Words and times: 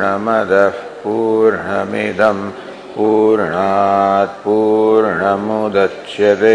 पूर्णमदः 0.00 0.76
पूर्णमिदं 1.02 2.38
पूर्णात् 2.96 4.38
पूर्णमुदच्यते। 4.44 6.54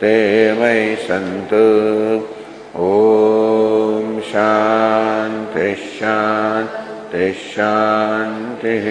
ते 0.00 0.52
मयि 0.52 0.96
सन्तु। 0.96 2.40
ॐ 2.76 4.20
शान्ति 4.20 5.74
शान्ति 5.74 7.32
शान्तिः। 7.32 8.86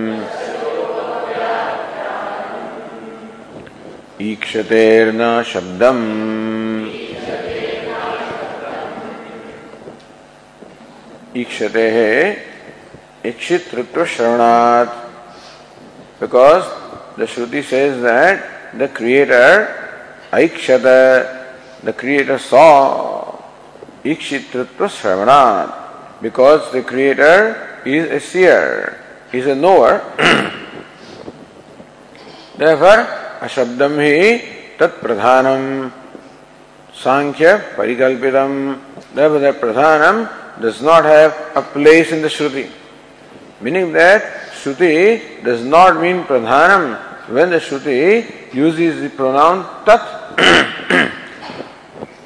ईक्षतेर्न 4.20 5.20
शब्दम। 5.52 5.98
ईक्षते 11.40 11.88
है 11.90 12.12
इच्छित 13.28 13.70
तृत्व 13.72 14.04
श्रवणार्थ 14.14 14.92
because 16.20 16.64
the 17.20 17.26
shruti 17.34 17.62
says 17.70 17.92
that 18.04 18.42
the 18.80 18.88
creator 18.96 19.66
ऐक्षत 20.38 20.86
the 21.84 21.94
creator 22.00 22.38
saw 22.50 22.66
ईक्षितृत्व 24.12 24.86
श्रवणार्थ 24.98 26.22
because 26.22 26.76
the 26.76 26.84
creator 26.88 27.38
is 27.96 28.06
a 28.12 28.18
seer 28.28 28.66
is 29.38 29.48
a 29.48 29.54
knower 29.54 29.94
therefore 32.58 32.98
अशब्दम 33.42 33.98
ही 34.00 34.36
तत्प्रधानम 34.80 35.62
सांख्य 36.94 37.54
परिकल्पितम 37.76 38.52
pradhanam 39.60 40.22
does 40.62 40.78
not 40.84 41.04
have 41.06 41.60
place 41.74 42.12
in 42.12 42.22
the 42.22 42.28
shruti 42.36 42.64
meaning 43.64 43.92
that 43.94 44.22
shruti 44.62 44.92
does 45.44 45.62
not 45.66 46.00
mean 46.00 46.22
pradhanam 46.24 46.84
when 47.34 47.50
the 47.50 47.60
shruti 47.68 47.98
uses 48.82 49.04
the 49.04 49.10
pronoun 49.16 49.62
tat 49.88 50.08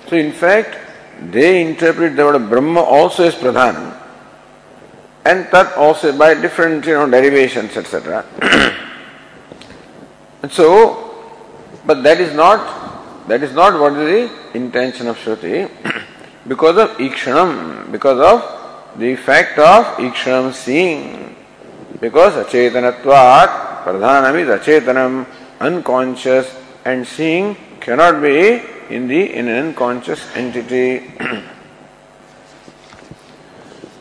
so 0.09 0.17
in 0.17 0.31
fact 0.41 0.77
they 1.35 1.51
interpret 1.61 2.17
the 2.17 2.21
word 2.21 2.49
Brahman 2.51 2.79
also 2.97 3.25
is 3.25 3.41
pradhanam 3.41 3.93
and 5.27 5.45
tat 5.53 5.79
also 5.81 6.13
by 6.15 6.35
different 6.43 6.87
derivation 7.11 7.69
etcetera 7.77 8.23
and 10.45 10.53
so, 10.53 10.69
but 11.87 12.03
that 12.03 12.21
is 12.21 12.35
not 12.35 13.29
that 13.29 13.43
is 13.43 13.55
not 13.55 13.81
what 13.81 13.95
is 13.95 14.31
the 14.31 14.59
intention 14.59 15.07
of 15.07 15.17
Shruti 15.17 15.71
because 16.47 16.77
of 16.77 16.91
ikshanam, 16.99 17.91
because 17.91 18.21
of 18.21 18.99
the 18.99 19.17
fact 19.17 19.59
of 19.59 19.87
ikshanam 19.97 20.53
seeing. 20.53 21.35
Because 21.99 22.35
achetanatvat 22.35 23.85
pradhanam 23.85 24.39
is 24.43 24.49
achetanam, 24.49 25.27
unconscious 25.61 26.55
and 26.85 27.07
seeing 27.07 27.57
cannot 27.81 28.21
be 28.21 28.61
in 28.91 29.09
the 29.09 29.33
in 29.33 29.49
an 29.49 29.69
unconscious 29.69 30.21
entity. 30.37 31.11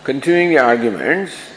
Continuing 0.03 0.49
the 0.49 0.57
arguments, 0.57 1.52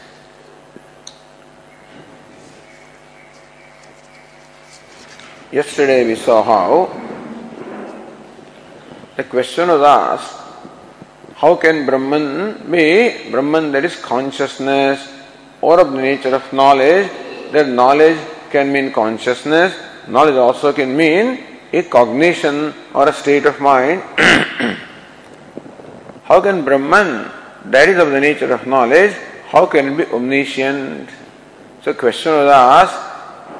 yesterday 5.51 6.05
we 6.05 6.15
saw 6.15 6.43
how 6.43 6.91
the 9.15 9.23
question 9.23 9.69
was 9.69 9.81
asked 9.81 10.37
how 11.37 11.55
can 11.55 11.85
Brahman 11.85 12.69
be 12.71 13.29
Brahman 13.29 13.71
that 13.71 13.85
is 13.85 13.95
consciousness 13.95 15.07
or 15.61 15.79
of 15.79 15.91
the 15.91 16.01
nature 16.01 16.33
of 16.33 16.51
knowledge? 16.51 17.11
That 17.51 17.67
knowledge 17.67 18.17
can 18.49 18.71
mean 18.71 18.91
consciousness, 18.91 19.77
knowledge 20.07 20.35
also 20.35 20.73
can 20.73 20.97
mean 20.97 21.43
a 21.71 21.83
cognition 21.83 22.73
or 22.93 23.07
a 23.07 23.13
state 23.13 23.45
of 23.45 23.59
mind. 23.59 24.01
how 26.23 26.41
can 26.41 26.65
Brahman, 26.65 27.31
that 27.65 27.87
is 27.87 27.99
of 27.99 28.09
the 28.09 28.19
nature 28.19 28.51
of 28.51 28.65
knowledge, 28.65 29.13
how 29.49 29.67
can 29.67 29.95
be 29.95 30.05
omniscient? 30.05 31.07
So 31.83 31.93
question 31.93 32.31
was 32.31 32.49
asked, 32.49 33.06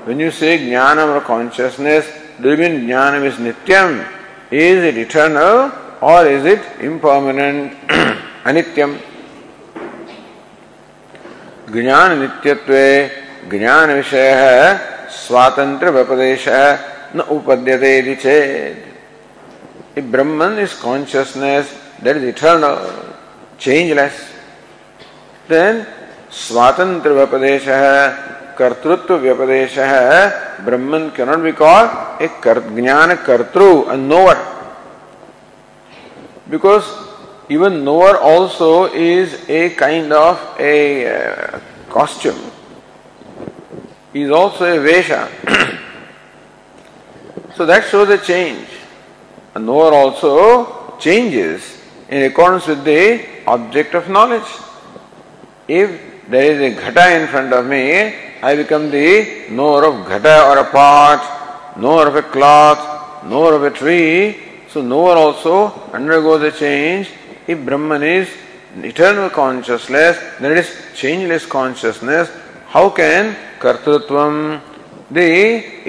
when 0.08 0.20
you 0.22 0.32
say 0.32 0.58
jnanam 0.58 1.18
or 1.18 1.22
consciousness, 1.22 2.06
do 2.42 2.52
you 2.52 2.58
mean 2.58 2.88
jnanam 2.88 3.26
is 3.26 3.36
nityam? 3.36 4.08
Is 4.50 4.82
it 4.84 4.98
eternal 4.98 5.70
or 6.02 6.26
is 6.26 6.46
it 6.46 6.64
impermanent, 6.80 7.74
anityam? 8.50 8.92
ज्ञान 11.72 12.12
नित्यत्व 12.20 12.74
ज्ञान 13.52 13.92
विषय 13.94 14.30
है 14.42 14.62
स्वातंत्र 15.12 15.90
व्यपदेश 15.92 16.48
है 16.48 16.70
न 17.16 17.22
उपद्यते 17.36 18.16
चेत 18.24 20.00
Brahman 20.14 20.60
is 20.64 20.76
consciousness 20.84 21.74
that 22.04 22.16
is 22.18 22.26
eternal 22.26 22.76
changeless 23.60 24.22
then 25.50 25.84
स्वातंत्र 26.46 27.12
व्यपदेश 27.20 27.68
है 27.68 28.00
कर्तृत्व 28.58 29.16
व्यपदेश 29.18 29.78
है 29.80 30.20
Brahman 30.66 31.10
cannot 31.18 31.40
be 31.40 31.52
call 31.62 31.90
a 32.22 32.30
jnana 32.48 33.16
kartru 33.26 33.68
knower 33.98 34.38
because 36.50 36.84
even 37.54 37.74
knower 37.84 38.16
also 38.26 38.72
is 38.98 39.36
a 39.52 39.68
kind 39.80 40.14
of 40.14 40.62
a 40.62 40.74
costume 41.94 42.40
is 44.16 44.32
also 44.32 44.66
a 44.66 44.78
vesh 44.80 45.12
so 47.58 47.66
that 47.66 47.84
shows 47.86 48.12
a 48.12 48.16
change 48.18 49.58
knower 49.62 49.94
also 49.94 50.36
changes 51.02 51.74
in 52.12 52.30
according 52.30 52.70
with 52.70 52.84
the 52.88 53.50
object 53.50 53.96
of 53.96 54.10
knowledge 54.12 54.56
if 55.72 55.92
there 56.32 56.52
is 56.52 56.62
a 56.64 56.70
ghata 56.72 57.08
in 57.10 57.26
front 57.28 57.54
of 57.54 57.66
me 57.66 57.82
I 58.42 58.56
become 58.56 58.92
the 58.92 59.48
knower 59.50 59.86
of 59.86 60.06
ghata 60.06 60.50
or 60.50 60.60
a 60.60 60.72
pot, 60.72 61.76
knower 61.78 62.08
of 62.08 62.16
a 62.16 62.24
cloth, 62.24 63.24
knower 63.26 63.54
of 63.56 63.64
a 63.64 63.72
tree. 63.72 64.38
So 64.70 64.82
knower 64.82 65.16
also 65.16 65.90
undergoes 65.92 66.42
a 66.44 66.52
change 66.58 67.10
if 67.48 67.64
Brahman 67.66 68.04
is 68.04 68.30
eternal 68.84 69.30
consciousness, 69.30 70.18
then 70.40 70.52
it 70.52 70.58
is 70.60 70.76
changeless 70.94 71.46
consciousness. 71.46 72.30
How 72.68 72.90
can 72.90 73.36
Kartrutvam, 73.60 74.62
the 75.10 75.22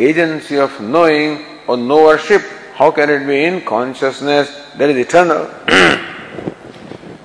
agency 0.00 0.56
of 0.56 0.80
knowing 0.80 1.44
or 1.66 1.76
knowership, 1.76 2.42
how 2.74 2.92
can 2.92 3.10
it 3.10 3.26
be 3.26 3.44
in 3.44 3.62
consciousness 3.62 4.48
that 4.76 4.88
is 4.88 4.96
eternal? 4.96 5.46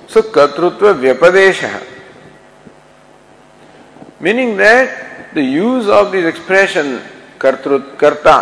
so 0.08 0.22
Kartrutva 0.22 0.98
Vyapadesha, 1.00 1.86
meaning 4.18 4.56
that 4.56 5.13
the 5.34 5.42
use 5.42 5.88
of 5.88 6.12
this 6.12 6.24
expression 6.24 7.02
Kartrut, 7.38 7.98
Karta, 7.98 8.38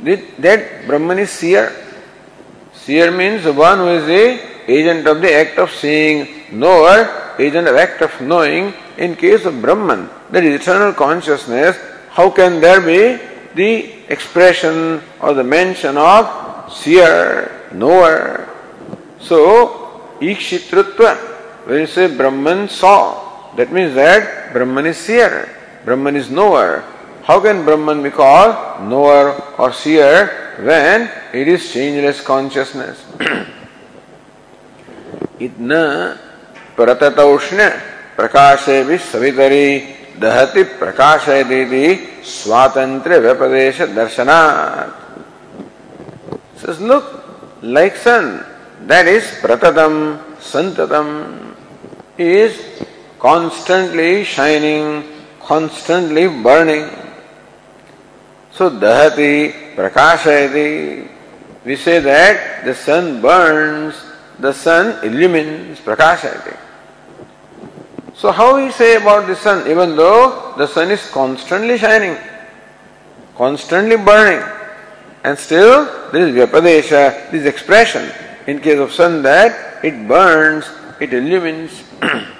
that 0.00 0.86
Brahman 0.86 1.18
is 1.18 1.30
seer. 1.30 1.72
Seer 2.72 3.10
means 3.10 3.44
one 3.44 3.78
who 3.78 3.88
is 3.88 4.06
the 4.06 4.72
agent 4.72 5.06
of 5.06 5.20
the 5.20 5.32
act 5.32 5.58
of 5.58 5.70
seeing, 5.70 6.28
knower, 6.52 7.34
agent 7.38 7.68
of 7.68 7.76
act 7.76 8.00
of 8.00 8.18
knowing. 8.20 8.72
In 8.96 9.16
case 9.16 9.44
of 9.44 9.60
Brahman, 9.60 10.08
that 10.30 10.44
is 10.44 10.60
eternal 10.60 10.92
consciousness, 10.92 11.76
how 12.10 12.30
can 12.30 12.60
there 12.60 12.80
be 12.80 13.22
the 13.54 13.92
expression 14.08 15.02
or 15.20 15.34
the 15.34 15.44
mention 15.44 15.96
of 15.98 16.72
seer, 16.72 17.68
knower? 17.72 18.48
So, 19.20 20.16
Ikshitritva, 20.20 21.16
when 21.66 21.80
you 21.80 21.86
say 21.86 22.16
Brahman 22.16 22.68
saw, 22.68 23.27
that 23.58 23.72
means 23.72 23.94
that 23.98 24.52
Brahman 24.52 24.86
is 24.86 24.96
seer, 24.96 25.50
Brahman 25.84 26.14
is 26.14 26.30
knower. 26.30 26.84
How 27.24 27.40
can 27.40 27.64
Brahman 27.64 28.04
be 28.04 28.10
called 28.10 28.54
knower 28.88 29.34
or 29.58 29.72
seer 29.72 30.54
when 30.62 31.10
it 31.34 31.48
is 31.48 31.72
changeless 31.72 32.20
consciousness. 32.22 33.04
इतना 35.40 35.82
प्रततौष्ण 36.76 37.68
प्रकाशे 38.16 38.82
भी 38.84 38.96
सवितरी 38.98 39.68
दहति 40.22 40.62
प्रकाशय 40.78 41.42
दीदी 41.50 41.86
स्वातंत्र 42.26 43.18
व्यपदेश 43.26 43.80
दर्शनात् 43.98 45.06
says 46.58 46.80
look 46.80 47.06
like 47.62 47.94
sun 47.96 48.44
that 48.90 49.06
is 49.06 49.22
pratatam 49.42 49.94
santatam 50.42 51.54
is 52.18 52.58
constantly 53.18 54.24
shining 54.24 55.04
constantly 55.40 56.28
burning 56.28 56.88
so 58.58 58.68
dahati 58.70 59.76
prakashayati. 59.78 61.06
We 61.64 61.76
say 61.76 62.00
that 62.00 62.64
the 62.64 62.74
sun 62.74 63.22
burns, 63.22 63.94
the 64.40 64.52
sun 64.52 64.98
illumines, 65.04 65.78
prakashayati. 65.78 66.56
So 68.16 68.32
how 68.32 68.56
we 68.56 68.72
say 68.72 68.96
about 68.96 69.28
the 69.28 69.36
sun, 69.36 69.70
even 69.70 69.94
though 69.94 70.54
the 70.58 70.66
sun 70.66 70.90
is 70.90 71.08
constantly 71.10 71.78
shining, 71.78 72.16
constantly 73.36 73.96
burning, 73.96 74.42
and 75.22 75.38
still 75.38 76.10
there 76.10 76.26
is 76.26 76.34
vyapadesha, 76.34 77.30
this 77.30 77.46
expression 77.46 78.10
in 78.48 78.58
case 78.58 78.80
of 78.80 78.90
sun 78.90 79.22
that 79.22 79.84
it 79.84 80.08
burns, 80.08 80.66
it 80.98 81.14
illumines. 81.14 81.84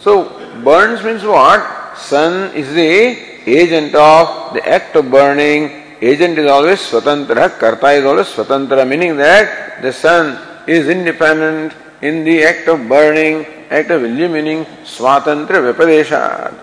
so 0.00 0.28
burns 0.62 1.02
means 1.02 1.24
what? 1.24 1.96
Sun 1.96 2.54
is 2.54 2.72
the 2.74 3.18
agent 3.46 3.94
of 3.94 4.54
the 4.54 4.66
act 4.68 4.94
of 4.96 5.10
burning, 5.10 5.96
agent 6.00 6.38
is 6.38 6.48
always 6.50 6.78
swatantra, 6.78 7.58
karta 7.58 7.90
is 7.92 8.04
always 8.04 8.26
swatantra, 8.26 8.86
meaning 8.86 9.16
that 9.16 9.82
the 9.82 9.92
sun 9.92 10.38
is 10.68 10.88
independent 10.88 11.74
in 12.02 12.24
the 12.24 12.44
act 12.44 12.68
of 12.68 12.88
burning, 12.88 13.44
act 13.70 13.90
of 13.90 14.02
illumining, 14.02 14.64
swatantra 14.84 15.72
vipadesha. 15.72 16.54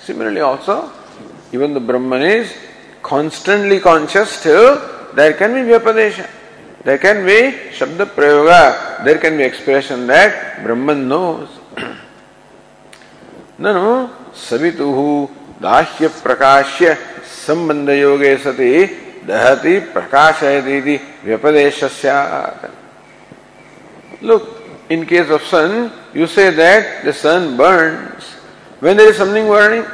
Similarly 0.00 0.40
also, 0.40 0.90
even 1.52 1.74
the 1.74 1.80
Brahman 1.80 2.22
is 2.22 2.52
constantly 3.02 3.78
conscious, 3.80 4.30
still 4.30 4.80
there 5.14 5.34
can 5.34 5.52
be 5.52 5.70
vyapadesha. 5.70 6.28
There 6.84 6.98
can 6.98 7.24
be 7.24 7.56
Shabda 7.70 8.06
Prayoga, 8.06 9.04
there 9.04 9.18
can 9.18 9.36
be 9.36 9.44
expression 9.44 10.06
that 10.08 10.64
Brahman 10.64 11.08
knows. 11.08 11.48
no, 13.58 13.72
no, 13.72 14.10
सवितु 14.34 15.28
दाह्य 15.62 16.08
प्रकाश्य 16.22 16.94
संबंध 17.46 17.90
योगे 17.90 18.36
सति 18.44 18.72
दहति 19.26 19.78
प्रकाशयति 19.92 20.98
व्यपदेश 21.24 21.82
Look, 24.22 24.62
in 24.88 25.04
case 25.06 25.28
of 25.30 25.42
sun, 25.42 25.92
you 26.14 26.26
say 26.26 26.50
that 26.50 27.04
the 27.04 27.12
sun 27.12 27.56
burns 27.56 28.24
when 28.80 28.96
there 28.96 29.10
is 29.10 29.16
something 29.16 29.46
burning. 29.46 29.84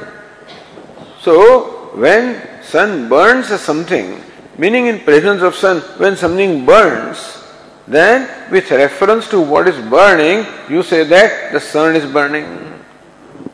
So, 1.20 1.92
when 1.94 2.62
sun 2.62 3.08
burns 3.08 3.48
something, 3.60 4.20
meaning 4.57 4.87
in 4.87 4.99
presence 4.99 5.41
of 5.41 5.55
sun, 5.55 5.81
when 5.97 6.15
something 6.15 6.65
burns, 6.65 7.43
then 7.87 8.51
with 8.51 8.69
reference 8.71 9.27
to 9.29 9.41
what 9.41 9.67
is 9.67 9.77
burning, 9.89 10.45
you 10.69 10.83
say 10.83 11.03
that 11.03 11.51
the 11.51 11.59
sun 11.59 11.95
is 11.95 12.05
burning. 12.05 12.47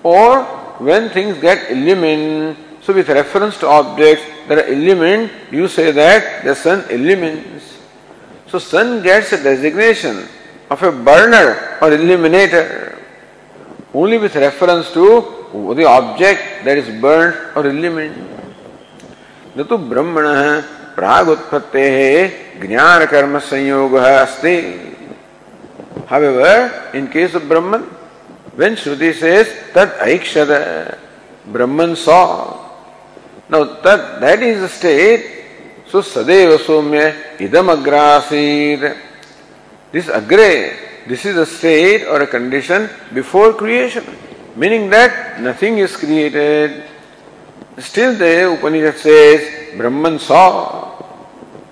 Or 0.03 0.43
when 0.79 1.09
things 1.09 1.37
get 1.39 1.71
illumined, 1.71 2.57
so 2.81 2.93
with 2.93 3.09
reference 3.09 3.57
to 3.59 3.67
objects 3.67 4.23
that 4.47 4.57
are 4.59 4.67
illumined, 4.67 5.31
you 5.51 5.67
say 5.67 5.91
that 5.91 6.43
the 6.43 6.55
sun 6.55 6.85
illumines. 6.89 7.79
So 8.47 8.59
sun 8.59 9.03
gets 9.03 9.31
a 9.33 9.41
designation 9.41 10.27
of 10.69 10.81
a 10.83 10.91
burner 10.91 11.77
or 11.81 11.93
illuminator 11.93 12.97
only 13.93 14.17
with 14.17 14.35
reference 14.35 14.91
to 14.93 15.73
the 15.75 15.85
object 15.85 16.63
that 16.63 16.77
is 16.77 17.01
burnt 17.01 17.35
or 17.55 17.65
illumined. 17.65 18.37
न 19.57 19.63
तो 19.65 19.77
ब्रह्मण 19.89 20.25
प्राग 20.96 21.28
उत्पत्ति 21.28 21.80
है 21.90 22.26
ज्ञान 22.60 23.04
कर्म 23.06 23.38
संयोग 23.40 23.94
अस्ति 23.94 24.56
however 26.10 26.96
in 26.96 27.06
case 27.12 27.36
Brahman 27.48 27.84
when 28.56 28.74
shruti 28.76 29.12
says 29.12 29.46
तद 29.74 29.96
ऐक्षद 30.02 30.50
Brahman 31.46 31.94
saw 31.98 32.20
now 33.52 33.64
tad 33.84 34.42
is 34.42 34.64
state 34.74 35.26
so 35.92 36.02
सदैव 36.04 36.56
सोम्य 36.58 37.12
इदम 37.40 37.72
अग्रासीर 37.72 38.86
दिस 39.94 40.08
अग्रे 40.12 40.52
this 41.08 41.26
is 41.26 41.38
a 41.38 41.44
state 41.48 42.06
or 42.06 42.22
a 42.22 42.30
condition 42.32 42.88
before 43.14 43.52
creation 43.58 44.06
meaning 44.58 44.90
that 44.90 45.12
nothing 45.40 45.78
is 45.80 45.96
created 45.98 46.82
still 47.82 48.16
the 48.18 48.32
Upanishad 48.52 48.94
says 48.98 49.52
Brahman 49.76 50.18
saw. 50.18 51.02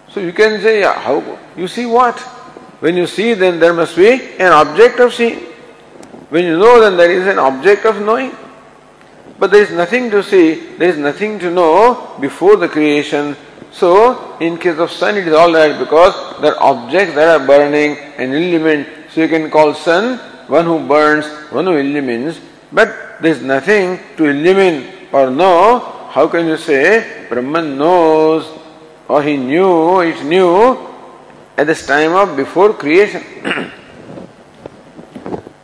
So 0.09 0.21
you 0.21 0.33
can 0.33 0.61
say, 0.61 0.83
how? 0.83 1.39
You 1.57 1.69
see 1.69 1.87
what? 1.87 2.19
When 2.81 2.97
you 2.97 3.07
see, 3.07 3.35
then 3.35 3.59
there 3.59 3.73
must 3.73 3.97
be 3.97 4.37
an 4.39 4.53
object 4.53 5.01
of 5.01 5.15
seeing. 5.15 5.39
When 6.31 6.45
you 6.45 6.59
know, 6.59 6.81
then 6.81 6.97
there 6.97 7.11
is 7.11 7.27
an 7.27 7.39
object 7.39 7.85
of 7.87 8.01
knowing. 8.01 8.33
but 9.43 9.51
there 9.51 9.63
is 9.63 9.73
nothing 9.73 10.09
to 10.09 10.23
see, 10.23 10.77
there 10.79 10.89
is 10.89 10.97
nothing 10.97 11.37
to 11.41 11.51
know 11.51 12.15
before 12.21 12.55
the 12.55 12.69
creation. 12.69 13.35
So, 13.73 14.39
in 14.39 14.57
case 14.57 14.79
of 14.79 14.89
sun, 14.91 15.17
it 15.17 15.27
is 15.27 15.35
all 15.35 15.53
right 15.53 15.77
because 15.79 16.15
there 16.41 16.55
are 16.55 16.63
objects 16.63 17.17
that 17.17 17.41
are 17.41 17.45
burning 17.45 17.97
and 18.19 18.33
illumined. 18.33 18.87
So, 19.11 19.21
you 19.21 19.27
can 19.27 19.51
call 19.51 19.75
sun 19.75 20.19
one 20.47 20.65
who 20.65 20.87
burns, 20.87 21.27
one 21.51 21.67
who 21.67 21.75
illumines, 21.75 22.39
but 22.71 23.19
there 23.21 23.33
is 23.33 23.43
nothing 23.43 23.99
to 24.17 24.27
illumine 24.27 25.09
or 25.11 25.29
know 25.29 26.02
How 26.12 26.28
can 26.28 26.48
you 26.48 26.58
say 26.58 27.28
Brahman 27.30 27.78
knows 27.78 28.46
or 29.08 29.24
he 29.24 29.38
knew, 29.38 30.02
it 30.02 30.24
knew 30.24 30.78
at 31.58 31.68
this 31.68 31.86
time 31.86 32.14
of 32.14 32.36
before 32.36 32.74
creation? 32.74 33.24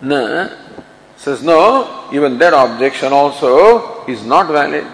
no. 0.01 0.49
Says 1.17 1.43
no, 1.43 2.09
even 2.11 2.37
that 2.37 2.53
objection 2.53 3.13
also 3.13 4.05
is 4.05 4.25
not 4.25 4.47
valid. 4.47 4.85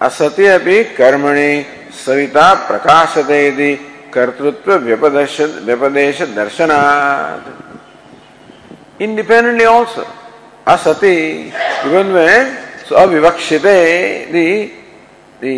असत्य 0.00 0.48
अपि 0.54 0.82
कर्मणि 0.94 1.64
सविता 2.04 2.52
प्रकाशते 2.68 3.38
यदि 3.46 3.74
कर्तृत्व 4.14 4.72
व्यपदेश 4.84 5.40
व्यपदेश 5.66 6.22
दर्शनात् 6.36 7.48
independently 9.00 9.64
also 9.64 10.04
asati 10.66 11.52
even 11.86 12.12
when 12.12 12.58
अविवक्षित 12.95 13.65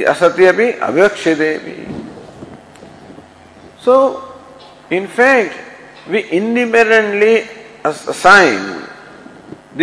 असत्य 0.10 0.52
भी 0.52 0.72
अविवक्षित 0.82 1.38
भी 1.38 1.76
so 3.86 3.96
in 4.92 5.06
we 6.08 6.20
independently 6.20 7.36
assign 7.86 8.72
the 9.78 9.82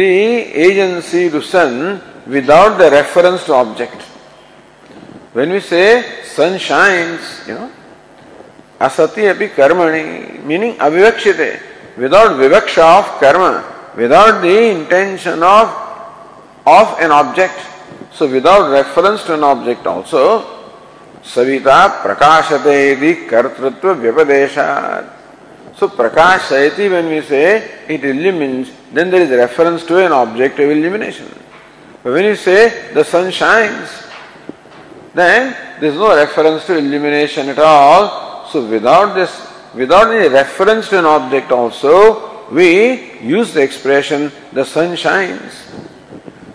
agency 0.66 1.28
to 1.28 1.40
sun 1.42 1.98
without 2.28 2.76
the 2.78 2.92
reference 2.94 3.46
to 3.46 3.52
object 3.52 5.36
when 5.36 5.52
we 5.52 5.60
say 5.60 5.84
sun 6.36 6.56
shines 6.60 7.48
you 7.48 7.54
know 7.54 7.68
असत्य 8.86 9.32
भी 9.38 9.46
कर्मणि 9.56 10.02
meaning 10.46 10.72
अविवक्षित 10.80 11.40
without 11.98 12.30
vivaksha 12.36 12.84
of 12.98 13.18
karma 13.20 13.44
without 13.96 14.40
the 14.42 14.44
intention 14.44 15.42
of 15.44 15.91
of 16.66 16.98
an 17.00 17.10
object, 17.10 17.58
so 18.12 18.30
without 18.30 18.70
reference 18.70 19.24
to 19.24 19.34
an 19.34 19.44
object 19.44 19.86
also, 19.86 20.40
savita 21.22 22.02
prakashate 22.02 22.96
iti 22.96 23.26
kartrutva 23.26 23.94
vyapadeshat. 24.00 25.18
So 25.76 25.88
prakashayati 25.88 26.90
when 26.90 27.08
we 27.08 27.22
say 27.22 27.68
it 27.88 28.04
illumines, 28.04 28.70
then 28.92 29.10
there 29.10 29.22
is 29.22 29.30
reference 29.30 29.84
to 29.86 30.04
an 30.04 30.12
object 30.12 30.58
of 30.60 30.70
illumination. 30.70 31.28
But 32.02 32.12
when 32.12 32.24
you 32.24 32.36
say 32.36 32.92
the 32.92 33.04
sun 33.04 33.30
shines, 33.30 33.88
then 35.14 35.56
there 35.80 35.90
is 35.90 35.96
no 35.96 36.14
reference 36.14 36.66
to 36.66 36.78
illumination 36.78 37.48
at 37.48 37.58
all. 37.58 38.46
So 38.48 38.66
without 38.66 39.14
this, 39.14 39.48
without 39.74 40.12
any 40.12 40.28
reference 40.28 40.88
to 40.90 40.98
an 40.98 41.06
object 41.06 41.50
also, 41.50 42.50
we 42.50 43.20
use 43.20 43.54
the 43.54 43.62
expression 43.62 44.30
the 44.52 44.64
sun 44.64 44.96
shines. 44.96 45.52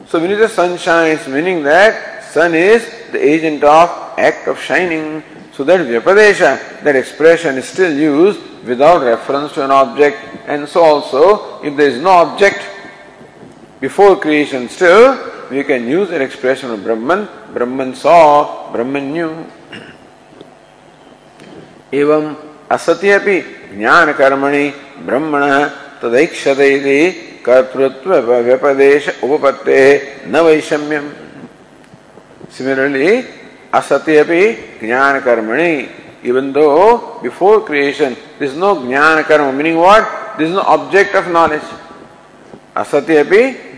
So 0.07 0.21
when 0.21 0.31
you 0.31 0.38
say 0.47 0.54
sun 0.54 0.76
shines, 0.78 1.26
meaning 1.26 1.62
that 1.62 2.25
sun 2.25 2.54
is 2.54 2.85
the 3.12 3.19
agent 3.19 3.64
of 3.64 3.88
act 4.19 4.49
of 4.49 4.59
shining. 4.59 5.23
So 5.52 5.64
that 5.64 5.81
Vyapadesha, 5.81 6.83
that 6.83 6.97
expression 6.97 7.59
is 7.59 7.69
still 7.69 7.92
used 7.92 8.40
without 8.64 9.02
reference 9.02 9.52
to 9.54 9.64
an 9.64 9.71
object, 9.71 10.16
and 10.47 10.66
so 10.69 10.83
also 10.83 11.62
if 11.62 11.76
there 11.76 11.88
is 11.88 12.00
no 12.00 12.11
object 12.11 12.61
before 13.81 14.16
creation, 14.16 14.69
still 14.69 15.19
we 15.50 15.62
can 15.64 15.87
use 15.87 16.11
an 16.11 16.23
expression 16.23 16.71
of 16.71 16.83
Brahman. 16.83 17.28
Brahman 17.52 17.95
saw, 17.95 18.73
Brahman 18.73 19.12
knew. 19.12 19.47
एवं 21.92 22.33
असत्य 22.73 23.12
अपि 23.12 23.40
ज्ञान 23.76 24.12
कर्मणि 24.16 24.69
ब्रह्मण 25.07 25.42
तदैक्षते 26.02 27.11
कर्तृत्व 27.46 28.13
व्यपदेश 28.48 29.08
उपपत्ते 29.24 29.82
न 30.27 30.39
वैषम्यम। 30.46 31.10
Similarly 32.58 33.22
असत्य 33.74 34.24
ज्ञान 34.82 35.20
कर्मणि 35.20 35.72
इवन 36.29 36.51
दो 36.51 36.67
before 37.24 37.60
creation 37.67 38.13
this 38.39 38.56
no 38.58 38.74
jnana 38.88 39.22
karma 39.29 39.53
meaning 39.56 39.77
what 39.77 40.03
this 40.38 40.50
no 40.50 40.62
object 40.75 41.15
of 41.15 41.27
knowledge 41.29 41.62
असत्य 42.82 43.24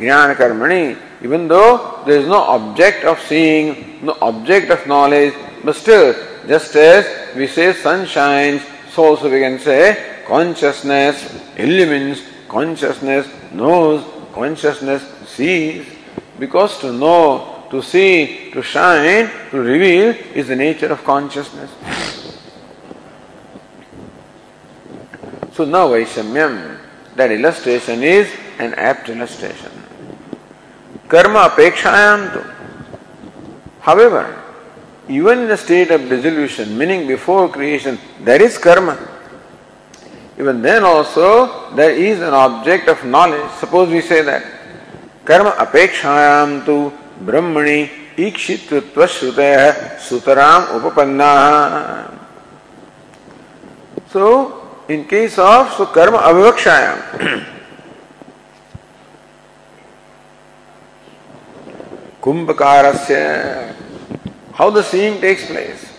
ज्ञान 0.02 0.34
कर्मणि 0.40 0.82
even 1.26 1.48
though 1.48 1.66
there 2.08 2.26
no 2.28 2.40
object 2.56 3.06
of 3.12 3.20
seeing 3.28 3.74
no 4.06 4.18
object 4.30 4.72
of 4.72 4.88
knowledge 4.90 5.34
but 5.66 5.90
just 6.50 6.76
as 6.78 7.06
we 7.38 7.48
say 7.56 7.72
sun 7.84 8.06
shines 8.14 8.62
so 8.96 9.14
we 9.24 9.40
can 9.40 9.58
say 9.66 9.80
consciousness 10.28 11.26
illumines 11.66 12.22
consciousness 12.50 13.28
knows, 13.54 14.04
consciousness 14.34 15.04
sees. 15.28 15.86
Because 16.38 16.80
to 16.80 16.92
know, 16.92 17.66
to 17.70 17.82
see, 17.82 18.50
to 18.52 18.62
shine, 18.62 19.30
to 19.52 19.60
reveal 19.60 20.10
is 20.34 20.48
the 20.48 20.56
nature 20.56 20.88
of 20.88 21.04
consciousness. 21.04 21.72
So 25.54 25.66
now 25.66 25.90
Vaishamyam, 25.90 26.80
that 27.16 27.32
illustration 27.32 28.02
is 28.02 28.32
an 28.60 28.74
apt 28.76 29.10
illustration. 29.10 29.72
Karma 31.10 31.50
apekshayam. 31.50 32.56
However, 33.82 34.42
even 35.10 35.40
in 35.40 35.48
the 35.48 35.58
state 35.58 35.92
of 35.92 36.08
dissolution, 36.08 36.78
meaning 36.78 37.08
before 37.08 37.50
creation, 37.50 37.98
there 38.22 38.42
is 38.42 38.58
karma. 38.58 39.19
Even 40.40 40.62
then 40.62 40.84
also 40.84 41.70
there 41.76 41.92
is 41.92 42.22
an 42.22 42.34
object 42.34 42.88
of 42.88 43.04
knowledge. 43.06 43.52
Suppose 43.60 43.90
we 43.90 44.02
say 44.02 44.22
that 44.22 44.44
karma 45.26 45.52
apekshayam 45.52 46.66
tu 46.66 46.92
brahmani 47.24 47.90
ईक्षितृत्व 48.20 49.06
श्रुतय 49.08 49.56
सुतराम 50.04 50.64
उपपन्ना 50.76 51.30
So 54.12 54.84
in 54.90 55.06
case 55.06 55.38
of 55.38 55.72
so 55.74 55.86
karma 55.86 56.18
avivakshayam. 56.18 57.46
Kumbhakarasya, 62.22 63.74
how 64.54 64.70
the 64.70 64.84
seeing 64.84 65.22
takes 65.22 65.46
place. 65.46 65.94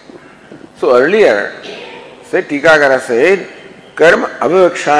So 0.76 0.94
earlier, 0.94 1.62
say 2.24 2.42
Tikakara 2.42 3.00
said, 3.00 3.48
कर्म 4.00 4.22
अभिवक्षा 4.42 4.96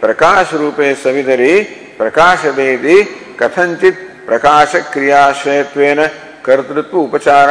प्रकाश 0.00 0.52
रूपे 0.60 0.94
सविधरी 0.94 1.60
प्रकाश 1.98 2.44
वेदी 2.56 3.02
कथित 3.40 3.98
प्रकाश 4.26 4.74
क्रिया 4.92 5.22
कर्तृत्व 6.46 6.98
उपचार 6.98 7.50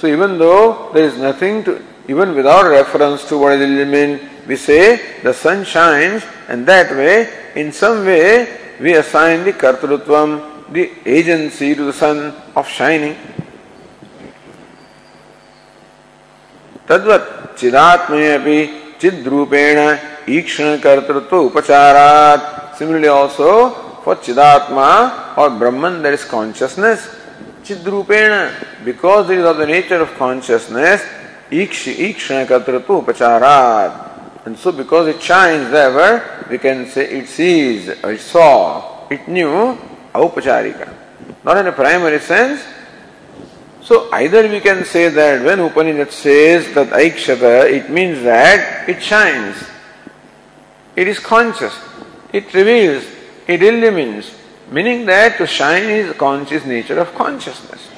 so 0.00 0.06
even 0.08 0.38
though 0.38 0.54
there 0.94 1.04
is 1.04 1.18
nothing 1.24 1.62
to 1.64 1.74
even 2.10 2.30
without 2.34 2.66
reference 2.66 3.26
to 3.30 3.38
word 3.38 3.62
mean 3.88 4.18
we 4.48 4.56
say 4.56 4.78
sun 5.42 5.62
shines 5.72 6.22
and 6.50 6.64
that 6.66 6.92
way 6.92 7.14
in 7.60 7.70
some 7.80 7.98
way 8.06 8.22
we 8.80 8.92
assign 9.02 9.44
the 9.44 9.54
the 10.72 10.86
agency 11.18 11.74
to 11.74 11.90
the 11.90 11.94
sun 11.94 12.32
of 12.56 12.70
shining 12.78 13.14
तद्वत् 16.88 17.39
चिदात्मय 17.60 18.36
भी 18.44 18.58
चिद 19.00 19.28
रूपेण 19.28 19.78
ईक्षण 20.36 20.76
कर्तृत्व 20.84 21.36
उपचारात 21.36 22.76
similarly 22.78 23.08
also 23.08 23.52
for 24.04 24.20
chidatma 24.26 24.90
or 25.42 25.50
Brahman 25.62 26.02
there 26.02 26.12
is 26.14 26.28
consciousness 26.30 27.08
चिद 27.66 27.88
रूपेण 27.94 28.34
because 28.84 29.32
is 29.32 29.44
of 29.46 29.56
the 29.56 29.68
nature 29.70 30.00
of 30.02 30.18
consciousness 30.18 31.08
Ikshana 31.50 32.46
Katratu 32.46 33.04
Upacharat. 33.04 34.46
And 34.46 34.56
so 34.56 34.72
because 34.72 35.08
it 35.08 35.20
shines 35.20 35.70
there, 35.70 36.46
we 36.48 36.58
can 36.58 36.86
say 36.86 37.10
it 37.10 37.28
sees, 37.28 37.88
it 37.88 38.20
saw, 38.20 39.08
it 39.08 39.28
knew, 39.28 39.76
Aupacharika. 40.14 40.92
Not 41.44 41.58
in 41.58 41.66
a 41.66 41.72
primary 41.72 42.20
sense. 42.20 42.62
So 43.82 44.10
either 44.12 44.46
we 44.48 44.60
can 44.60 44.84
say 44.84 45.08
that 45.08 45.44
when 45.44 45.58
Upanishad 45.60 46.12
says 46.12 46.74
that 46.74 46.88
Aikshata, 46.88 47.70
it 47.70 47.90
means 47.90 48.22
that 48.22 48.88
it 48.88 49.02
shines. 49.02 49.56
It 50.96 51.08
is 51.08 51.18
conscious. 51.18 51.74
It 52.32 52.52
reveals. 52.52 53.04
It 53.46 53.62
illumines. 53.62 54.34
Meaning 54.70 55.06
that 55.06 55.38
to 55.38 55.46
shine 55.46 55.84
is 55.84 56.14
conscious 56.16 56.64
nature 56.64 56.98
of 56.98 57.14
consciousness. 57.14 57.88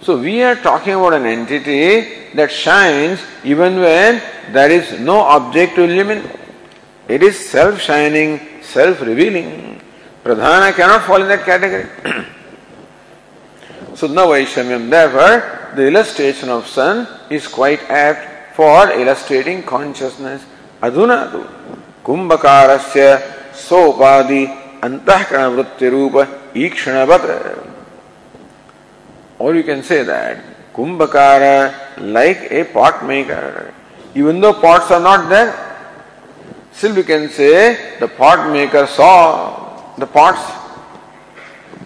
So 0.00 0.18
we 0.18 0.42
are 0.42 0.54
talking 0.54 0.94
about 0.94 1.14
an 1.14 1.26
entity 1.26 2.32
that 2.34 2.50
shines 2.50 3.20
even 3.44 3.76
when 3.80 4.22
there 4.52 4.70
is 4.70 4.98
no 5.00 5.18
object 5.18 5.74
to 5.74 5.82
illumine. 5.82 6.22
It 7.08 7.22
is 7.22 7.36
self 7.50 7.80
shining, 7.80 8.62
self 8.62 9.00
revealing. 9.00 9.82
Pradhana 10.24 10.72
cannot 10.72 11.04
fall 11.04 11.20
in 11.20 11.28
that 11.28 11.44
category. 11.44 11.88
so 13.98 14.06
now 14.06 14.28
Vaishamyam, 14.28 14.90
therefore, 14.90 15.74
the 15.74 15.88
illustration 15.88 16.50
of 16.50 16.68
sun 16.68 17.08
is 17.30 17.48
quite 17.48 17.82
apt 17.90 18.54
for 18.54 18.92
illustrating 18.92 19.64
consciousness. 19.64 20.40
Aduna 20.80 21.32
tu 21.32 21.42
kumbhakarasya 22.04 23.50
sopadi 23.50 24.46
antahkana 24.80 25.50
vritti 25.50 25.90
rupa 25.90 26.28
ikshanavat. 26.54 27.66
Or 29.40 29.56
you 29.56 29.64
can 29.64 29.82
say 29.82 30.04
that 30.04 30.44
kumbhakara 30.72 31.98
like 31.98 32.52
a 32.52 32.66
pot 32.66 33.04
maker. 33.04 33.74
Even 34.14 34.40
though 34.40 34.54
pots 34.54 34.92
are 34.92 35.00
not 35.00 35.28
there, 35.28 35.52
still 36.70 36.94
we 36.94 37.02
can 37.02 37.28
say 37.30 37.98
the 37.98 38.06
pot 38.06 38.52
maker 38.52 38.86
saw 38.86 39.96
the 39.96 40.06
pots. 40.06 40.52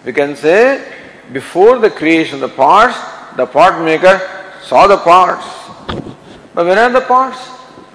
We 0.05 0.13
can 0.13 0.35
say 0.35 1.02
before 1.31 1.79
the 1.79 1.89
creation 1.89 2.35
of 2.35 2.49
the 2.49 2.55
parts, 2.55 2.97
the 3.35 3.45
pot 3.45 3.83
maker 3.83 4.21
saw 4.63 4.87
the 4.87 4.97
parts. 4.97 5.45
But 6.53 6.65
where 6.65 6.79
are 6.79 6.91
the 6.91 7.01
parts? 7.01 7.39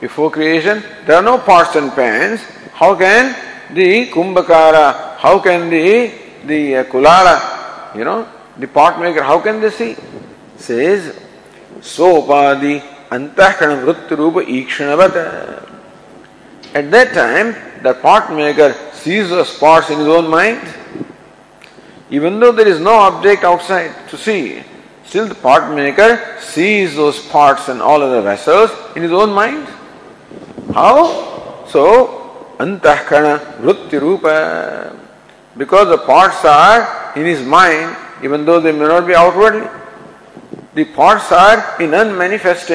Before 0.00 0.30
creation, 0.30 0.82
there 1.06 1.16
are 1.16 1.22
no 1.22 1.38
pots 1.38 1.76
and 1.76 1.92
pans. 1.92 2.40
How 2.72 2.94
can 2.94 3.34
the 3.74 4.08
kumbhakara, 4.08 5.16
how 5.16 5.38
can 5.40 5.68
the 5.70 6.12
the 6.46 6.76
uh, 6.76 6.84
kulala, 6.84 7.94
you 7.96 8.04
know, 8.04 8.26
the 8.56 8.66
pot 8.66 9.00
maker, 9.00 9.22
how 9.22 9.40
can 9.40 9.60
they 9.60 9.70
see? 9.70 9.96
Says, 10.56 11.14
So 11.80 12.22
Sopadi 12.22 12.80
antahkana 13.10 13.84
vrittirupa 13.84 14.44
ikshanavata. 14.44 15.68
At 16.74 16.90
that 16.90 17.14
time, 17.14 17.82
the 17.82 17.94
pot 17.94 18.32
maker 18.32 18.74
sees 18.92 19.30
the 19.30 19.44
spots 19.44 19.90
in 19.90 19.98
his 19.98 20.08
own 20.08 20.28
mind. 20.28 20.60
Even 22.10 22.40
though 22.40 22.52
there 22.52 22.66
is 22.66 22.80
no 22.80 22.94
object 22.94 23.44
outside 23.44 24.08
to 24.08 24.16
see, 24.16 24.62
still 25.04 25.26
the 25.26 25.34
pot 25.34 25.74
maker 25.74 26.36
sees 26.40 26.96
those 26.96 27.18
pots 27.28 27.68
and 27.68 27.82
all 27.82 28.02
other 28.02 28.22
vessels 28.22 28.70
in 28.96 29.02
his 29.02 29.12
own 29.12 29.32
mind. 29.32 29.66
How? 30.72 31.66
So, 31.66 32.54
antahkana 32.58 33.58
vrittirupa. 33.60 34.98
Because 35.56 35.88
the 35.88 35.98
pots 35.98 36.44
are 36.44 37.12
in 37.16 37.26
his 37.26 37.42
mind, 37.42 37.96
even 38.22 38.44
though 38.44 38.60
they 38.60 38.72
may 38.72 38.86
not 38.86 39.06
be 39.06 39.14
outwardly. 39.14 39.66
The 40.74 40.84
pots 40.84 41.32
are 41.32 41.80
in 41.80 41.92
unmanifest. 41.94 42.68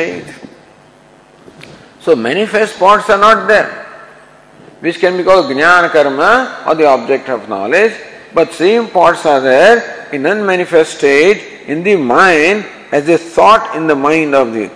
So 2.02 2.16
manifest 2.16 2.78
pots 2.78 3.10
are 3.10 3.18
not 3.18 3.48
there, 3.48 3.70
which 4.82 5.00
can 5.00 5.16
be 5.16 5.24
called 5.24 5.46
jnana 5.46 5.90
karma 5.90 6.66
or 6.68 6.76
the 6.76 6.86
object 6.86 7.30
of 7.30 7.48
knowledge, 7.48 7.94
but 8.35 8.53
same 8.53 8.89
pots 8.89 9.27
are 9.27 9.41
there 9.41 10.09
in 10.13 10.27
unmanifest 10.27 10.99
state 10.99 11.63
in 11.67 11.83
the 11.83 11.97
mind 11.97 12.65
as 12.93 13.09
a 13.09 13.19
thought 13.19 13.77
in 13.77 13.87
the 13.87 13.95
mind 13.95 14.35
of 14.35 14.53
the 14.53 14.71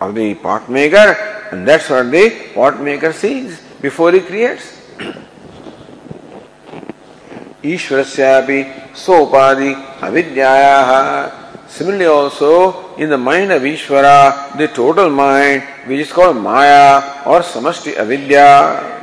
of 0.00 0.14
the 0.14 0.34
pot 0.34 0.68
maker, 0.70 1.16
and 1.50 1.66
that's 1.66 1.88
what 1.88 2.10
the 2.10 2.30
pot 2.54 2.80
maker 2.80 3.12
sees 3.12 3.60
before 3.80 4.12
he 4.12 4.20
creates. 4.20 4.72
ईश्वरस्यापि 7.64 8.58
सोपादि 8.94 9.74
avidyayaha. 10.00 11.46
Similarly 11.68 12.06
also 12.06 12.94
in 12.94 13.10
the 13.10 13.18
mind 13.18 13.50
of 13.50 13.62
Ishvara, 13.62 14.56
the 14.56 14.68
total 14.68 15.10
mind 15.10 15.62
which 15.86 16.00
is 16.00 16.12
called 16.12 16.36
Maya 16.36 17.02
or 17.26 17.40
Samasti 17.40 17.96
Avidya, 17.96 18.99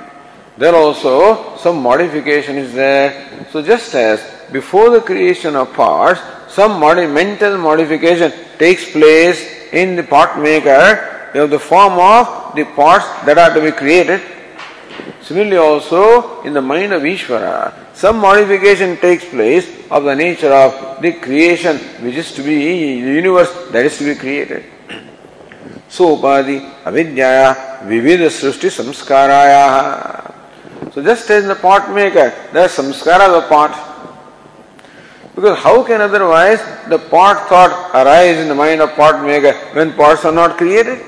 there 0.59 0.75
also 0.75 1.57
some 1.57 1.81
modification 1.81 2.59
is 2.59 2.73
there. 2.75 3.47
So 3.53 3.63
just 3.63 3.95
as 3.95 4.21
before 4.51 4.91
the 4.91 5.01
creation 5.01 5.55
of 5.55 5.73
parts, 5.73 6.21
some 6.49 6.81
modi- 6.81 7.07
mental 7.07 7.57
modification 7.59 8.33
takes 8.59 8.91
place 8.91 9.73
in 9.73 9.95
the 9.95 10.03
pot 10.03 10.41
maker 10.41 11.31
of 11.35 11.51
the 11.51 11.59
form 11.61 11.93
of 11.93 12.57
the 12.57 12.65
parts 12.65 13.07
that 13.25 13.39
are 13.39 13.55
to 13.55 13.61
be 13.61 13.71
created. 13.71 14.21
Similarly 15.23 15.59
also 15.59 16.43
in 16.43 16.55
the 16.55 16.63
mind 16.63 16.93
of 16.93 17.03
Ishvara, 17.03 17.95
some 17.95 18.19
modification 18.19 18.97
takes 18.97 19.25
place 19.25 19.69
of 19.91 20.05
the 20.05 20.17
nature 20.17 20.53
of 20.53 21.01
the 21.01 21.13
creation 21.13 21.77
which 22.03 22.17
is 22.17 22.33
to 22.33 22.43
be 22.43 23.01
the 23.01 23.13
universe 23.13 23.53
that 23.71 23.85
is 23.85 23.97
to 23.99 24.05
be 24.05 24.15
created. 24.15 24.65
So 25.89 26.17
upadi 26.17 26.61
avidyaya 26.85 27.87
vividha 27.89 28.29
srushti 28.29 28.69
samskaraya. 28.69 30.28
So 30.99 31.05
just 31.05 31.31
as 31.31 31.47
the 31.47 31.55
pot 31.55 31.95
maker, 31.95 32.35
are 32.59 32.69
samskara 32.69 33.29
of 33.29 33.43
the 33.43 33.49
pot. 33.49 33.71
Because 35.37 35.57
how 35.57 35.85
can 35.85 36.01
otherwise 36.01 36.59
the 36.89 36.99
pot 36.99 37.49
thought 37.49 37.95
arise 37.95 38.39
in 38.39 38.49
the 38.49 38.55
mind 38.57 38.81
of 38.81 38.91
pot 38.97 39.25
maker 39.25 39.53
when 39.75 39.93
pots 39.93 40.25
are 40.25 40.33
not 40.33 40.57
created? 40.57 40.99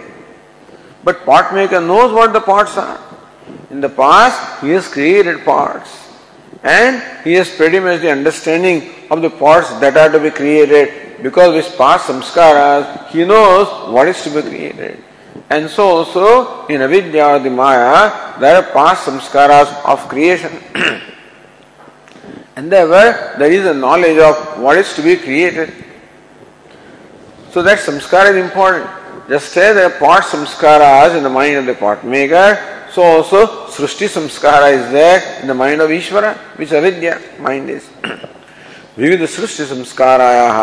But 1.02 1.24
pot 1.26 1.52
maker 1.52 1.80
knows 1.80 2.12
what 2.12 2.32
the 2.32 2.40
pots 2.40 2.76
are. 2.76 3.00
In 3.72 3.80
the 3.80 3.88
past, 3.88 4.62
he 4.62 4.70
has 4.70 4.86
created 4.86 5.44
pots 5.44 5.90
and 6.62 7.02
he 7.24 7.32
has 7.32 7.52
pretty 7.56 7.80
much 7.80 8.00
the 8.00 8.12
understanding 8.12 8.90
of 9.10 9.22
the 9.22 9.30
parts 9.30 9.70
that 9.80 9.96
are 9.96 10.08
to 10.12 10.20
be 10.20 10.30
created 10.30 11.20
because 11.20 11.52
with 11.52 11.76
past 11.76 12.06
samskaras 12.06 13.08
he 13.08 13.24
knows 13.24 13.66
what 13.92 14.06
is 14.06 14.22
to 14.22 14.30
be 14.30 14.48
created. 14.48 15.02
And 15.48 15.68
so 15.68 15.84
also 15.84 16.66
in 16.66 16.80
avidya 16.82 17.26
or 17.26 17.38
the 17.38 17.50
maya 17.50 18.38
there 18.38 18.56
are 18.56 18.62
past 18.72 19.06
samskaras 19.06 19.84
of 19.84 20.08
creation. 20.08 20.52
and 22.56 22.70
therefore 22.70 23.38
there 23.38 23.50
is 23.50 23.66
a 23.66 23.74
knowledge 23.74 24.18
of 24.18 24.60
what 24.60 24.78
is 24.78 24.92
to 24.94 25.02
be 25.02 25.16
created. 25.16 25.72
So 27.50 27.62
that 27.62 27.78
samskara 27.78 28.30
is 28.30 28.44
important. 28.44 28.88
Just 29.28 29.56
as 29.56 29.74
there 29.74 29.86
are 29.86 29.98
past 29.98 30.32
samskaras 30.32 31.16
in 31.16 31.22
the 31.22 31.30
mind 31.30 31.56
of 31.56 31.66
the 31.66 31.74
pot 31.74 32.04
maker, 32.04 32.58
so 32.92 33.02
also 33.02 33.46
Srushti 33.68 34.08
Samskara 34.08 34.72
is 34.72 34.90
there 34.90 35.40
in 35.40 35.46
the 35.46 35.54
mind 35.54 35.80
of 35.80 35.90
Ishvara, 35.90 36.36
which 36.58 36.72
avidya 36.72 37.20
mind 37.38 37.70
is. 37.70 37.88
विविध 38.98 39.24
सृष्टि 39.30 39.64
संस्कारायाः 39.64 40.58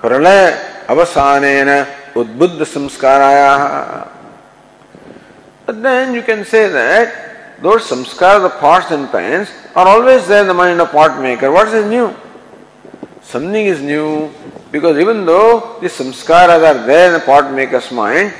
प्रलय 0.00 0.46
अवसानेन 0.88 1.68
But 5.66 5.82
then 5.82 6.14
you 6.14 6.22
can 6.22 6.44
say 6.44 6.68
that 6.68 7.62
those 7.62 7.82
samskaras, 7.82 8.42
the 8.42 8.50
pots 8.58 8.90
and 8.90 9.10
pans, 9.10 9.50
are 9.76 9.86
always 9.86 10.26
there 10.26 10.40
in 10.42 10.48
the 10.48 10.54
mind 10.54 10.80
of 10.80 10.90
pot 10.90 11.20
maker. 11.20 11.52
What 11.52 11.68
is 11.68 11.88
new? 11.88 12.14
Something 13.22 13.66
is 13.66 13.80
new 13.80 14.32
because 14.72 14.98
even 14.98 15.26
though 15.26 15.78
the 15.80 15.88
samskaras 15.88 16.62
are 16.64 16.86
there 16.86 17.08
in 17.08 17.20
the 17.20 17.24
pot 17.24 17.52
maker's 17.52 17.92
mind, 17.92 18.32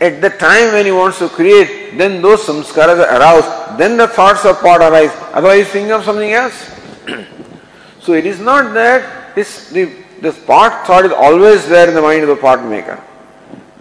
at 0.00 0.20
the 0.20 0.30
time 0.30 0.72
when 0.72 0.84
he 0.84 0.90
wants 0.90 1.18
to 1.18 1.28
create, 1.28 1.96
then 1.96 2.20
those 2.20 2.40
samskaras 2.40 2.98
are 2.98 3.20
aroused, 3.20 3.78
then 3.78 3.96
the 3.96 4.08
thoughts 4.08 4.44
of 4.44 4.58
pot 4.60 4.80
arise. 4.80 5.12
Otherwise, 5.32 5.58
he's 5.58 5.68
thinking 5.68 5.92
of 5.92 6.04
something 6.04 6.32
else. 6.32 6.70
so 8.00 8.14
it 8.14 8.26
is 8.26 8.40
not 8.40 8.74
that 8.74 9.36
this, 9.36 9.70
the, 9.70 9.92
this 10.20 10.38
pot 10.44 10.86
thought 10.86 11.04
is 11.04 11.12
always 11.12 11.68
there 11.68 11.88
in 11.88 11.94
the 11.94 12.02
mind 12.02 12.22
of 12.22 12.28
the 12.28 12.36
pot 12.36 12.64
maker. 12.64 13.00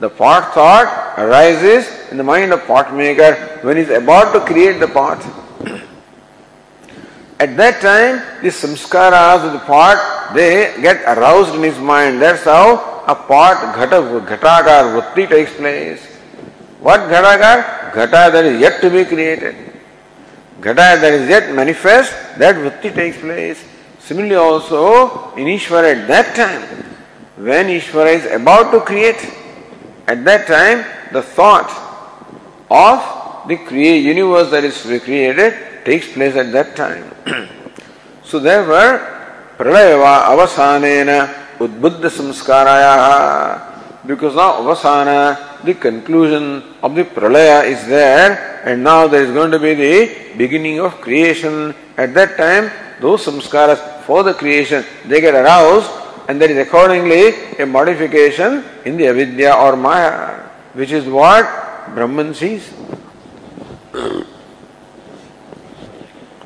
The 0.02 0.10
pot 0.10 0.56
thought 0.56 1.20
arises 1.20 1.86
in 2.10 2.18
the 2.18 2.24
mind 2.24 2.52
of 2.54 2.66
pot 2.66 2.92
maker 2.92 3.36
when 3.62 3.78
he 3.78 3.84
is 3.84 3.92
about 3.92 4.34
to 4.34 4.40
create 4.40 4.80
the 4.80 4.88
pot. 4.88 5.20
At 7.40 7.56
that 7.58 7.82
time, 7.82 8.16
the 8.42 8.50
samskaras 8.50 9.46
of 9.46 9.54
the 9.54 9.60
pot, 9.60 10.34
they 10.34 10.74
get 10.82 11.04
aroused 11.04 11.54
in 11.54 11.62
his 11.62 11.78
mind. 11.78 12.20
That's 12.20 12.46
how 12.46 13.04
a 13.06 13.14
pot, 13.14 13.76
ghata, 13.76 14.26
ghatakar, 14.26 15.00
vritti 15.00 15.30
takes 15.30 15.54
place. 15.54 16.04
What 16.80 17.02
Ghatakar? 17.02 17.92
Ghata 17.92 18.32
that 18.32 18.44
is 18.46 18.60
yet 18.60 18.82
to 18.82 18.90
be 18.90 19.06
created. 19.06 19.56
Ghata 20.62 21.00
that 21.00 21.14
is 21.14 21.30
yet 21.30 21.54
manifest, 21.54 22.12
that 22.40 22.56
vritti 22.56 22.92
takes 22.92 23.20
place. 23.20 23.64
Similarly 24.00 24.34
also 24.34 25.36
in 25.36 25.46
Ishvara 25.46 25.94
at 25.96 26.08
that 26.08 26.36
time, 26.36 26.64
when 27.38 27.68
Ishvara 27.68 28.16
is 28.16 28.26
about 28.42 28.72
to 28.72 28.80
create, 28.82 29.41
at 30.12 30.24
that 30.26 30.48
time 30.48 30.80
the 31.14 31.22
thought 31.22 31.72
of 32.70 33.48
the 33.48 33.58
create 33.70 34.04
universe 34.04 34.50
that 34.52 34.64
is 34.64 34.86
recreated 34.86 35.54
takes 35.86 36.12
place 36.14 36.36
at 36.36 36.52
that 36.52 36.76
time. 36.76 37.04
so 38.24 38.40
therefore, 38.40 39.00
pralayava 39.58 40.14
avasanena 40.32 41.18
udbuddha 41.58 42.10
samskaraya 42.18 43.72
because 44.06 44.36
now 44.36 44.54
avasana, 44.54 45.64
the 45.64 45.76
conclusion 45.76 46.64
of 46.82 46.96
the 46.96 47.04
pralaya 47.04 47.66
is 47.66 47.86
there, 47.86 48.62
and 48.66 48.84
now 48.84 49.08
there 49.08 49.24
is 49.24 49.32
going 49.32 49.52
to 49.52 49.60
be 49.60 49.74
the 49.76 50.34
beginning 50.38 50.80
of 50.80 51.00
creation. 51.02 51.76
At 51.98 52.14
that 52.16 52.36
time, 52.36 52.72
those 53.00 53.26
samskaras 53.26 54.02
for 54.06 54.24
the 54.24 54.34
creation 54.34 54.84
they 55.06 55.22
get 55.22 55.36
aroused, 55.36 55.90
and 56.29 56.41
there 56.41 56.51
is 56.51 56.59
accordingly 56.59 57.57
a 57.59 57.67
modification 57.67 58.65
in 58.85 58.97
the 58.97 59.07
avidya 59.07 59.55
or 59.55 59.77
maya, 59.77 60.41
which 60.75 60.93
is 60.93 61.07
what 61.07 61.47
Brahman 61.95 62.35
sees. 62.35 62.73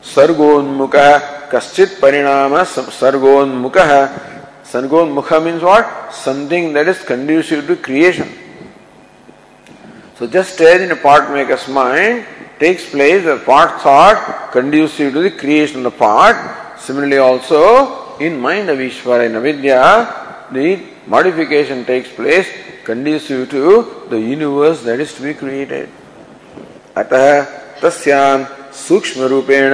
सर्गोन्मुख 0.03 1.51
kaschit 1.51 2.01
parinama 2.01 2.65
sargonmukha. 2.65 4.29
Sargonmukha 4.65 5.45
means 5.45 5.63
what? 5.63 6.13
Something 6.13 6.73
that 6.73 6.89
is 6.89 7.03
conducive 7.03 7.67
to 7.67 7.77
creation. 7.77 8.29
So 10.19 10.27
just 10.27 10.61
as 10.61 10.81
in 10.83 10.91
a 10.91 10.97
part 10.97 11.31
maker's 11.31 11.67
mind 11.69 12.27
takes 12.59 12.91
place 12.91 13.25
a 13.25 13.39
part 13.39 13.81
thought 13.81 14.53
conducive 14.53 15.15
to 15.15 15.23
the 15.23 15.31
creation 15.31 15.79
of 15.79 15.85
the 15.85 15.99
part, 15.99 16.37
similarly 16.79 17.19
also 17.19 18.04
in 18.20 18.40
mind 18.40 18.70
of 18.70 18.80
Ishvara 18.80 19.26
in 19.26 19.36
Avidya, 19.36 20.48
the 20.52 20.82
modification 21.08 21.86
takes 21.86 22.10
place 22.12 22.48
conducive 22.84 23.50
to 23.50 24.06
the 24.10 24.20
universe 24.20 24.84
that 24.84 25.00
is 25.00 25.14
to 25.16 25.24
be 25.24 25.34
created. 25.34 25.90
अतः 26.96 27.82
तस्याम 27.82 28.46
सूक्ष्म 28.88 29.24
रूपेण 29.32 29.74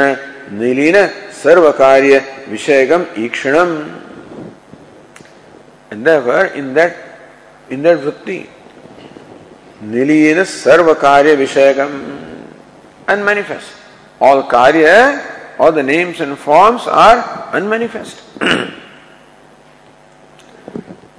निलीन 0.59 0.95
सर्व 1.43 1.71
कार्य 1.77 2.21
विषयकम 2.49 3.05
ईक्षणम 3.23 3.69
and 5.91 6.05
therefore 6.05 6.45
in 6.45 6.73
that 6.73 6.95
in 7.69 7.83
that 7.83 7.99
vritti 7.99 8.47
nilina 9.83 10.45
sarva 10.53 10.95
karya 10.95 11.35
vishayakam 11.41 11.91
unmanifest 13.07 13.71
all 14.19 14.43
karya 14.43 14.95
all 15.60 15.72
the 15.72 15.82
names 15.82 16.20
and 16.20 16.38
forms 16.38 16.86
are 16.86 17.50
unmanifest 17.52 18.22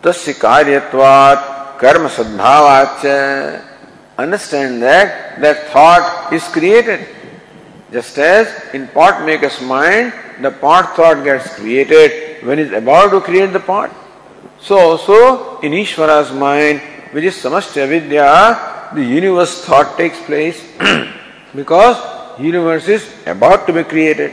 तस्य 0.03 0.33
कार्यत्वात् 0.41 1.45
कर्म 1.81 2.07
सद्भावाच 2.17 3.05
understand 4.17 4.81
that 4.81 5.39
that 5.41 5.67
thought 5.67 6.33
is 6.33 6.43
created. 6.47 7.07
Just 7.91 8.17
as 8.17 8.47
in 8.73 8.87
pot 8.87 9.25
maker's 9.25 9.61
mind, 9.61 10.13
the 10.41 10.51
pot 10.51 10.95
thought 10.95 11.23
gets 11.23 11.53
created 11.55 12.43
when 12.45 12.57
he's 12.57 12.71
about 12.71 13.11
to 13.11 13.21
create 13.21 13.53
the 13.53 13.59
pot. 13.59 13.91
So 14.59 14.77
also 14.77 15.59
in 15.59 15.71
Ishvara's 15.71 16.31
mind, 16.31 16.81
which 17.11 17.23
is 17.23 17.35
Samastya 17.35 17.87
Vidya, 17.87 18.89
the 18.93 19.03
universe 19.03 19.63
thought 19.63 19.97
takes 19.97 20.19
place 20.21 20.61
because 21.55 21.97
universe 22.38 22.88
is 22.88 23.08
about 23.26 23.66
to 23.66 23.72
be 23.72 23.84
created. 23.84 24.32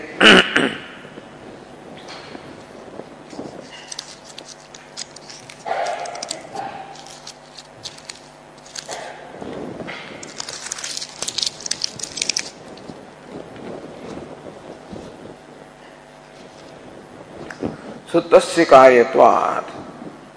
So 18.12 18.22
tasya 18.22 18.66
karyatvat, 18.66 19.70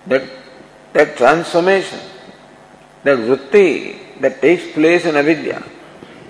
that, 0.06 0.22
that 0.92 1.16
transformation, 1.16 2.00
that 3.02 3.18
vritti 3.18 4.20
that 4.20 4.42
takes 4.42 4.70
place 4.72 5.06
in 5.06 5.16
avidya, 5.16 5.64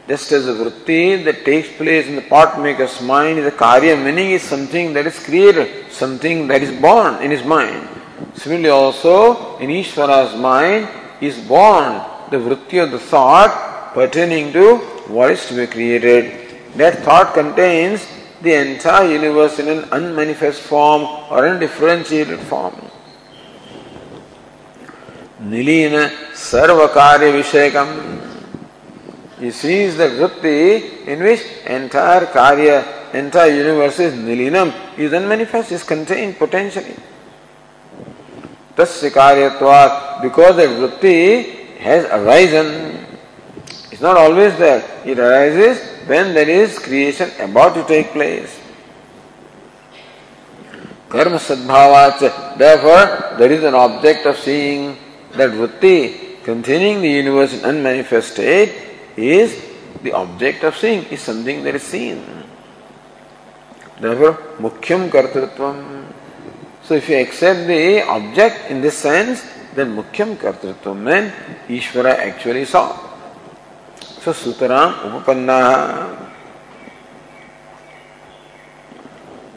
just 0.09 0.33
as 0.33 0.47
the 0.47 0.53
vritti 0.53 1.25
that 1.25 1.45
takes 1.45 1.71
place 1.77 2.07
in 2.07 2.17
the 2.17 2.23
pot 2.23 2.61
maker's 2.61 3.01
mind 3.01 3.39
is 3.39 3.47
a 3.47 3.51
karya, 3.51 3.97
meaning 4.03 4.33
is 4.33 4.43
something 4.43 4.93
that 4.93 5.07
is 5.07 5.19
created, 5.25 5.91
something 5.93 6.49
that 6.49 6.63
is 6.63 6.81
born 6.81 7.23
in 7.23 7.31
his 7.31 7.45
mind. 7.45 7.89
Similarly 8.35 8.69
also 8.71 9.59
in 9.59 9.71
Ishvara's 9.71 10.37
mind 10.39 10.89
is 11.21 11.39
born 11.39 12.03
the 12.31 12.39
vritti 12.39 12.83
of 12.83 12.91
the 12.91 12.99
thought 12.99 13.93
pertaining 13.95 14.53
to 14.53 14.79
what 15.07 15.31
is 15.31 15.47
to 15.47 15.55
be 15.55 15.67
created. 15.67 16.57
That 16.77 17.05
thought 17.05 17.35
contains 17.35 18.07
the 18.41 18.55
entire 18.55 19.11
universe 19.11 19.59
in 19.59 19.69
an 19.69 19.89
unmanifest 19.93 20.63
form 20.63 21.03
or 21.31 21.47
undifferentiated 21.47 22.41
form. 22.41 22.75
Nilina 25.41 26.11
Sarvakarya 26.33 27.33
Vishayakam. 27.41 28.32
He 29.43 29.51
sees 29.51 29.97
the 29.97 30.05
vritti 30.05 31.05
in 31.05 31.21
which 31.21 31.43
entire 31.67 32.27
karya, 32.27 33.13
entire 33.13 33.51
universe 33.51 33.99
is 33.99 34.15
nilinam, 34.15 34.73
is 34.97 35.13
unmanifest, 35.13 35.73
is 35.73 35.83
contained 35.83 36.39
potentially. 36.39 36.95
Tasya 38.77 39.11
karyatvat, 39.11 40.23
because 40.23 40.55
that 40.59 40.69
vritti 40.69 41.79
has 41.79 42.05
arisen, 42.05 43.05
it's 43.91 44.01
not 44.01 44.17
always 44.17 44.57
there, 44.59 44.81
it 45.05 45.19
arises 45.19 46.07
when 46.07 46.35
there 46.35 46.49
is 46.49 46.79
creation 46.79 47.29
about 47.41 47.75
to 47.75 47.83
take 47.89 48.13
place. 48.13 48.61
Karma 51.09 51.39
sadbhavach, 51.39 52.59
therefore, 52.59 53.37
there 53.39 53.51
is 53.51 53.65
an 53.65 53.75
object 53.75 54.25
of 54.25 54.37
seeing 54.37 54.97
that 55.33 55.51
vritti 55.51 56.45
containing 56.45 57.01
the 57.01 57.11
universe 57.11 57.53
in 57.55 57.65
unmanifest 57.65 58.35
state 58.35 58.91
is 59.17 59.61
the 60.03 60.13
object 60.13 60.65
of 60.65 60.77
seeing, 60.77 61.05
is 61.05 61.21
something 61.21 61.63
that 61.65 61.75
is 61.75 61.83
seen. 61.83 62.23
Therefore, 64.01 64.35
mukhyam 64.59 65.11
kartritvam. 65.11 66.05
So 66.83 66.95
if 66.95 67.09
you 67.09 67.19
accept 67.19 67.67
the 67.67 68.03
object 68.03 68.71
in 68.71 68.81
this 68.81 68.99
sense, 68.99 69.43
then 69.75 69.95
mukhyam 69.95 70.37
kartritvam 70.37 70.97
meant 70.97 71.33
Ishvara 71.69 72.19
actually 72.19 72.65
saw. 72.65 72.99
So 74.01 74.33
Sutaram 74.33 75.23
Upapanna. 75.23 76.31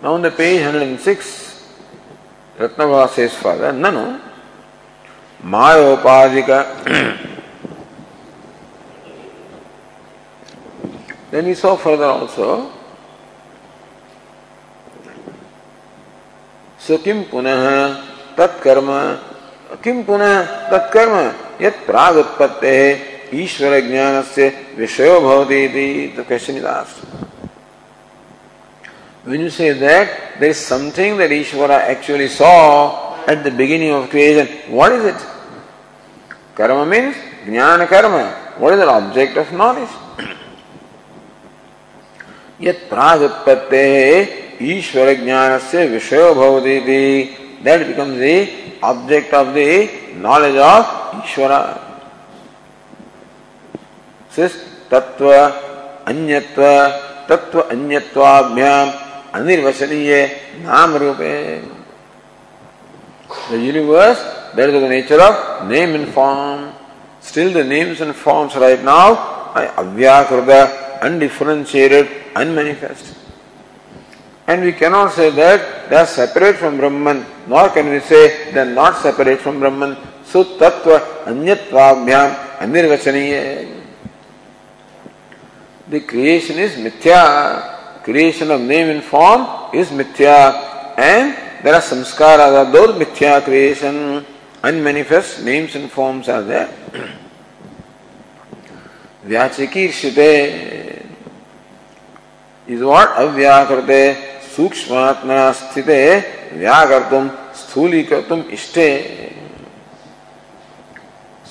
Now 0.03 0.13
on 0.13 0.21
the 0.21 0.31
page 0.31 0.61
106, 0.61 1.73
Ratnavara 2.59 3.09
says 3.09 3.33
further, 3.33 3.71
Nanu, 3.71 4.21
Mayopadika. 5.41 7.31
Then 11.31 11.45
he 11.45 11.53
saw 11.53 11.75
further 11.75 12.05
also, 12.05 12.71
so 16.85 16.97
किम 17.01 17.21
पुनः 17.31 17.63
तत्कर्म 18.37 18.89
किम 19.83 20.01
पुनः 20.05 20.41
तत्कर्म 20.71 21.15
यत् 21.65 21.85
प्राग 21.85 22.17
उत्पत्ते 22.17 22.75
ईश्वर 23.33 23.79
ज्ञान 23.87 24.21
से 24.33 24.49
विषय 24.77 25.19
भवती 25.19 26.15
the 26.15 26.23
question 26.23 26.57
is 26.57 26.63
asked. 26.63 27.01
When 29.23 29.39
you 29.39 29.49
say 29.49 29.71
that 29.71 30.39
there 30.39 30.49
is 30.49 30.57
something 30.57 31.17
that 31.17 31.31
Ishvara 31.31 31.79
actually 31.89 32.27
saw 32.27 33.25
at 33.25 33.43
the 33.43 33.49
beginning 33.49 33.89
of 33.89 34.11
creation, 34.11 34.47
what 34.69 34.91
is 34.91 35.05
it? 35.05 35.25
Karma 36.53 36.85
means 36.85 37.15
jnana 37.45 37.87
karma. 37.87 38.53
What 38.59 38.73
is 38.73 38.79
the 38.79 38.87
object 38.87 39.37
of 39.37 39.51
knowledge? 39.51 39.89
यत् 42.63 43.73
ईश्वर 44.63 45.13
ज्ञान 45.23 45.57
से 45.71 45.85
विषय 45.87 46.33
भवती 46.33 46.79
that 47.63 47.87
becomes 47.87 48.17
the 48.19 48.81
object 48.89 49.33
of 49.35 49.47
the 49.55 49.67
knowledge 50.25 50.57
of 50.67 51.17
Ishwara 51.23 51.51
तत्व 54.91 55.31
अन्यत्व 56.11 56.63
तत्व 57.29 57.61
अन्यत्वाभ्याम 57.61 58.91
अनिर्वचनीय 59.39 60.25
नाम 60.65 60.95
रूपे 61.03 61.33
The 63.49 63.59
universe, 63.59 64.19
that 64.55 64.69
is 64.69 64.81
the 64.81 64.89
nature 64.89 65.21
of 65.21 65.67
name 65.67 65.93
and 65.95 66.07
form. 66.09 66.71
Still 67.21 67.51
the 67.51 67.63
names 67.63 68.01
and 68.01 68.15
forms 68.15 68.55
right 68.55 68.83
now 68.83 69.51
are 69.53 69.67
avyakruta, 69.67 70.84
undifferentiated, 71.04 72.08
unmanifest. 72.36 73.16
And 74.46 74.64
we 74.64 74.72
cannot 74.72 75.12
say 75.12 75.30
that 75.30 75.88
they 75.88 75.96
are 75.96 76.06
separate 76.06 76.56
from 76.56 76.76
Brahman, 76.76 77.24
nor 77.46 77.68
can 77.70 77.88
we 77.88 78.00
say 78.00 78.50
they 78.52 78.60
are 78.60 78.64
not 78.64 78.96
separate 78.96 79.40
from 79.40 79.60
Brahman. 79.60 79.96
So 80.24 80.44
tattva 80.44 81.24
anyatvaabhyam 81.24 82.58
anirvachaniya. 82.58 83.82
The 85.88 86.00
creation 86.00 86.58
is 86.58 86.72
mithya. 86.76 88.02
Creation 88.02 88.50
of 88.50 88.60
name 88.60 88.88
and 88.88 89.04
form 89.04 89.74
is 89.74 89.90
mithya. 89.90 90.96
And 90.98 91.36
there 91.64 91.74
are 91.74 91.80
samskaras, 91.80 92.72
those 92.72 92.96
mithya 92.96 93.44
creation, 93.44 94.24
unmanifest 94.62 95.44
names 95.44 95.74
and 95.76 95.90
forms 95.90 96.28
are 96.28 96.42
there. 96.42 96.68
व्याचकीर्षिते 99.24 100.30
is 102.67 102.81
what 102.81 103.09
अव्याकृते 103.23 104.01
सूक्ष्मात्मना 104.55 105.51
स्थिते 105.51 106.01
व्याकर्तुम 106.59 107.27
स्थूलीकर्तुम 107.61 108.41
इष्टे 108.57 108.89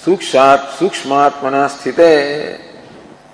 सूक्षात 0.04 0.58
स्थिते 1.72 2.12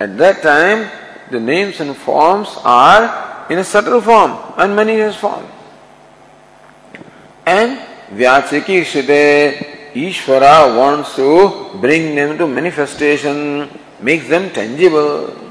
At 0.01 0.17
that 0.17 0.41
time, 0.43 0.91
the 1.31 1.39
names 1.39 1.79
and 1.81 1.95
forms 1.95 2.49
are 2.65 3.47
in 3.51 3.59
a 3.59 3.65
subtle 3.65 4.01
form 4.01 4.39
and 4.57 4.75
manifest 4.75 5.19
form. 5.19 5.45
And 7.45 7.79
Vyachiki 8.11 8.83
Shite, 8.83 9.93
Ishvara 9.93 10.75
wants 10.75 11.17
to 11.17 11.79
bring 11.81 12.15
them 12.15 12.39
to 12.39 12.47
manifestation, 12.47 13.69
makes 14.01 14.27
them 14.27 14.49
tangible. 14.51 15.50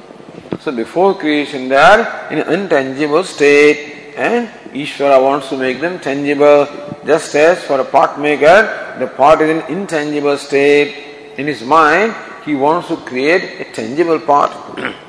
So 0.60 0.74
before 0.74 1.18
creation 1.18 1.70
they 1.70 1.78
are 1.78 2.32
in 2.32 2.40
an 2.40 2.52
intangible 2.52 3.24
state 3.24 4.14
and 4.18 4.50
Ishvara 4.74 5.24
wants 5.24 5.48
to 5.50 5.58
make 5.58 5.80
them 5.80 6.00
tangible. 6.00 6.68
Just 7.06 7.34
as 7.36 7.64
for 7.64 7.80
a 7.80 7.86
pot 7.86 8.20
maker, 8.20 8.98
the 9.00 9.08
pot 9.08 9.42
is 9.42 9.50
in 9.50 9.78
intangible 9.78 10.38
state. 10.38 11.34
In 11.38 11.48
his 11.48 11.64
mind, 11.64 12.14
he 12.44 12.56
wants 12.56 12.90
to 12.90 12.98
create 12.98 13.62
a 13.62 13.72
tangible 13.72 14.20
pot. 14.20 14.52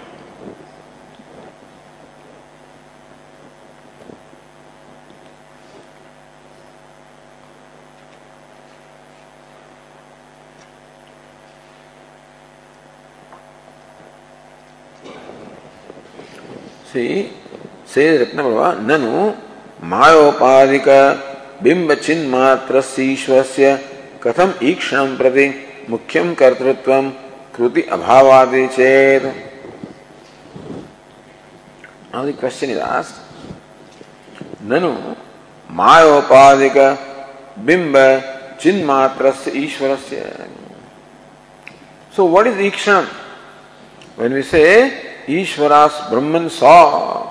See, 16.92 17.31
says 17.85 18.29
Ratnaprabha, 18.29 18.85
Nanu 18.85 19.37
मायोपाधिक 19.81 20.88
बिंब 21.62 21.92
चिन्ह 22.05 22.29
मात्र 22.31 22.83
ईश्वरस्य 23.00 23.66
कथम 24.22 24.53
ईक्षण 24.62 25.16
प्रति 25.16 25.46
मुख्यम 25.88 26.35
कर्तृत्व 26.40 26.92
कृति 27.57 27.83
अभावादि 27.96 28.66
चेत। 28.76 29.24
Now 32.12 32.24
the 32.26 32.35
question 32.35 32.68
is 32.68 32.79
asked, 32.79 33.16
ननु 34.62 34.92
मायोपाधिक 35.70 36.76
बिंब 37.64 37.96
चिन्ह 38.61 38.85
मात्र 38.85 39.35
ईश्वरस्य। 39.57 40.18
So 42.12 42.26
what 42.26 42.46
is 42.46 42.57
Ikshan? 42.57 43.07
When 44.16 44.35
we 44.35 44.42
say 44.42 45.10
Ishvaras 45.31 46.11
Brahman 46.11 46.51
saw. 46.51 47.27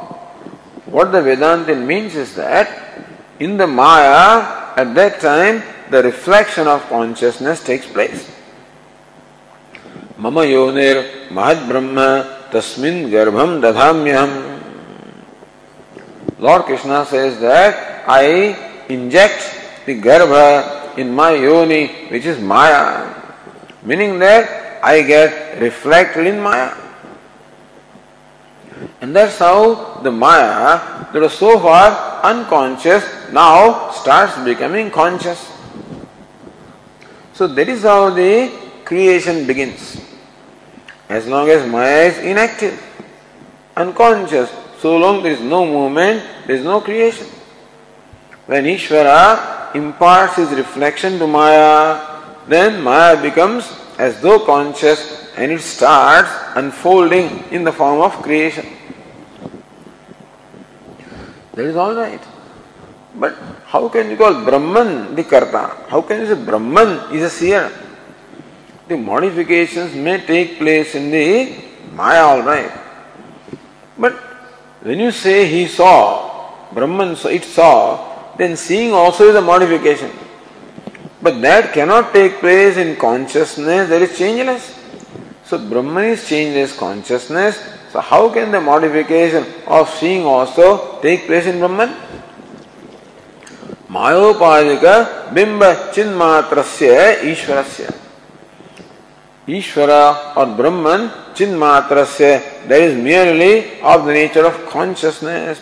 What 0.86 1.12
the 1.12 1.22
Vedanta 1.22 1.76
means 1.76 2.16
is 2.16 2.36
that 2.36 2.68
in 3.40 3.58
the 3.58 3.68
Maya, 3.68 4.74
at 4.76 4.96
that 4.96 5.20
time, 5.20 5.62
the 5.90 6.02
reflection 6.04 6.68
of 6.68 6.82
consciousness 6.88 7.64
takes 7.64 7.86
place. 7.86 8.30
Mama 10.18 10.42
yonir 10.42 11.30
mahad 11.30 11.68
brahma 11.68 12.48
tasmin 12.52 13.10
garbham 13.10 13.62
dadhamyam. 13.62 14.62
Lord 16.40 16.64
Krishna 16.64 17.06
says 17.06 17.40
that 17.42 18.04
I 18.08 18.86
inject 18.90 19.86
the 19.86 20.00
garbha 20.02 20.98
in 20.98 21.14
my 21.14 21.34
yoni, 21.36 21.88
which 22.10 22.26
is 22.26 22.40
Maya, 22.40 23.14
meaning 23.84 24.20
that 24.20 24.84
I 24.84 25.02
get 25.02 25.62
reflected 25.62 26.28
in 26.28 26.40
Maya. 26.42 26.89
And 29.02 29.16
that's 29.16 29.38
how 29.40 30.02
the 30.02 30.12
Maya, 30.12 31.10
that 31.12 31.22
was 31.22 31.34
so 31.34 31.60
far 31.60 32.22
unconscious, 32.24 33.04
now 33.32 33.92
starts 33.92 34.38
becoming 34.44 34.92
conscious. 34.92 35.52
So 37.34 37.48
that 37.48 37.70
is 37.70 37.84
how 37.84 38.10
the 38.10 38.52
creation 38.86 39.48
begins. 39.48 40.02
As 41.08 41.28
long 41.28 41.50
as 41.50 41.70
Maya 41.70 42.04
is 42.04 42.18
inactive, 42.20 42.82
unconscious, 43.76 44.52
so 44.80 44.98
long 44.98 45.24
there 45.24 45.32
is 45.32 45.42
no 45.42 45.66
movement, 45.66 46.24
there 46.48 46.56
is 46.56 46.64
no 46.64 46.82
creation. 46.82 47.28
When 48.46 48.66
Ishvara 48.66 49.76
imparts 49.76 50.36
his 50.36 50.52
reflection 50.52 51.20
to 51.20 51.28
Maya, 51.28 52.22
then 52.48 52.82
Maya 52.82 53.22
becomes 53.22 53.72
as 53.98 54.20
though 54.22 54.40
conscious 54.40 55.29
and 55.40 55.54
it 55.54 55.62
starts 55.62 56.32
unfolding 56.62 57.28
in 57.56 57.64
the 57.64 57.72
form 57.72 58.02
of 58.02 58.12
creation. 58.22 58.66
That 61.54 61.66
is 61.66 61.78
all 61.78 61.96
right. 61.96 62.22
But 63.16 63.38
how 63.66 63.88
can 63.88 64.10
you 64.12 64.18
call 64.18 64.44
Brahman 64.44 65.16
the 65.16 65.24
Karta? 65.24 65.64
How 65.88 66.02
can 66.02 66.20
you 66.22 66.28
say 66.28 66.44
Brahman 66.44 67.14
is 67.16 67.24
a 67.24 67.30
seer? 67.30 67.72
The 68.90 68.98
modifications 68.98 69.96
may 69.96 70.26
take 70.26 70.58
place 70.58 70.96
in 70.96 71.10
the 71.10 71.56
Maya, 71.94 72.24
all 72.24 72.42
right. 72.42 72.72
But 73.98 74.14
when 74.82 75.00
you 75.00 75.12
say 75.12 75.48
he 75.48 75.68
saw, 75.68 76.72
Brahman 76.74 77.16
saw, 77.16 77.30
it 77.30 77.46
saw, 77.46 78.36
then 78.38 78.58
seeing 78.58 78.92
also 78.92 79.30
is 79.30 79.36
a 79.36 79.42
modification. 79.42 80.12
But 81.22 81.42
that 81.42 81.74
cannot 81.74 82.14
take 82.14 82.40
place 82.40 82.76
in 82.76 82.98
consciousness 82.98 83.88
that 83.90 84.02
is 84.02 84.18
changeless. 84.18 84.79
So 85.50 85.58
Brahman 85.58 86.06
is 86.14 86.30
changeless 86.30 86.78
consciousness, 86.78 87.58
so 87.92 88.02
how 88.02 88.30
can 88.30 88.52
the 88.52 88.62
modification 88.62 89.44
of 89.66 89.90
seeing 89.90 90.24
also 90.24 91.02
take 91.02 91.26
place 91.26 91.48
in 91.48 91.58
Brahman? 91.58 91.90
Mayopadika 93.90 95.34
bimba 95.34 95.92
chinmatrasya 95.92 97.22
ishvarasya. 97.26 97.90
Ishvara 99.48 100.38
or 100.38 100.56
Brahman 100.56 101.10
chinmatrasya, 101.34 102.68
that 102.68 102.82
is 102.82 102.96
merely 102.96 103.82
of 103.82 104.06
the 104.06 104.14
nature 104.14 104.46
of 104.46 104.68
consciousness, 104.68 105.62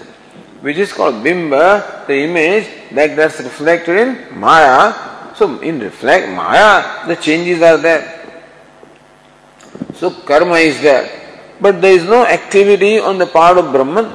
which 0.59 0.75
is 0.75 0.91
called 0.91 1.23
bimba, 1.23 2.05
the 2.07 2.25
image 2.25 2.67
that 2.91 3.15
gets 3.15 3.39
reflected 3.39 3.95
in 3.95 4.37
Maya. 4.37 5.33
So 5.33 5.61
in 5.61 5.79
reflect 5.79 6.27
Maya, 6.27 7.07
the 7.07 7.15
changes 7.15 7.61
are 7.61 7.77
there. 7.77 8.16
So 9.95 10.11
karma 10.11 10.55
is 10.55 10.81
there 10.81 11.17
but 11.59 11.81
there 11.81 11.93
is 11.93 12.03
no 12.03 12.25
activity 12.25 12.99
on 12.99 13.17
the 13.17 13.25
part 13.25 13.57
of 13.57 13.71
Brahman. 13.71 14.13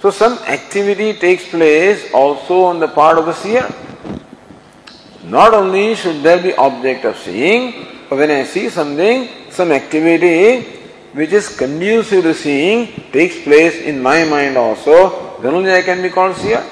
So 0.00 0.10
some 0.10 0.38
activity 0.44 1.14
takes 1.14 1.48
place 1.48 2.10
also 2.12 2.62
on 2.62 2.80
the 2.80 2.88
part 2.88 3.18
of 3.18 3.26
the 3.26 3.32
seer. 3.32 3.68
Not 5.24 5.54
only 5.54 5.94
should 5.94 6.22
there 6.22 6.42
be 6.42 6.54
object 6.54 7.04
of 7.04 7.16
seeing, 7.16 7.86
but 8.08 8.18
when 8.18 8.30
I 8.30 8.44
see 8.44 8.68
something, 8.68 9.28
some 9.50 9.72
activity 9.72 10.72
which 11.12 11.32
is 11.32 11.56
conducive 11.56 12.24
to 12.24 12.34
seeing 12.34 13.10
takes 13.10 13.40
place 13.42 13.76
in 13.80 14.02
my 14.02 14.24
mind 14.24 14.56
also, 14.56 15.40
then 15.40 15.54
only 15.54 15.72
I 15.72 15.82
can 15.82 16.02
be 16.02 16.10
called 16.10 16.36
seer. 16.36 16.64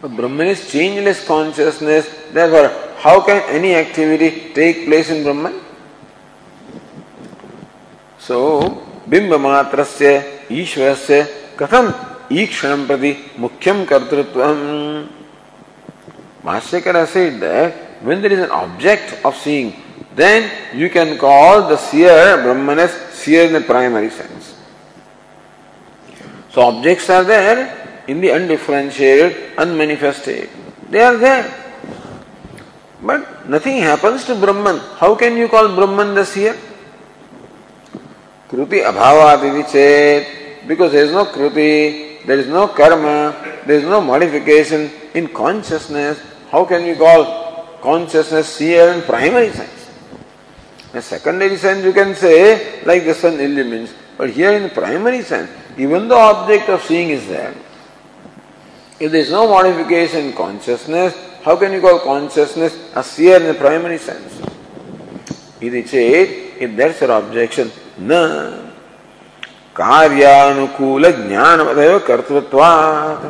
But 0.00 0.14
Brahman 0.14 0.46
is 0.46 0.70
changeless 0.70 1.26
consciousness, 1.26 2.08
therefore, 2.32 2.68
how 2.98 3.20
can 3.20 3.42
any 3.48 3.74
activity 3.74 4.52
take 4.54 4.86
place 4.86 5.10
in 5.10 5.24
Brahman? 5.24 5.65
सो 8.26 8.38
बिंब 9.08 9.34
मात्र 9.40 9.84
से 9.84 10.12
ईश्वर 10.52 10.94
से 11.06 11.22
कथम 11.58 11.92
ईक्षण 12.32 12.86
प्रति 12.86 13.14
मुख्यम 13.38 13.84
कर्तृत्व 13.90 14.40
भाष्यकर 16.44 17.40
that 17.40 17.86
when 18.02 18.22
there 18.22 18.32
is 18.32 18.40
an 18.40 18.50
object 18.50 19.24
of 19.24 19.36
seeing, 19.36 19.72
then 20.14 20.50
you 20.74 20.88
can 20.90 21.18
call 21.18 21.68
the 21.68 21.76
seer 21.76 22.42
Brahman 22.42 22.78
as 22.78 22.92
seer 23.12 23.44
in 23.44 23.52
the 23.52 23.60
primary 23.60 24.10
sense. 24.10 24.54
So 26.50 26.62
objects 26.62 27.10
are 27.10 27.24
there 27.24 28.02
in 28.06 28.20
the 28.20 28.30
undifferentiated, 28.30 29.56
unmanifested. 29.56 30.48
They 30.90 31.00
are 31.00 31.16
there. 31.16 31.52
But 33.02 33.48
nothing 33.48 33.78
happens 33.78 34.24
to 34.24 34.34
Brahman. 34.34 34.78
How 34.96 35.14
can 35.14 35.36
you 35.36 35.48
call 35.48 35.74
Brahman 35.74 36.14
the 36.14 36.24
seer? 36.24 36.56
Kruti 38.48 38.82
abhavaditi 38.82 39.70
chet, 39.70 40.68
because 40.68 40.92
there 40.92 41.04
is 41.04 41.12
no 41.12 41.26
kruti, 41.26 42.24
there 42.24 42.38
is 42.38 42.46
no 42.46 42.68
karma, 42.68 43.34
there 43.66 43.78
is 43.78 43.84
no 43.84 44.00
modification 44.00 44.90
in 45.14 45.28
consciousness. 45.28 46.20
How 46.50 46.64
can 46.64 46.86
you 46.86 46.94
call 46.94 47.78
consciousness 47.82 48.48
seer 48.48 48.92
in 48.92 49.02
primary 49.02 49.50
sense? 49.50 49.90
In 50.94 51.02
secondary 51.02 51.56
sense, 51.56 51.84
you 51.84 51.92
can 51.92 52.14
say, 52.14 52.82
like 52.84 53.04
the 53.04 53.14
sun 53.14 53.40
illumines, 53.40 53.92
but 54.16 54.30
here 54.30 54.52
in 54.52 54.70
primary 54.70 55.22
sense, 55.22 55.50
even 55.76 56.08
the 56.08 56.14
object 56.14 56.68
of 56.68 56.82
seeing 56.82 57.10
is 57.10 57.26
there. 57.26 57.54
If 58.98 59.12
there 59.12 59.20
is 59.20 59.30
no 59.30 59.46
modification 59.48 60.26
in 60.26 60.32
consciousness, 60.32 61.14
how 61.42 61.56
can 61.56 61.72
you 61.72 61.80
call 61.80 61.98
consciousness 61.98 62.74
a 62.94 63.02
seer 63.02 63.36
in 63.36 63.46
the 63.48 63.54
primary 63.54 63.98
sense? 63.98 64.40
If 65.60 66.76
that's 66.76 67.00
your 67.00 67.10
objection, 67.10 67.70
न 68.00 68.10
कार्यानुकूल 69.76 71.04
ज्ञान 71.12 71.58
कर्तृत्वात्। 72.06 73.24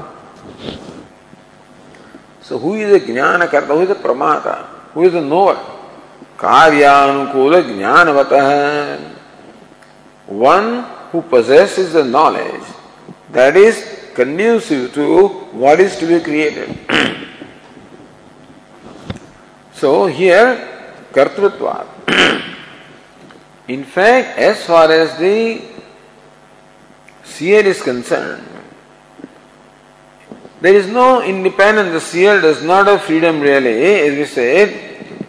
so 2.48 2.59
who 2.59 2.74
is 2.76 2.92
अ 2.94 2.98
ज्ञान 3.07 3.46
कर्ता 3.52 3.74
who 3.74 3.83
is 3.83 3.90
a 3.90 4.00
pramata? 4.02 4.55
Who 4.96 5.05
is 5.05 5.16
a 5.16 5.20
knower 5.20 5.55
कार्यानुकूल 6.40 7.55
ज्ञानवत 7.74 8.33
one 10.29 10.64
who 11.12 11.20
possesses 11.79 11.96
the 11.96 12.07
knowledge 12.07 12.62
that 13.35 13.57
is 13.57 13.79
conducive 14.16 14.90
to 14.94 15.05
what 15.55 15.81
is 15.81 16.00
to 16.00 16.07
be 16.07 16.18
created 16.20 16.68
so 19.81 19.90
here 20.18 20.46
कर्तृत्वात् 21.14 22.11
In 23.68 23.85
fact, 23.85 24.38
as 24.38 24.64
far 24.64 24.90
as 24.90 25.18
the 25.18 25.61
seer 27.24 27.61
is 27.61 27.83
concerned, 27.83 28.46
there 30.61 30.74
is 30.74 30.88
no 30.88 31.22
independence. 31.22 31.92
The 31.92 32.00
seer 32.00 32.40
does 32.40 32.62
not 32.62 32.87
have 32.87 33.02
freedom 33.02 33.40
really. 33.40 33.83
As 34.09 34.16
we 34.16 34.24
said, 34.24 34.68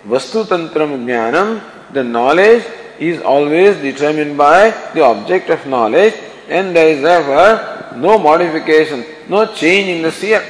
Vastu 0.05 0.45
Tantram 0.45 1.05
Jnanam, 1.05 1.61
the 1.93 2.03
knowledge 2.03 2.63
is 2.99 3.21
always 3.21 3.77
determined 3.77 4.37
by 4.37 4.69
the 4.93 5.01
object 5.01 5.49
of 5.49 5.65
knowledge 5.67 6.13
and 6.47 6.75
there 6.75 6.89
is 6.89 7.01
therefore 7.01 7.97
no 7.97 8.17
modification, 8.17 9.05
no 9.27 9.53
change 9.53 9.89
in 9.89 10.01
the 10.01 10.11
seer. 10.11 10.45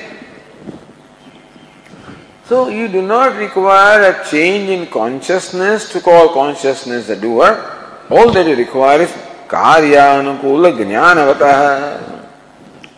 So 2.46 2.70
you 2.70 2.88
do 2.88 3.02
not 3.02 3.36
require 3.36 4.12
a 4.12 4.30
change 4.30 4.70
in 4.70 4.88
consciousness 4.88 5.92
to 5.92 6.00
call 6.00 6.30
consciousness 6.30 7.08
the 7.08 7.16
doer. 7.16 7.77
All 8.10 8.32
that 8.32 8.48
you 8.48 8.56
require 8.56 9.02
is 9.02 9.12
karyanukula 9.48 10.72
jnanavata. 10.78 12.26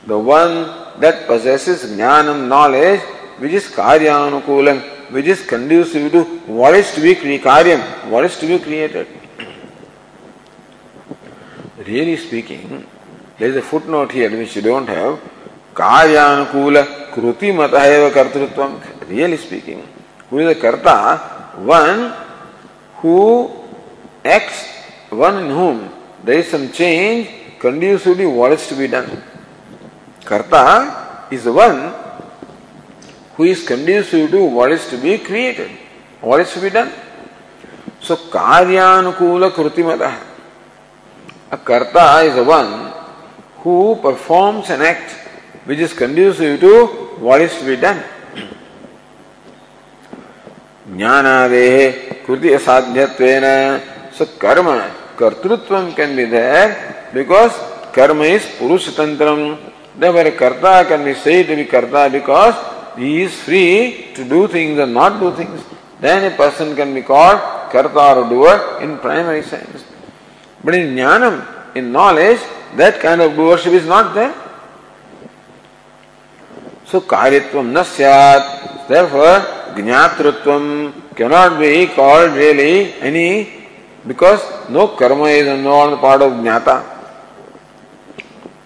The 0.06 0.18
one 0.18 1.00
that 1.00 1.26
possesses 1.26 1.92
jnanam 1.92 2.48
knowledge 2.48 3.02
which 3.40 3.54
is 3.54 3.66
karyanukulam, 3.68 5.12
which 5.12 5.26
is 5.26 5.46
conducive 5.46 6.12
to 6.12 6.24
what 6.46 6.76
is 6.76 6.92
to 6.94 7.02
be 7.02 7.16
karyam, 7.16 8.10
what 8.10 8.26
is 8.26 8.38
to 8.38 8.46
be 8.46 8.60
created. 8.60 9.08
Really 11.78 12.18
speaking, 12.18 12.86
there 13.38 13.50
is 13.50 13.56
a 13.56 13.62
footnote 13.62 14.12
here 14.12 14.30
which 14.30 14.56
you 14.56 14.62
don't 14.62 14.88
have. 14.88 15.20
Karyanukula 15.74 17.12
kruti 17.14 17.52
mataheva 17.52 18.12
kartrutvam. 18.12 19.08
Really 19.10 19.38
speaking, 19.38 19.88
who 20.30 20.40
is 20.40 20.56
a 20.56 20.60
karta? 20.60 21.18
One 21.58 22.14
who 22.98 23.52
acts 24.24 24.79
one 25.10 25.44
in 25.44 25.50
whom 25.50 25.90
there 26.24 26.38
is 26.40 26.50
some 26.50 26.72
change 26.72 27.30
conducively 27.60 28.26
what 28.26 28.52
is 28.52 28.68
to 28.68 28.76
be 28.76 28.88
done. 28.88 29.22
Karta 30.24 31.28
is 31.32 31.44
the 31.44 31.54
one 31.54 31.94
who 33.36 33.44
is 33.46 33.66
conducive 33.66 34.30
to 34.32 34.46
what 34.46 34.72
is 34.72 34.88
to 34.90 34.98
be 34.98 35.18
created, 35.18 35.72
what 36.22 36.42
is 36.42 36.52
to 36.54 36.62
be 36.62 36.70
done. 36.70 36.92
So, 38.02 38.16
Karyanukula 38.16 39.52
Krutimada. 39.52 40.26
A 41.52 41.58
Karta 41.58 42.22
is 42.22 42.36
the 42.36 42.44
one 42.44 42.94
who 43.58 43.98
performs 44.02 44.70
an 44.70 44.82
act 44.82 45.12
which 45.66 45.80
is 45.80 45.94
conducive 45.94 46.60
to 46.60 46.86
what 47.20 47.42
is 47.42 47.58
to 47.60 47.66
be 47.66 47.76
done. 47.76 48.04
ज्ञानादेह 50.90 51.92
कृति 52.26 52.54
असाध्यत्वेन 52.54 53.46
So 54.20 54.26
karma, 54.38 54.92
kartrutvam 55.20 55.94
can 55.96 56.16
be 56.16 56.26
there 56.26 57.10
because 57.14 57.54
karma 57.94 58.24
is 58.24 58.46
purusha 58.58 58.92
tantram. 58.92 59.42
Therefore, 59.98 60.32
karta 60.32 60.88
can 60.88 61.04
be 61.04 61.14
said 61.14 61.48
to 61.48 61.56
be 61.58 61.66
karta 61.66 62.10
because 62.10 62.56
he 62.98 63.24
is 63.24 63.34
free 63.44 64.14
to 64.16 64.24
do 64.28 64.48
things 64.48 64.80
and 64.80 64.94
not 64.94 65.20
do 65.20 65.36
things. 65.36 65.62
Then 66.00 66.32
a 66.32 66.36
person 66.36 66.76
can 66.76 66.94
be 66.94 67.02
called 67.02 67.40
karta 67.72 68.06
or 68.20 68.30
doer 68.30 68.80
in 68.82 68.98
primary 69.00 69.44
sense. 69.44 69.84
But 70.64 70.76
in 70.76 70.96
jnanam, 70.96 71.76
in 71.76 71.92
knowledge, 71.92 72.40
that 72.78 73.02
kind 73.02 73.20
of 73.22 73.34
doership 73.34 73.74
is 73.74 73.86
not 73.86 74.16
there. 74.16 74.34
So 76.86 77.02
karyatvam 77.02 77.72
na 77.72 77.84
syat. 77.84 78.88
Therefore, 78.88 79.40
jnatrutvam 79.76 81.16
cannot 81.16 81.60
be 81.60 81.88
called 81.88 82.34
really 82.34 82.94
any 82.94 83.59
because 84.08 84.70
no 84.70 84.88
karma 84.90 85.26
is 85.26 85.48
involved 85.48 85.86
on 85.86 85.92
the 85.92 85.98
part 85.98 86.22
of 86.22 86.32
jnata. 86.34 86.84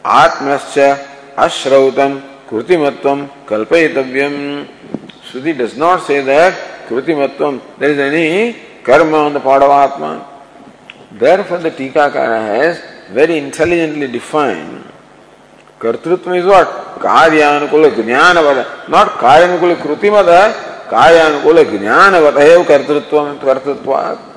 Atmascha 0.03 1.33
ashrautam 1.35 2.21
krutimatvam 2.47 3.29
kalpayitavyam. 3.45 4.67
Shruti 5.23 5.57
does 5.57 5.77
not 5.77 6.03
say 6.03 6.21
that 6.21 6.87
krutimatvam, 6.87 7.61
there 7.79 7.91
is 7.91 7.99
any 7.99 8.55
karma 8.83 9.17
on 9.17 9.33
the 9.33 9.39
part 9.39 9.63
of 9.63 9.71
Atma. 9.71 10.29
Therefore, 11.11 11.59
the 11.59 11.71
Tikakara 11.71 12.41
has 12.57 12.81
very 13.09 13.37
intelligently 13.37 14.07
defined 14.07 14.85
kartrutva 15.83 16.33
is 16.33 16.45
what 16.45 16.67
कार्यानुकूल 17.03 17.89
ज्ञानवद 17.95 18.59
not 18.93 19.07
कार्यानुकूल 19.21 19.73
कृतिमद 19.81 20.29
कार्यानुकूल 20.91 21.63
ज्ञानवत 21.71 22.37
है 22.41 22.63
कर्तृत्व 22.69 23.17
कर्तृत्वात् 23.43 24.32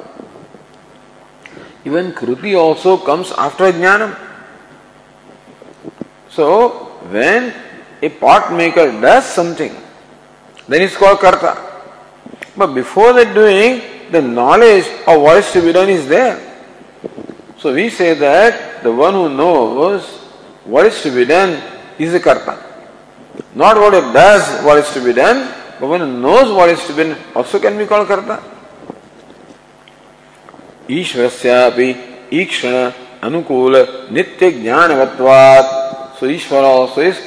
Even 1.87 2.11
Kruti 2.13 2.59
also 2.59 2.97
comes 2.97 3.31
after 3.31 3.71
Jnanam. 3.71 4.19
So, 6.29 6.71
when 7.15 7.55
a 8.03 8.09
pot 8.09 8.53
maker 8.53 8.91
does 9.01 9.25
something, 9.25 9.73
then 10.67 10.83
it's 10.83 10.97
called 10.97 11.21
Karta. 11.21 11.55
But 12.57 12.75
before 12.75 13.13
that 13.13 13.35
doing, 13.35 14.11
the 14.11 14.21
knowledge 14.21 14.87
of 15.07 15.23
what 15.23 15.37
is 15.37 15.53
to 15.53 15.63
be 15.63 15.73
done 15.73 15.89
is 15.89 16.09
there. 16.09 16.37
So 17.59 17.73
we 17.73 17.89
say 17.89 18.15
that 18.15 18.83
the 18.83 18.93
one 18.93 19.15
who 19.15 19.29
knows 19.29 20.05
what 20.65 20.87
is 20.87 21.01
to 21.03 21.15
be 21.15 21.25
done 21.25 21.63
is 22.01 22.13
a 22.15 22.21
Karta. 22.21 22.59
Not 23.55 23.77
what 23.77 23.95
it 23.95 24.13
does, 24.13 24.65
what 24.65 24.79
is 24.79 24.91
to 24.95 25.01
be 25.05 25.13
done, 25.13 25.55
but 25.79 25.87
when 25.87 26.03
it 26.03 26.07
knows 26.07 26.53
what 26.53 26.69
is 26.69 26.85
to 26.89 26.93
be 26.95 27.05
done, 27.05 27.19
also 27.35 27.61
can 27.61 27.79
be 27.79 27.87
called 27.87 28.09
Karta. 28.09 28.56
ईश्वर 30.91 31.29
ईक्षण 32.41 32.75
अनुकूल 33.27 33.77
नित्य 34.15 34.51
ज्ञान 34.51 34.93
ईश्वर 36.29 36.65
so 36.91 37.03
is 37.03 37.21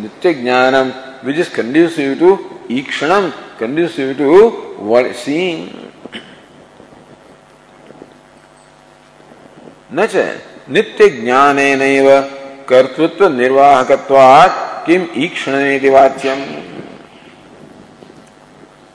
नित्य 0.00 0.32
ज्ञानम 0.34 0.90
which 1.26 1.38
is 1.38 1.50
conducive 1.56 2.14
to 2.20 2.36
ईक्षण 2.78 3.28
conducive 3.60 4.12
to 4.18 4.30
word 4.90 5.12
सी 5.24 5.40
न 9.92 10.06
नित्य 10.76 11.08
ज्ञान 11.20 11.58
कर्तृत्व 12.68 13.28
निर्वाहकत्वात् 13.34 14.64
किम 14.86 15.06
ईक्षण 15.24 15.54
वाच्यम। 15.90 16.42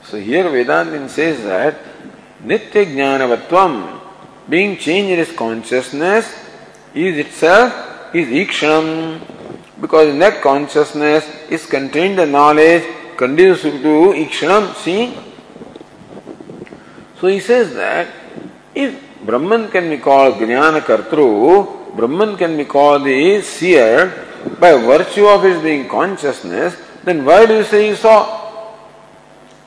So 0.10 0.18
here 0.18 0.48
Vedantin 0.96 1.08
says 1.16 1.38
that 1.46 1.90
Nitya 2.46 2.86
Jnanavatvam, 2.86 4.00
being 4.50 4.78
changed 4.78 5.12
in 5.12 5.20
his 5.20 5.32
consciousness, 5.32 6.26
is 6.94 7.18
itself 7.18 8.16
is 8.16 8.28
ikshanam, 8.28 9.22
because 9.80 10.10
in 10.10 10.20
that 10.20 10.42
consciousness 10.42 11.30
is 11.50 11.66
contained 11.66 12.18
the 12.18 12.26
knowledge 12.26 12.84
conducive 13.16 13.82
to 13.84 14.14
ikshanam, 14.24 14.74
seeing. 14.76 15.14
So 17.20 17.28
he 17.28 17.40
says 17.40 17.74
that 17.76 18.08
if 18.74 19.00
Brahman 19.24 19.70
can 19.70 19.90
be 19.90 19.98
called 19.98 20.36
Jnana 20.36 20.82
Kartru, 20.82 21.96
Brahman 21.96 22.36
can 22.38 22.58
be 22.58 22.66
called 22.66 23.04
the 23.04 23.42
seer 23.42 24.28
by 24.60 24.74
virtue 24.74 25.28
of 25.28 25.44
his 25.44 25.62
being 25.62 25.88
consciousness, 25.88 26.76
then 27.04 27.24
why 27.24 27.46
do 27.46 27.58
you 27.58 27.64
say 27.64 27.88
you 27.90 27.96
saw? 27.96 28.40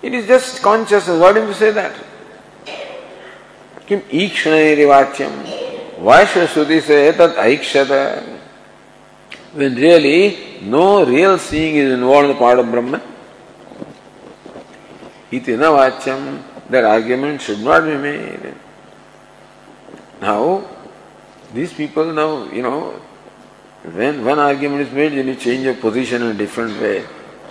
It 0.02 0.12
is 0.12 0.26
just 0.26 0.60
consciousness. 0.60 1.20
Why 1.20 1.32
do 1.32 1.46
you 1.46 1.54
say 1.54 1.70
that? 1.70 1.94
किम 3.88 3.98
ईक्षण 4.22 4.84
वाच्यम 4.86 5.32
Why 6.04 6.24
should 6.26 6.48
Shruti 6.48 6.82
say 6.82 7.12
that 7.12 7.36
aikshata? 7.36 8.22
When 9.54 9.74
really 9.74 10.58
no 10.62 11.04
real 11.04 11.38
seeing 11.38 11.76
is 11.76 11.92
involved 11.92 12.28
in 12.28 12.32
the 12.32 12.38
part 12.38 12.58
of 12.58 12.70
Brahman. 12.70 13.00
Itina 15.30 15.70
vachyam, 15.78 16.42
that 16.68 16.84
argument 16.84 17.40
should 17.40 17.60
not 17.60 17.84
be 17.84 17.96
made. 17.96 18.54
Now, 20.20 20.64
these 21.54 21.72
people 21.72 22.12
now, 22.12 22.50
you 22.52 22.62
know, 22.62 23.00
when 23.92 24.24
one 24.24 24.38
argument 24.38 24.82
is 24.82 24.92
made, 24.92 25.12
then 25.12 25.28
you 25.28 25.36
change 25.36 25.64
your 25.64 25.74
position 25.74 26.22
in 26.22 26.28
a 26.28 26.34
different 26.34 26.78
way. 26.80 27.04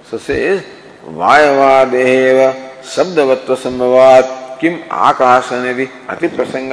So 0.04 0.18
says, 0.18 0.64
Vayavadeva 1.06 2.82
Sabdavatva 2.82 3.56
Sambhavat 3.56 4.43
किम 4.64 4.78
आकाश 5.06 5.52
अनेदि 5.54 5.88
अति 6.10 6.28
प्रसंग 6.36 6.72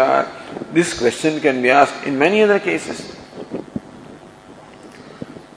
this 0.74 0.99
question 0.99 1.38
can 1.43 1.62
be 1.62 1.68
ask 1.76 2.07
in 2.09 2.14
many 2.22 2.41
other 2.41 2.59
cases 2.66 3.01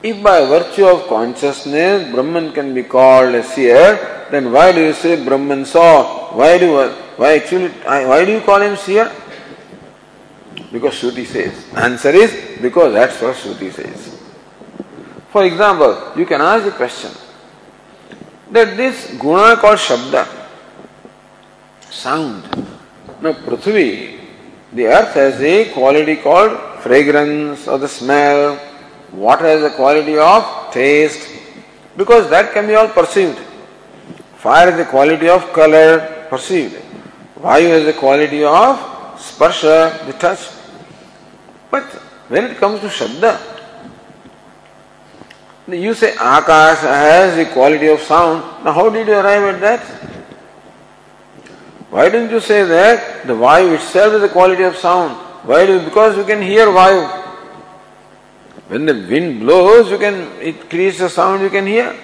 if 0.04 0.16
by 0.24 0.44
virtue 0.46 0.86
of 0.86 1.06
consciousness 1.08 2.02
Brahman 2.14 2.50
can 2.56 2.74
be 2.74 2.82
called 2.96 3.42
seer 3.54 3.94
then 4.32 4.48
why 4.56 4.72
do 4.72 4.80
you 4.80 4.92
say 5.02 5.16
Brahman 5.30 5.64
saw 5.74 5.86
why 6.34 6.58
do 6.58 6.72
why 6.74 7.36
actually 7.36 7.68
why 8.06 8.24
do 8.26 8.32
you 8.32 8.40
call 8.50 8.62
him 8.62 8.74
seer 8.86 9.12
because 10.74 11.00
shruti 11.00 11.24
says. 11.24 11.58
Answer 11.76 12.10
is 12.10 12.32
because 12.60 12.92
that's 12.92 13.20
what 13.22 13.36
shruti 13.36 13.72
says. 13.72 14.06
For 15.30 15.44
example, 15.44 15.92
you 16.16 16.26
can 16.26 16.40
ask 16.40 16.66
a 16.66 16.72
question 16.72 17.12
that 18.50 18.76
this 18.76 19.04
guna 19.26 19.56
called 19.56 19.78
shabda 19.78 20.24
sound. 21.94 22.42
Now, 23.22 23.32
Prithvi, 23.32 24.20
the 24.72 24.86
earth 24.86 25.14
has 25.14 25.40
a 25.40 25.72
quality 25.72 26.16
called 26.16 26.58
fragrance 26.82 27.68
or 27.68 27.78
the 27.78 27.88
smell. 27.88 28.60
Water 29.12 29.44
has 29.44 29.62
a 29.62 29.70
quality 29.70 30.18
of 30.18 30.72
taste 30.72 31.28
because 31.96 32.28
that 32.30 32.52
can 32.52 32.66
be 32.66 32.74
all 32.74 32.88
perceived. 32.88 33.38
Fire 34.36 34.70
has 34.70 34.76
the 34.76 34.84
quality 34.84 35.28
of 35.28 35.52
color 35.52 36.26
perceived. 36.28 36.74
Vayu 37.38 37.68
has 37.68 37.84
the 37.84 37.92
quality 37.92 38.42
of 38.42 38.76
sparsha, 39.16 40.04
the 40.06 40.12
touch. 40.14 40.48
But 41.70 41.84
when 42.28 42.44
it 42.44 42.56
comes 42.56 42.80
to 42.80 42.88
Shabda, 42.88 43.38
you 45.68 45.94
say 45.94 46.12
Akash 46.12 46.80
has 46.80 47.36
the 47.36 47.46
quality 47.52 47.88
of 47.88 48.00
sound. 48.00 48.64
Now, 48.64 48.72
how 48.72 48.90
did 48.90 49.06
you 49.06 49.14
arrive 49.14 49.54
at 49.54 49.60
that? 49.60 50.13
Why 51.94 52.08
don't 52.08 52.28
you 52.28 52.40
say 52.40 52.64
that 52.64 53.24
the 53.24 53.34
Vayu 53.34 53.72
itself 53.76 54.14
is 54.14 54.22
a 54.24 54.28
quality 54.28 54.64
of 54.64 54.74
sound? 54.76 55.12
Why 55.48 55.64
do 55.64 55.78
because 55.84 56.16
you 56.16 56.24
can 56.24 56.42
hear 56.42 56.66
Vayu. 56.66 57.02
When 58.66 58.84
the 58.84 58.94
wind 58.94 59.38
blows, 59.38 59.92
you 59.92 59.98
can 59.98 60.16
it 60.42 60.68
creates 60.68 60.98
a 60.98 61.08
sound 61.08 61.42
you 61.42 61.50
can 61.50 61.68
hear. 61.68 61.94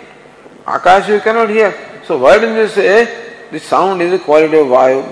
Akash 0.64 1.08
you 1.08 1.18
cannot 1.18 1.50
hear. 1.50 1.74
So 2.06 2.18
why 2.18 2.38
don't 2.38 2.56
you 2.56 2.68
say 2.68 3.48
the 3.50 3.58
sound 3.58 4.00
is 4.00 4.12
a 4.12 4.20
quality 4.20 4.58
of 4.58 4.68
Vayu? 4.68 5.02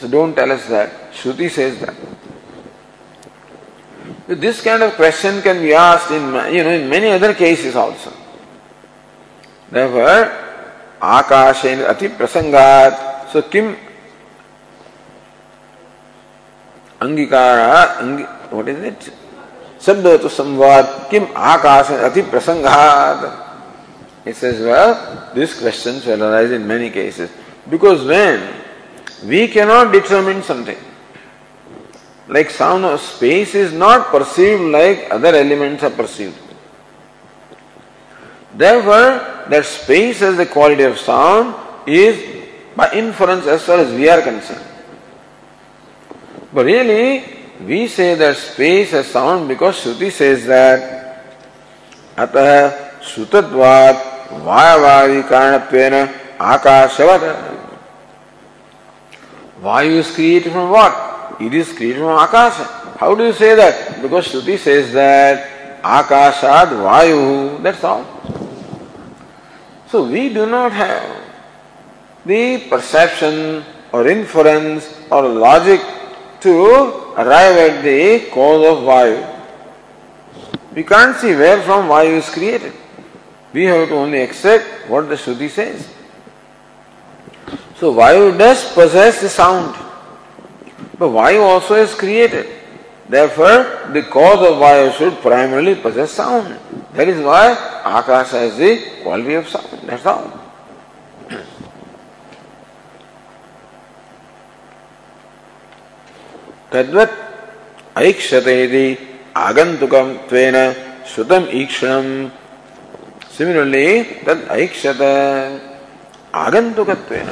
So 0.00 0.08
don't 0.08 0.34
tell 0.34 0.50
us 0.50 0.66
that. 0.68 1.12
Shruti 1.12 1.50
says 1.50 1.78
that. 1.80 1.94
This 4.28 4.62
kind 4.62 4.82
of 4.82 4.94
question 4.94 5.42
can 5.42 5.60
be 5.60 5.74
asked 5.74 6.10
in 6.10 6.24
you 6.54 6.64
know 6.64 6.70
in 6.70 6.88
many 6.88 7.08
other 7.08 7.34
cases 7.34 7.76
also. 7.76 8.14
Therefore, 9.70 10.32
Akashen 11.02 11.86
Ati 11.86 12.08
Prasangat 12.08 13.08
So 13.32 13.42
Kim 13.42 13.76
Angikara, 17.00 17.96
Angi, 17.98 18.52
what 18.52 18.68
is 18.68 18.82
it? 18.82 19.12
Sabda 19.78 20.18
to 20.20 20.26
Samvad, 20.26 21.10
Kim 21.10 21.24
Akasa 21.36 22.06
Ati 22.06 22.22
Prasanghat. 22.22 23.46
He 24.24 24.32
says, 24.32 24.60
well, 24.60 25.32
these 25.34 25.58
questions 25.58 26.04
will 26.04 26.22
arise 26.22 26.50
in 26.50 26.66
many 26.66 26.90
cases. 26.90 27.30
Because 27.70 28.04
when 28.04 28.54
we 29.24 29.48
cannot 29.48 29.92
determine 29.92 30.42
something, 30.42 30.76
like 32.26 32.50
sound 32.50 32.84
of 32.84 33.00
space 33.00 33.54
is 33.54 33.72
not 33.72 34.08
perceived 34.08 34.62
like 34.62 35.06
other 35.10 35.34
elements 35.34 35.82
are 35.82 35.90
perceived. 35.90 36.36
Therefore, 38.54 39.46
that 39.48 39.64
space 39.64 40.20
as 40.20 40.36
the 40.36 40.46
quality 40.46 40.82
of 40.82 40.98
sound 40.98 41.54
is 41.88 42.37
by 42.78 42.88
inference 42.92 43.44
as 43.46 43.64
far 43.64 43.78
as 43.80 43.92
we 43.92 44.08
are 44.08 44.22
concerned. 44.22 44.64
But 46.52 46.64
really, 46.66 47.24
we 47.66 47.88
say 47.88 48.14
that 48.14 48.36
space 48.36 48.92
has 48.92 49.08
sound 49.08 49.48
because 49.48 49.82
Shruti 49.82 50.12
says 50.12 50.46
that 50.46 50.94
अतः 52.16 53.02
श्रुतत्वात् 53.02 53.98
वायवादि 54.46 55.22
कारणत्वेन 55.30 55.94
आकाशवत 56.52 57.24
Vayu 59.60 59.98
is 59.98 60.14
created 60.14 60.52
from 60.52 60.70
what? 60.70 61.36
It 61.40 61.52
is 61.52 61.72
created 61.72 61.98
from 61.98 62.16
Akasha. 62.16 62.62
How 62.96 63.16
do 63.16 63.24
you 63.24 63.32
say 63.32 63.56
that? 63.56 64.00
Because 64.00 64.28
Shruti 64.28 64.56
says 64.56 64.92
that 64.92 65.82
Akashad 65.82 66.68
Vayu, 66.78 67.60
that's 67.60 67.82
all. 67.82 68.04
So 69.88 70.08
we 70.08 70.32
do 70.32 70.46
not 70.46 70.70
have 70.70 71.27
the 72.24 72.66
perception 72.68 73.64
or 73.92 74.06
inference 74.06 75.00
or 75.10 75.28
logic 75.28 75.80
to 76.40 77.12
arrive 77.16 77.56
at 77.56 77.82
the 77.82 78.28
cause 78.30 78.64
of 78.66 78.84
Vayu. 78.84 79.34
We 80.74 80.84
can't 80.84 81.16
see 81.16 81.34
where 81.34 81.60
from 81.62 81.88
Vayu 81.88 82.18
is 82.18 82.28
created. 82.28 82.72
We 83.52 83.64
have 83.64 83.88
to 83.88 83.94
only 83.94 84.20
accept 84.20 84.88
what 84.88 85.08
the 85.08 85.14
Shruti 85.14 85.48
says. 85.48 85.88
So 87.76 87.94
Vayu 87.94 88.36
does 88.36 88.72
possess 88.72 89.20
the 89.20 89.28
sound, 89.28 89.74
but 90.98 91.08
Vayu 91.08 91.42
also 91.42 91.74
is 91.74 91.94
created. 91.94 92.46
Therefore, 93.08 93.90
the 93.92 94.02
cause 94.02 94.46
of 94.46 94.58
Vayu 94.58 94.92
should 94.92 95.14
primarily 95.22 95.74
possess 95.74 96.12
sound. 96.12 96.58
That 96.92 97.08
is 97.08 97.24
why 97.24 97.52
Akasha 97.84 98.38
has 98.38 98.58
the 98.58 99.02
quality 99.02 99.34
of 99.34 99.48
sound. 99.48 99.88
That's 99.88 100.04
all. 100.04 100.37
तद्वत् 106.72 107.16
ऐक्षते 108.06 108.54
यदि 108.62 108.86
आगंतुकम 109.46 110.12
त्वेन 110.30 110.56
श्रुतम 111.14 111.44
ईक्षणम 111.60 112.06
similarly 113.36 114.02
तद 114.26 114.46
ऐक्षत 114.58 115.02
आगंतुकत्वेन 116.46 117.30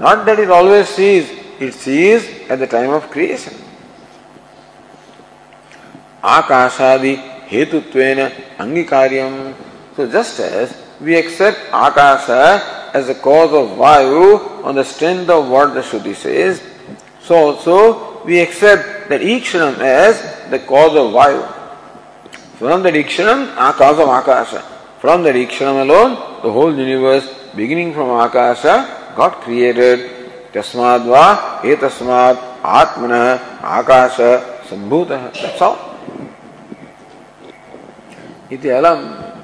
not 0.00 0.24
that 0.26 0.38
it 0.38 0.50
always 0.50 0.88
sees 0.88 1.30
it 1.60 1.72
sees 1.72 2.26
at 2.50 2.58
the 2.58 2.66
time 2.66 2.90
of 2.90 3.10
creation 3.10 3.54
akashadi 6.22 7.14
hetuttvena 7.48 8.32
angikaryam 8.58 9.54
so 9.96 10.06
just 10.06 10.40
as 10.40 10.74
we 11.00 11.16
accept 11.16 11.58
akasha 11.72 12.90
as 12.92 13.06
the 13.06 13.14
cause 13.14 13.52
of 13.52 13.68
vayu 13.78 14.64
on 14.64 14.74
the 14.74 14.84
strength 14.84 15.30
of 15.30 15.48
what 15.48 15.74
the 15.74 15.80
shruti 15.80 16.14
says 16.14 16.62
so 17.20 17.34
also 17.34 18.13
we 18.24 18.40
accept 18.40 19.08
that 19.08 19.20
Ikshanam 19.20 19.78
as 19.78 20.50
the 20.50 20.58
cause 20.58 20.96
of 20.96 21.12
Vayu. 21.12 21.44
From 22.58 22.82
that 22.82 22.94
Ikshanam, 22.94 23.54
cause 23.74 23.98
of 23.98 24.08
Akasha. 24.08 24.62
From 25.00 25.22
that 25.24 25.34
Ikshanam 25.34 25.82
alone, 25.82 26.42
the 26.42 26.50
whole 26.50 26.74
universe, 26.74 27.28
beginning 27.54 27.92
from 27.92 28.08
Akasha, 28.10 29.12
got 29.16 29.40
created. 29.42 30.10
Tasmadva, 30.52 31.60
etasmad, 31.62 32.36
atmana, 32.62 33.60
akasha, 33.60 34.60
sambhuta. 34.68 35.32
That's 35.34 35.60
all. 35.60 35.98
Iti 38.48 38.68
alam. 38.68 39.34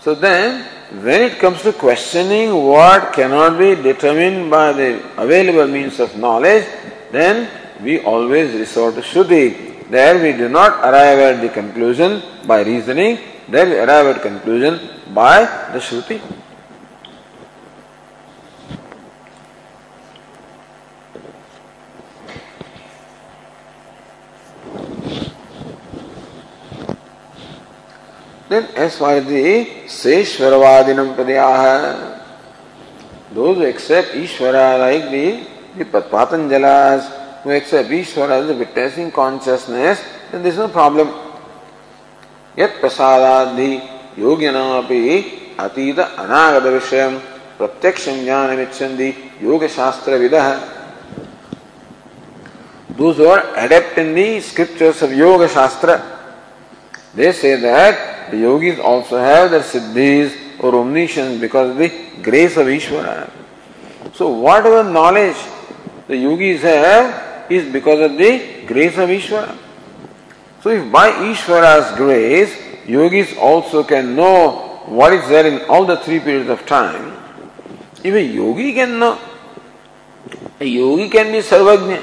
So 0.00 0.14
then, 0.14 0.64
when 1.02 1.22
it 1.22 1.38
comes 1.38 1.62
to 1.62 1.72
questioning 1.74 2.54
what 2.54 3.12
cannot 3.12 3.58
be 3.58 3.74
determined 3.74 4.50
by 4.50 4.72
the 4.72 5.02
available 5.18 5.66
means 5.66 6.00
of 6.00 6.16
knowledge, 6.16 6.64
then 7.12 7.48
we 7.82 8.00
always 8.00 8.54
resort 8.54 8.94
to 8.96 9.00
Shruti. 9.00 9.88
There 9.90 10.22
we 10.22 10.36
do 10.36 10.48
not 10.48 10.80
arrive 10.80 11.18
at 11.18 11.40
the 11.40 11.48
conclusion 11.48 12.22
by 12.46 12.62
reasoning, 12.62 13.18
there 13.48 13.66
we 13.66 13.78
arrive 13.78 14.16
at 14.16 14.22
conclusion 14.22 14.80
by 15.12 15.44
the 15.72 15.78
Shruti. 15.78 16.20
Then 28.48 28.66
as 28.76 28.96
far 28.98 29.16
as 29.16 29.26
the 29.26 29.66
Seshwaravadinam 29.86 31.16
Padyaha, 31.16 32.22
those 33.32 33.56
who 33.56 33.64
accept 33.64 34.12
Ishvara 34.12 34.78
like 34.78 35.10
the, 35.10 35.84
the 35.84 36.00
Patanjalas, 36.02 37.23
who 37.44 37.50
accept 37.50 37.90
Ishvara 37.90 38.40
as 38.40 38.46
the 38.48 38.54
witnessing 38.54 39.12
consciousness, 39.12 40.02
then 40.32 40.42
there 40.42 40.50
is 40.50 40.58
no 40.58 40.68
problem. 40.68 41.08
Yet 42.56 42.80
prasadadhi 42.80 44.16
yogyanapi 44.16 45.54
atita 45.56 46.16
anagata 46.16 46.72
vishayam 46.80 47.20
pratyaksham 47.58 48.24
jnanamichandi 48.24 49.40
yoga 49.42 49.68
shastra 49.68 50.18
vidah. 50.18 50.74
Those 52.96 53.16
who 53.16 53.26
are 53.26 53.56
adept 53.56 53.98
in 53.98 54.14
the 54.14 54.40
scriptures 54.40 55.02
of 55.02 55.12
Yoga 55.12 55.48
Shastra, 55.48 56.00
they 57.12 57.32
say 57.32 57.56
that 57.56 58.30
the 58.30 58.36
yogis 58.36 58.78
also 58.78 59.18
have 59.18 59.50
their 59.50 59.62
siddhis 59.62 60.62
or 60.62 60.76
omniscience 60.76 61.40
because 61.40 61.70
of 61.70 61.76
the 61.76 61.90
grace 62.22 62.56
of 62.56 62.68
Ishvara. 62.68 63.28
So 64.14 64.28
whatever 64.28 64.88
knowledge 64.88 65.36
the 66.06 66.16
yogis 66.16 66.62
have, 66.62 67.33
is 67.50 67.72
because 67.72 68.10
of 68.10 68.16
the 68.16 68.64
grace 68.66 68.96
of 68.98 69.08
Ishvara. 69.08 69.56
So 70.62 70.70
if 70.70 70.90
by 70.90 71.10
Ishvara's 71.10 71.96
grace, 71.96 72.56
yogis 72.86 73.36
also 73.36 73.84
can 73.84 74.16
know 74.16 74.82
what 74.86 75.12
is 75.12 75.28
there 75.28 75.46
in 75.46 75.68
all 75.68 75.84
the 75.84 75.96
three 75.98 76.20
periods 76.20 76.50
of 76.50 76.64
time, 76.66 77.16
a 78.14 78.20
yogi 78.20 78.72
can 78.74 78.98
know, 78.98 79.18
a 80.60 80.64
yogi 80.64 81.08
can 81.08 81.32
be 81.32 81.38
sarvagnya. 81.38 82.02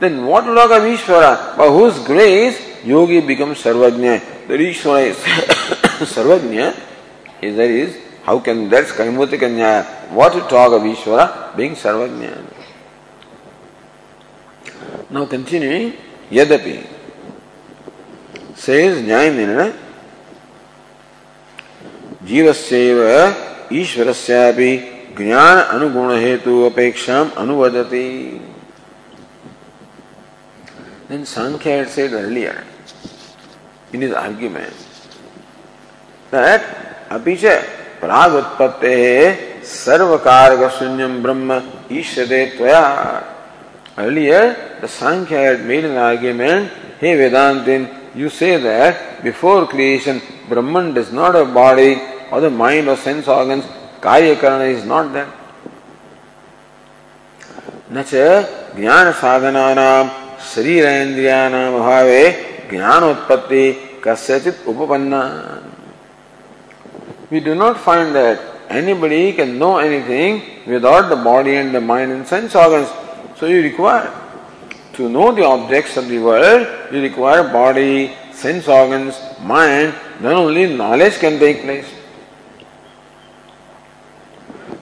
Then 0.00 0.24
what 0.24 0.44
talk 0.44 0.70
of 0.70 0.82
Ishvara? 0.82 1.58
By 1.58 1.68
whose 1.68 1.98
grace 2.06 2.84
yogi 2.84 3.20
becomes 3.20 3.62
Sarvajna. 3.62 4.48
The 4.48 4.54
Ishvara 4.54 5.10
is 5.10 5.16
Sarvajna. 6.08 6.74
Is 7.42 7.56
that 7.56 7.70
is, 7.70 7.96
how 8.24 8.40
can, 8.40 8.68
that's 8.70 8.92
Kaimutika 8.92 9.48
Nyaya. 9.48 10.10
What 10.10 10.32
to 10.32 10.40
talk 10.40 10.72
of 10.72 10.82
Ishvara 10.82 11.54
being 11.54 11.74
Sarvajna? 11.74 12.59
Now 15.10 15.26
continuing, 15.26 15.94
Yadapi 16.30 16.86
says 18.54 19.02
Nyayamina 19.02 19.72
जीवस्यैव 22.30 22.98
ईश्वरस्यापि 23.72 24.72
ज्ञान 25.18 25.58
अनुगुण 25.58 26.10
हेतु 26.20 26.52
अपेक्षा 26.64 27.20
अनुवदति 27.42 28.40
Then 31.08 31.24
Sankhya 31.26 31.78
had 31.78 31.88
said 31.88 32.12
earlier 32.12 32.64
in 33.92 34.02
his 34.02 34.12
argument 34.12 34.72
that 36.30 37.08
apicha 37.08 37.64
pragutpatte 37.98 39.62
sarvakarga 39.62 40.70
sunyam 40.70 41.20
brahma 41.20 41.62
ishade 41.88 42.56
tvaya. 42.56 43.29
Earlier, 44.04 44.78
the 44.80 44.88
Sankhya 44.88 45.38
had 45.38 45.64
made 45.64 45.84
an 45.84 45.96
argument, 45.96 46.70
hey 47.00 47.16
Vedantin, 47.16 47.82
you 48.14 48.28
say 48.30 48.56
that 48.56 49.22
before 49.22 49.66
creation, 49.66 50.20
Brahman 50.48 50.94
does 50.94 51.12
not 51.12 51.34
have 51.34 51.52
body 51.52 52.00
or 52.30 52.40
the 52.40 52.50
mind 52.50 52.88
or 52.88 52.96
sense 52.96 53.28
organs, 53.28 53.64
Kaya 54.00 54.36
Karana 54.36 54.68
is 54.78 54.84
not 54.84 55.12
there. 55.12 55.30
न 57.92 58.02
च 58.06 58.14
ज्ञान 58.76 59.10
साधनानाम 59.20 60.10
शरीरेन्द्रियाणाम 60.50 61.74
अभावे 61.78 62.22
ज्ञानोत्पत्ति 62.70 63.64
कस्यचित 64.04 64.68
उपपन्ना 64.70 65.22
We 67.32 67.40
do 67.40 67.54
not 67.54 67.78
find 67.78 68.14
that 68.14 68.40
anybody 68.68 69.32
can 69.32 69.58
know 69.58 69.78
anything 69.78 70.42
without 70.66 71.08
the 71.08 71.16
body 71.16 71.56
and 71.56 71.74
the 71.74 71.80
mind 71.80 72.10
and 72.10 72.26
sense 72.26 72.56
organs. 72.56 72.88
So 73.40 73.46
you 73.46 73.62
require 73.62 74.12
to 74.92 75.08
know 75.08 75.32
the 75.32 75.44
objects 75.46 75.96
of 75.96 76.08
the 76.08 76.18
world, 76.18 76.92
you 76.92 77.00
require 77.00 77.42
body, 77.42 78.14
sense 78.32 78.68
organs, 78.68 79.18
mind, 79.40 79.94
then 80.20 80.32
only 80.32 80.76
knowledge 80.76 81.14
can 81.14 81.38
take 81.38 81.62
place. 81.62 81.90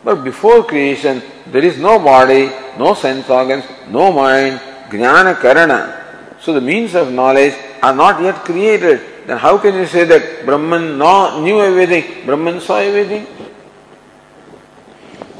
But 0.02 0.24
before 0.24 0.64
creation, 0.64 1.22
there 1.46 1.64
is 1.64 1.78
no 1.78 2.00
body, 2.00 2.50
no 2.76 2.94
sense 2.94 3.30
organs, 3.30 3.64
no 3.90 4.10
mind, 4.10 4.58
Jnana 4.90 5.36
Karana. 5.36 6.40
So 6.40 6.52
the 6.52 6.60
means 6.60 6.96
of 6.96 7.12
knowledge 7.12 7.54
are 7.80 7.94
not 7.94 8.20
yet 8.20 8.44
created. 8.44 9.00
Then 9.28 9.38
how 9.38 9.58
can 9.58 9.76
you 9.76 9.86
say 9.86 10.02
that 10.02 10.44
Brahman 10.44 10.98
knew 11.44 11.60
everything, 11.60 12.26
Brahman 12.26 12.60
saw 12.60 12.78
everything? 12.78 13.24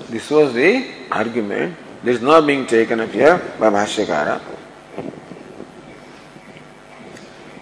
This 0.09 0.31
was 0.31 0.55
the 0.55 0.87
argument. 1.11 1.77
This 2.05 2.19
is 2.19 2.23
not 2.23 2.47
being 2.47 2.65
taken 2.65 3.01
up 3.01 3.11
here 3.11 3.39
by 3.59 3.71
Bhashyakara. 3.71 4.39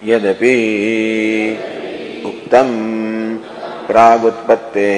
यद्यपि 0.07 0.51
उक्तम 2.29 2.69
प्रागुत्पत्ते 3.87 4.91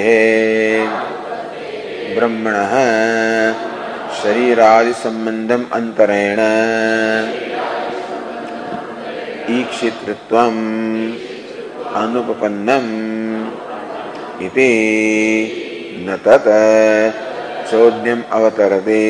ब्रह्मणः 2.16 2.74
शरीरादि 4.20 4.92
संबंधम 5.04 5.64
अंतरेण 5.78 6.40
ईक्षितृत्वम 9.56 10.60
अनुपपन्नम 12.02 12.86
इति 14.46 14.70
न 16.06 16.20
तत 16.26 16.46
चौद्यम 17.70 18.22
अवतर 18.32 18.72
दे 18.80 19.02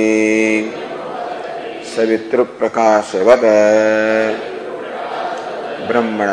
सवितृ 1.91 2.43
प्रकाश 2.59 3.13
ब्रह्मण 5.89 6.31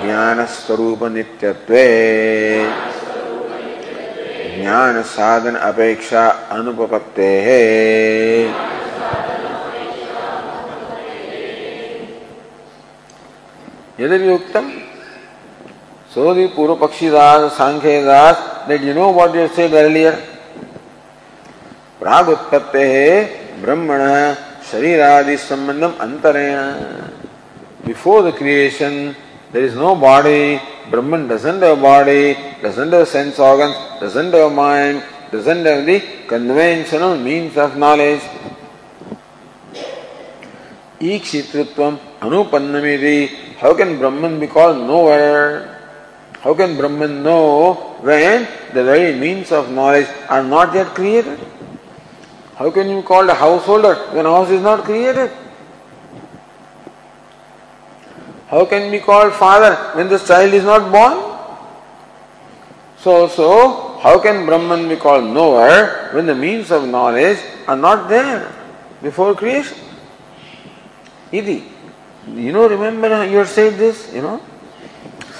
ज्ञान 0.00 0.44
स्वरूप 0.54 1.04
ज्ञान 4.56 5.02
साधन 5.10 5.54
अपेक्षा 5.54 6.22
अनुपपत्ते। 6.52 7.30
यदि 14.00 14.18
भी 14.18 14.32
उत्तम 14.32 14.64
सोधी 16.14 16.46
पूर्व 16.56 16.74
पक्षी 16.82 17.08
दास 17.10 18.42
they 18.68 18.76
you 18.84 18.94
know 18.94 19.06
what 19.12 19.36
you 19.36 19.46
say 19.56 19.66
earlier 19.68 20.14
प्राग 22.00 22.28
उत्पत्ति 22.28 22.78
है 22.78 23.10
ब्रह्मण 23.62 24.00
शरीर 24.70 25.00
आदि 25.02 25.36
संबंधम 25.36 25.92
अंतरेण। 26.00 26.56
Before 27.86 28.22
the 28.22 28.34
creation 28.38 28.94
there 29.52 29.64
is 29.64 29.76
no 29.78 29.94
body 30.04 30.40
Brahman 30.90 31.26
doesn't 31.28 31.62
have 31.62 31.76
body 31.82 32.22
doesn't 32.64 32.94
have 32.94 33.04
sense 33.14 33.40
organ 33.48 33.74
doesn't 34.02 34.34
have 34.34 34.50
mind 34.60 35.00
doesn't 35.34 35.66
have 35.66 35.80
the 35.88 36.00
conventional 36.30 37.16
means 37.24 37.58
of 37.64 37.76
knowledge 37.86 38.20
ईक्षितृत्व 41.12 41.82
अनुपन्नमिति 42.26 43.18
how 43.62 43.74
can 43.76 43.98
Brahman 43.98 44.38
be 44.38 44.46
call 44.56 44.76
knower 45.08 45.44
how 46.44 46.54
can 46.54 46.76
Brahman 46.78 47.20
know 47.26 47.38
when 48.04 48.46
the 48.74 48.88
very 48.88 49.12
means 49.20 49.52
of 49.52 49.70
knowledge 49.82 50.06
are 50.30 50.42
not 50.54 50.76
yet 50.76 50.94
created 50.96 51.47
How 52.58 52.72
can 52.72 52.88
you 52.88 52.96
be 53.00 53.06
called 53.06 53.28
a 53.30 53.34
householder 53.34 53.94
when 54.10 54.24
house 54.24 54.50
is 54.50 54.60
not 54.60 54.82
created? 54.82 55.30
How 58.48 58.64
can 58.64 58.90
be 58.90 58.98
called 58.98 59.32
father 59.32 59.76
when 59.96 60.08
the 60.08 60.18
child 60.18 60.52
is 60.52 60.64
not 60.64 60.90
born? 60.90 61.38
So, 62.98 63.28
so, 63.28 63.98
how 64.02 64.18
can 64.18 64.44
Brahman 64.44 64.88
be 64.88 64.96
called 64.96 65.22
knower 65.22 66.10
when 66.12 66.26
the 66.26 66.34
means 66.34 66.72
of 66.72 66.88
knowledge 66.88 67.38
are 67.68 67.76
not 67.76 68.08
there 68.08 68.52
before 69.02 69.36
creation? 69.36 69.78
Iti. 71.30 71.62
You 72.26 72.52
know, 72.52 72.68
remember 72.68 73.24
you 73.24 73.44
said 73.44 73.74
this, 73.74 74.12
you 74.12 74.22
know? 74.22 74.42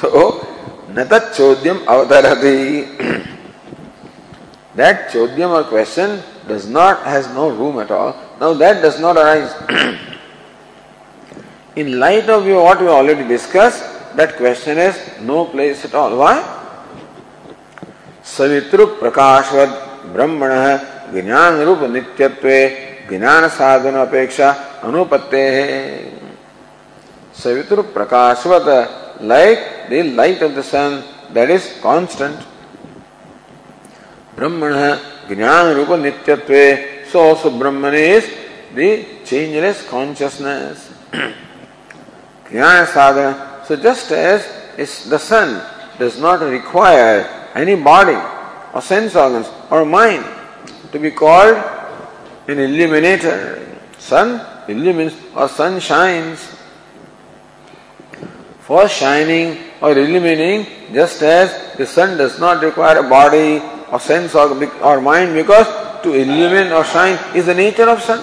So, 0.01 0.47
natat 0.93 1.35
chodyam 1.35 1.85
avatarati. 1.85 3.27
that 4.77 5.11
chodyam 5.11 5.51
or 5.51 5.65
question 5.65 6.23
does 6.49 6.69
not, 6.69 7.03
has 7.05 7.29
no 7.35 7.51
room 7.51 7.79
at 7.79 7.91
all. 7.91 8.17
Now 8.41 8.55
that 8.55 8.83
does 8.83 8.99
not 9.01 9.17
arise. 9.17 9.55
In 11.77 12.01
light 12.01 12.29
of 12.29 12.47
your, 12.47 12.63
what 12.65 12.81
we 12.81 12.89
already 12.89 13.27
discussed, 13.29 13.85
that 14.17 14.37
question 14.37 14.79
has 14.79 15.21
no 15.21 15.45
place 15.47 15.85
at 15.85 15.95
all. 15.95 16.17
Why? 16.17 16.55
सवितृ 18.29 18.85
प्रकाशवत 19.01 19.69
ब्रह्मण 20.15 20.51
ज्ञान 21.13 21.61
रूप 21.67 21.83
नित्यत्व 21.93 22.49
ज्ञान 23.09 23.49
साधन 23.57 23.95
अपेक्षा 24.01 24.51
है 25.33 25.55
Savitr 27.43 27.83
प्रकाशवत 27.95 28.69
like 29.21 29.89
the 29.89 30.03
light 30.15 30.43
of 30.43 30.55
the 30.55 30.63
sun 30.63 31.03
that 31.33 31.51
is 31.51 31.65
constant 31.83 32.39
brahmana 34.37 35.01
jnana 35.29 35.75
rupa 35.75 35.97
nityatve 35.97 37.07
so 37.07 37.21
also 37.21 37.51
brahman 37.51 37.95
is 37.95 38.29
the 38.75 39.07
changeless 39.25 39.87
consciousness 39.89 40.93
Jnana 42.51 42.87
sadhana. 42.87 43.65
So 43.67 43.77
just 43.77 44.11
as 44.13 45.05
the 45.05 45.19
sun 45.19 45.63
does 45.99 46.19
not 46.19 46.41
require 46.41 47.51
any 47.55 47.75
body 47.77 48.17
or 48.73 48.81
sense 48.81 49.15
organs 49.15 49.49
or 49.71 49.85
mind 49.85 50.25
to 50.93 50.99
be 50.99 51.11
called 51.11 51.57
an 52.49 52.59
illuminator. 52.59 53.67
Sun 53.99 54.41
illumines 54.69 55.15
or 55.35 55.49
sun 55.49 55.81
shines. 55.81 56.55
For 58.61 58.89
shining 58.89 59.59
or 59.81 59.93
illuminating, 59.93 60.67
just 60.93 61.23
as 61.23 61.77
the 61.77 61.87
sun 61.87 62.19
does 62.19 62.39
not 62.39 62.63
require 62.63 62.99
a 62.99 63.09
body 63.09 63.63
or 63.93 64.01
sense 64.01 64.35
or 64.35 65.01
mind 65.01 65.35
because 65.35 65.67
to 66.03 66.13
illumine 66.13 66.73
or 66.73 66.85
shine 66.85 67.19
is 67.35 67.47
the 67.47 67.55
nature 67.55 67.89
of 67.89 68.03
sun. 68.03 68.23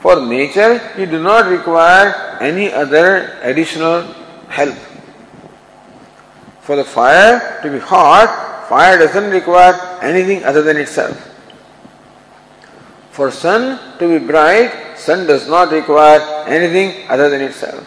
For 0.00 0.20
nature, 0.24 0.80
you 0.96 1.06
do 1.06 1.22
not 1.22 1.50
require 1.50 2.38
any 2.40 2.72
other 2.72 3.38
additional 3.42 4.02
help. 4.48 4.76
For 6.60 6.76
the 6.76 6.84
fire 6.84 7.60
to 7.62 7.70
be 7.70 7.78
hot, 7.78 8.68
fire 8.68 8.98
doesn't 8.98 9.30
require 9.30 9.74
anything 10.02 10.44
other 10.44 10.62
than 10.62 10.76
itself. 10.76 11.16
For 13.10 13.30
sun 13.32 13.98
to 13.98 14.18
be 14.18 14.24
bright, 14.24 14.96
sun 14.96 15.26
does 15.26 15.48
not 15.48 15.72
require 15.72 16.20
anything 16.46 17.08
other 17.08 17.28
than 17.30 17.40
itself. 17.40 17.82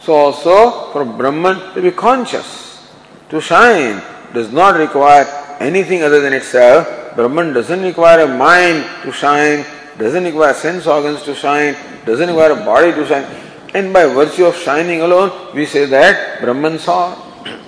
So 0.00 0.14
also 0.14 0.92
for 0.92 1.04
Brahman 1.04 1.74
to 1.74 1.82
be 1.82 1.90
conscious, 1.90 2.86
to 3.28 3.40
shine, 3.40 4.00
does 4.33 4.51
not 4.51 4.75
require 4.75 5.25
anything 5.59 6.03
other 6.03 6.21
than 6.21 6.33
itself. 6.33 7.15
Brahman 7.15 7.53
doesn't 7.53 7.81
require 7.81 8.21
a 8.21 8.27
mind 8.27 8.85
to 9.03 9.11
shine, 9.11 9.65
doesn't 9.97 10.23
require 10.23 10.53
sense 10.53 10.87
organs 10.87 11.23
to 11.23 11.35
shine, 11.35 11.75
doesn't 12.05 12.29
require 12.29 12.51
a 12.51 12.65
body 12.65 12.91
to 12.91 13.05
shine. 13.05 13.25
And 13.73 13.93
by 13.93 14.05
virtue 14.05 14.45
of 14.45 14.55
shining 14.55 15.01
alone, 15.01 15.53
we 15.53 15.65
say 15.65 15.85
that 15.85 16.41
Brahman 16.41 16.79
saw. 16.79 17.15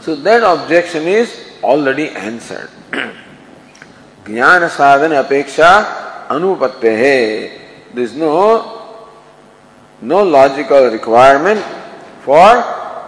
So 0.00 0.14
that 0.14 0.42
objection 0.42 1.02
is 1.04 1.34
already 1.62 2.10
answered. 2.10 2.70
ज्ञान 4.26 4.66
साधन 4.68 5.12
अपेक्षा 5.14 5.68
अनुपत्य 6.30 6.90
है 6.98 7.18
this 7.94 8.14
no 8.18 8.30
no 10.10 10.24
logical 10.30 10.88
requirement 10.90 11.60
for 12.24 12.56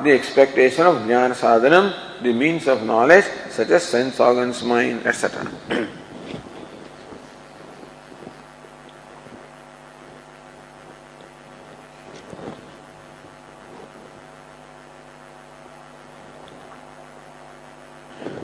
the 0.04 0.08
expectation 0.08 0.84
of 0.84 1.06
ज्ञान 1.08 1.34
साधनम 1.42 1.90
the 2.24 2.36
means 2.38 2.68
of 2.70 2.84
knowledge 2.86 3.24
such 3.58 3.72
as 3.72 3.92
sense 3.92 4.22
organs 4.22 4.64
mind 4.74 5.08
etcetera 5.08 5.92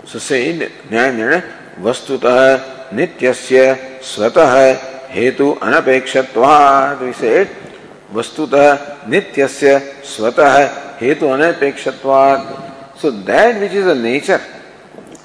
So 0.06 0.18
say, 0.18 0.58
वस्तुतः 1.82 2.96
नित्यस्य 2.96 3.60
स्वतः 4.04 4.54
हेतु 5.14 5.52
अनपेक्षत्वात् 5.64 7.02
we 7.02 7.14
said 7.14 7.48
वस्तुतः 8.16 9.08
नित्यस्य 9.10 9.78
स्वतः 10.12 10.54
हेतु 11.02 11.28
अनपेक्षत्वात् 11.28 12.46
so 13.02 13.12
that 13.28 13.56
which 13.62 13.74
is 13.82 13.90
a 13.90 13.94
nature 13.96 14.40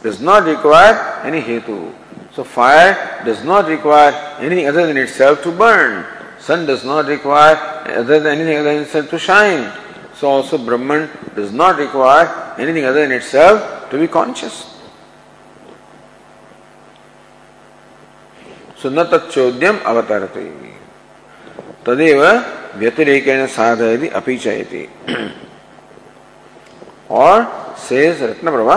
does 0.04 0.18
not 0.22 0.44
require 0.44 0.94
any 1.28 1.40
hetu 1.46 1.76
so 2.36 2.42
fire 2.54 2.92
does 3.26 3.44
not 3.46 3.68
require 3.68 4.44
any 4.44 4.64
other 4.64 4.86
than 4.86 4.98
itself 4.98 5.44
to 5.44 5.52
burn 5.62 6.02
sun 6.46 6.66
does 6.66 6.84
not 6.86 7.06
require 7.08 7.56
other 7.96 8.20
than 8.20 8.32
anything 8.32 8.58
other 8.58 8.70
than 8.70 8.82
itself 8.82 9.10
to 9.10 9.18
shine 9.28 9.66
so 10.20 10.28
also 10.30 10.58
Brahman 10.68 11.08
does 11.36 11.54
not 11.60 11.78
require 11.78 12.60
anything 12.62 12.86
other 12.86 13.00
than 13.00 13.12
itself 13.12 13.88
to 13.90 13.98
be 13.98 14.06
conscious 14.18 14.62
so 18.82 18.90
न 18.90 19.04
तत्चोद्यम 19.12 19.78
अवतरते 19.86 20.44
तदेव 21.86 22.22
व्यतिरेकेण 22.78 23.46
साधयति 23.56 24.08
अपि 24.18 24.36
चयति 24.44 24.82
और 27.20 27.42
शेष 27.88 28.22
रत्न 28.22 28.50
प्रभा 28.50 28.76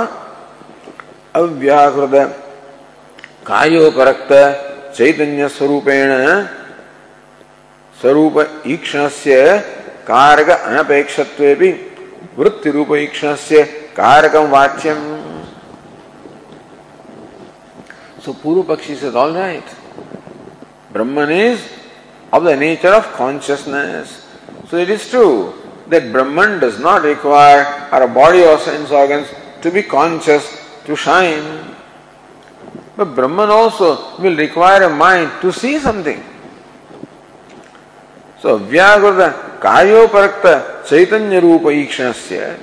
अव्याकृत 1.42 2.16
कायोपरक्त 3.48 4.32
चैतन्य 4.98 5.48
स्वरूपेण 5.58 6.12
स्वरूप 8.02 8.36
ईक्षणस्य 8.68 9.36
कारक 10.08 10.50
अनपेक्षत्वेपि 10.50 11.72
वृत्ति 12.38 12.70
रूप 12.72 12.96
ईक्षणस्य 12.96 13.64
कारकम 13.98 14.46
वाच्यम। 14.52 15.00
So 18.26 18.34
purva 18.44 18.62
pakshi 18.70 18.96
says 18.96 19.10
all 19.24 19.34
right 19.38 19.76
Brahman 20.94 21.30
is 21.30 21.60
of 22.32 22.44
the 22.44 22.56
nature 22.56 22.94
of 22.94 23.12
consciousness. 23.14 24.26
So 24.70 24.78
it 24.78 24.90
is 24.90 25.10
true 25.10 25.54
that 25.88 26.12
Brahman 26.12 26.60
does 26.60 26.80
not 26.80 27.04
require 27.04 27.64
our 27.92 28.08
body 28.08 28.44
or 28.44 28.60
sense 28.60 28.92
organs 28.92 29.28
to 29.62 29.72
be 29.72 29.84
conscious 29.84 30.62
to 30.86 30.96
shine. 30.96 31.76
But 32.96 33.16
Brahman 33.16 33.50
also 33.50 34.18
will 34.20 34.36
require 34.36 34.84
a 34.84 34.90
mind 34.90 35.32
to 35.42 35.54
see 35.54 35.80
something. 35.80 36.24
So 38.40 38.60
Vyagrata 38.60 39.60
Karyoparakta 39.60 40.88
Chaitanya 40.88 41.42
Rupa 41.42 41.68
Ikshanasya 41.68 42.60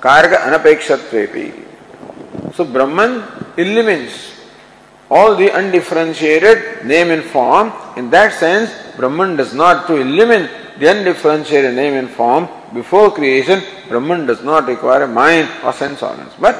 Karga 0.00 0.38
Anapekshatvepi. 0.46 2.54
So 2.54 2.64
Brahman 2.64 3.22
illuminates 3.56 4.31
all 5.12 5.36
the 5.36 5.48
undifferentiated 5.58 6.86
name 6.86 7.10
and 7.10 7.22
form. 7.22 7.70
In 7.96 8.08
that 8.10 8.32
sense, 8.32 8.70
Brahman 8.96 9.36
does 9.36 9.52
not, 9.52 9.86
to 9.88 9.96
eliminate 9.96 10.50
the 10.78 10.90
undifferentiated 10.90 11.74
name 11.74 11.94
and 11.94 12.08
form 12.08 12.48
before 12.72 13.10
creation, 13.10 13.62
Brahman 13.88 14.24
does 14.24 14.42
not 14.42 14.66
require 14.66 15.02
a 15.02 15.08
mind 15.08 15.50
or 15.62 15.74
sense 15.74 16.02
organs. 16.02 16.32
But 16.40 16.56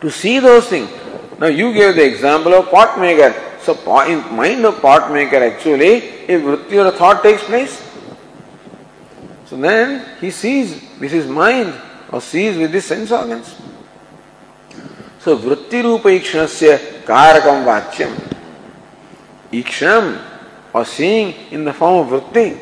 to 0.00 0.10
see 0.10 0.40
those 0.40 0.66
things, 0.66 0.90
now 1.38 1.46
you 1.46 1.72
gave 1.72 1.94
the 1.94 2.04
example 2.04 2.52
of 2.54 2.68
pot 2.68 2.98
maker. 2.98 3.32
So 3.62 3.74
in 4.06 4.18
mind 4.34 4.64
of 4.64 4.80
pot 4.82 5.12
maker 5.12 5.36
actually, 5.36 5.94
if 6.32 6.42
vritti 6.42 6.84
or 6.84 6.88
a 6.88 6.92
thought 6.92 7.22
takes 7.22 7.44
place, 7.44 7.80
so 9.46 9.56
then 9.56 10.04
he 10.20 10.30
sees 10.30 10.82
with 10.98 11.12
his 11.12 11.26
mind 11.26 11.74
or 12.10 12.20
sees 12.20 12.56
with 12.56 12.72
his 12.72 12.86
sense 12.86 13.12
organs. 13.12 13.54
So 15.20 15.36
vritti 15.36 15.82
rupa 15.82 16.08
ikshanasya 16.08 17.04
karakam 17.04 17.64
vachyam. 17.64 18.12
Ikshanam 19.52 20.30
or 20.72 20.84
seeing 20.84 21.34
in 21.50 21.64
the 21.64 21.72
form 21.72 22.12
of 22.12 22.22
vritti. 22.22 22.58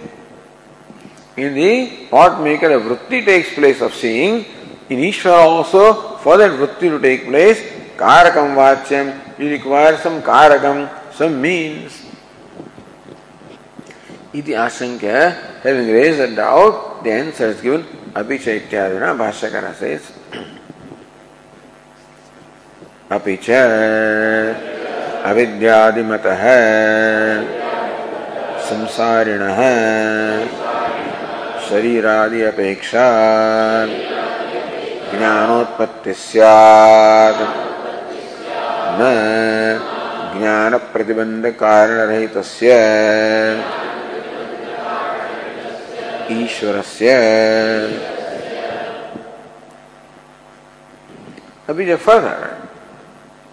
In 1.36 1.54
the 1.54 2.06
pot 2.10 2.42
maker, 2.42 2.70
a 2.72 2.80
vritti 2.80 3.24
takes 3.24 3.54
place 3.54 3.80
of 3.80 3.94
seeing. 3.94 4.44
In 4.88 4.98
Ishvara 4.98 5.44
also, 5.44 6.16
for 6.18 6.36
that 6.38 6.50
vritti 6.50 6.88
to 6.88 6.98
take 6.98 7.26
place, 7.26 7.60
karakam 7.96 8.56
vachyam, 8.56 9.38
you 9.38 9.50
require 9.50 9.96
some 9.98 10.22
karakam, 10.22 10.90
some 11.12 11.40
means. 11.40 12.06
Iti 14.32 14.52
asankya, 14.52 15.60
having 15.60 15.88
raised 15.88 16.20
a 16.20 16.34
doubt, 16.34 17.04
the 17.04 17.12
answer 17.12 17.50
is 17.50 17.60
given. 17.60 17.84
Abhichaityadina 18.14 19.16
Bhashyakara 19.16 19.74
says. 19.74 20.12
अपि 23.12 23.38
च 23.42 23.50
अविद्यादिमतः 25.24 26.42
संसारिणः, 28.60 29.60
शरीरादि 31.68 32.42
अपेक्षा, 32.42 33.06
ज्ञानोत्पत्ति 35.18 36.12
स्यात्। 36.12 37.42
न 39.00 39.02
ज्ञान 40.38 40.76
प्रतिबंध 40.76 41.46
कारण 41.46 41.96
रहित 41.96 42.38
ईश्वरस्य। 46.32 47.08
अभी 51.68 51.86
जो 51.86 51.96
further 51.96 52.57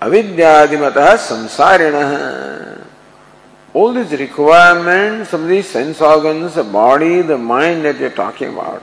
avidyadimata 0.02 1.18
samsarina. 1.18 2.86
All 3.74 3.93
these 3.93 4.12
requirements 4.12 5.34
of 5.34 5.48
the 5.48 5.62
sense 5.62 6.00
organs, 6.00 6.56
the 6.56 6.64
body, 6.64 7.22
the 7.22 7.38
mind 7.38 7.84
that 7.84 8.00
you're 8.00 8.10
talking 8.10 8.54
about, 8.54 8.82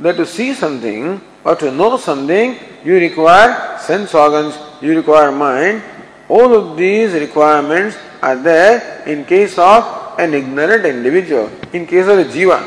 that 0.00 0.16
to 0.16 0.26
see 0.26 0.52
something 0.52 1.20
or 1.44 1.56
to 1.56 1.70
know 1.70 1.96
something, 1.96 2.58
you 2.84 2.94
require 2.96 3.78
sense 3.78 4.14
organs, 4.14 4.58
you 4.82 4.94
require 4.94 5.32
mind. 5.32 5.82
All 6.28 6.54
of 6.54 6.76
these 6.76 7.12
requirements 7.12 7.96
are 8.20 8.36
there 8.36 9.02
in 9.06 9.24
case 9.24 9.58
of 9.58 10.18
an 10.18 10.34
ignorant 10.34 10.84
individual, 10.84 11.50
in 11.72 11.86
case 11.86 12.06
of 12.06 12.18
a 12.18 12.24
jiva. 12.24 12.60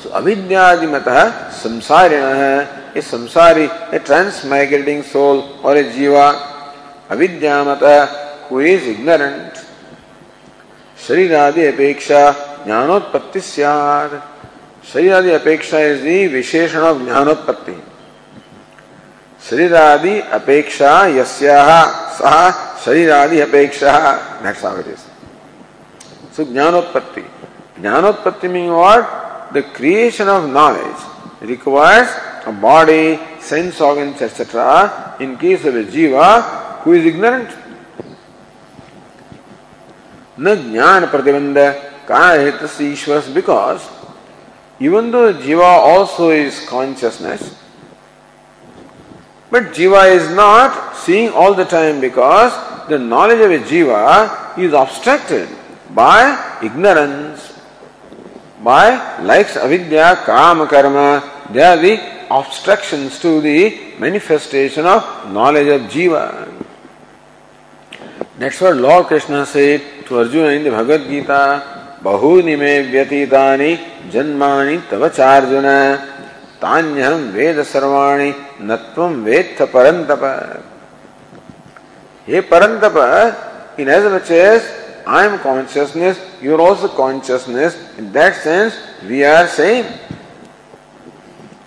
So 0.00 0.10
avidyadimata 0.10 1.50
samsarina 1.50 2.83
a 2.94 2.98
samsari, 2.98 3.68
a 3.92 3.98
transmigrating 3.98 5.02
soul 5.02 5.58
or 5.62 5.76
a 5.76 5.84
jiva, 5.84 6.36
avidyamata, 7.08 8.48
who 8.48 8.60
is 8.60 8.86
ignorant. 8.86 9.52
शरीरादि 11.06 11.66
अपेक्षा 11.66 12.20
ज्ञानोत्पत्ति 12.64 13.40
सियाद 13.40 14.10
शरीरादि 14.92 15.30
अपेक्षा 15.30 15.78
is 15.78 16.02
the 16.02 16.26
विशेषण 16.26 16.78
of 16.78 16.98
ज्ञानोत्पत्ति। 17.04 17.76
शरीरादि 19.50 20.20
अपेक्षा 20.20 21.06
यस्याह 21.06 21.70
सह 22.18 22.50
शरीरादि 22.84 23.40
अपेक्षा। 23.40 23.92
That's 24.42 24.64
how 24.64 24.78
it 24.80 24.88
is 24.88 25.04
so 26.36 26.44
ज्ञानोत्पत्ति। 26.52 27.24
ज्ञानोत्पत्ति 27.80 28.48
mean 28.48 28.70
what 28.70 29.52
the 29.54 29.64
creation 29.76 30.28
of 30.28 30.44
knowledge 30.44 31.12
requires 31.44 32.08
body, 32.52 33.18
sense 33.40 33.80
organs, 33.80 34.20
etc. 34.20 35.16
In 35.20 35.36
case 35.36 35.64
of 35.64 35.76
a 35.76 35.84
jiva 35.84 36.82
who 36.82 36.92
is 36.92 37.06
ignorant. 37.06 37.50
न 40.38 40.54
ज्ञान 40.70 41.04
प्रतिबंध 41.10 41.58
काहित 42.08 42.62
ईश्वर 42.82 43.32
because 43.34 43.88
even 44.80 45.12
though 45.12 45.32
jiva 45.32 45.62
also 45.62 46.30
is 46.30 46.66
consciousness, 46.66 47.54
but 49.50 49.72
jiva 49.72 50.10
is 50.10 50.34
not 50.34 50.96
seeing 50.96 51.30
all 51.30 51.54
the 51.54 51.64
time 51.64 52.00
because 52.00 52.52
the 52.88 52.98
knowledge 52.98 53.40
of 53.40 53.52
a 53.52 53.58
jiva 53.60 54.58
is 54.58 54.72
obstructed 54.72 55.48
by 55.90 56.58
ignorance, 56.62 57.52
by 58.64 59.22
likes 59.22 59.56
avidya, 59.56 60.22
kama, 60.26 60.66
karma, 60.66 61.46
they 61.52 61.62
are 61.62 61.76
the 61.76 62.13
obstructions 62.29 63.19
to 63.19 63.41
the 63.41 63.95
manifestation 63.99 64.85
of 64.85 65.31
knowledge 65.31 65.67
of 65.67 65.81
jiva. 65.91 66.47
That's 68.37 68.61
what 68.61 68.77
Lord 68.77 69.07
Krishna 69.07 69.45
said 69.45 69.81
to 70.05 70.19
Arjuna 70.19 70.49
in 70.49 70.63
the 70.63 70.71
Bhagavad 70.71 71.07
Gita. 71.07 71.75
बहूनि 72.03 72.55
मे 72.55 72.73
व्यतीतानि 72.91 73.71
जन्मानि 74.11 74.77
तव 74.91 75.07
चार्जुन 75.19 75.65
तान्यहं 76.61 77.23
वेद 77.33 77.61
सर्वाणि 77.71 78.31
न 78.61 78.75
त्वं 78.95 79.15
वेत्थ 79.23 79.61
परन्तप 79.73 80.23
हे 82.27 82.39
परन्तप 82.51 82.97
in 83.79 83.89
as 83.89 84.03
much 84.11 84.29
as 84.31 84.63
I 85.07 85.25
am 85.25 85.39
consciousness, 85.39 86.19
you 86.41 86.53
are 86.53 86.61
also 86.61 86.87
consciousness. 86.87 87.75
In 87.97 88.11
that 88.11 88.35
sense, 88.35 88.75
we 89.07 89.23
are 89.23 89.47
same. 89.47 89.85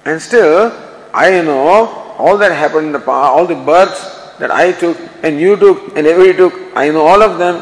And 0.07 0.21
still, 0.21 0.71
I 1.13 1.41
know 1.41 2.15
all 2.17 2.37
that 2.37 2.53
happened 2.53 2.87
in 2.87 2.93
the 2.93 2.99
past, 2.99 3.31
all 3.35 3.45
the 3.45 3.55
births 3.55 4.01
that 4.39 4.51
I 4.51 4.71
took 4.71 4.97
and 5.21 5.37
you 5.37 5.57
took 5.57 5.97
and 5.97 6.07
everybody 6.07 6.37
took, 6.37 6.53
I 6.77 6.89
know 6.91 7.05
all 7.05 7.21
of 7.21 7.37
them. 7.37 7.55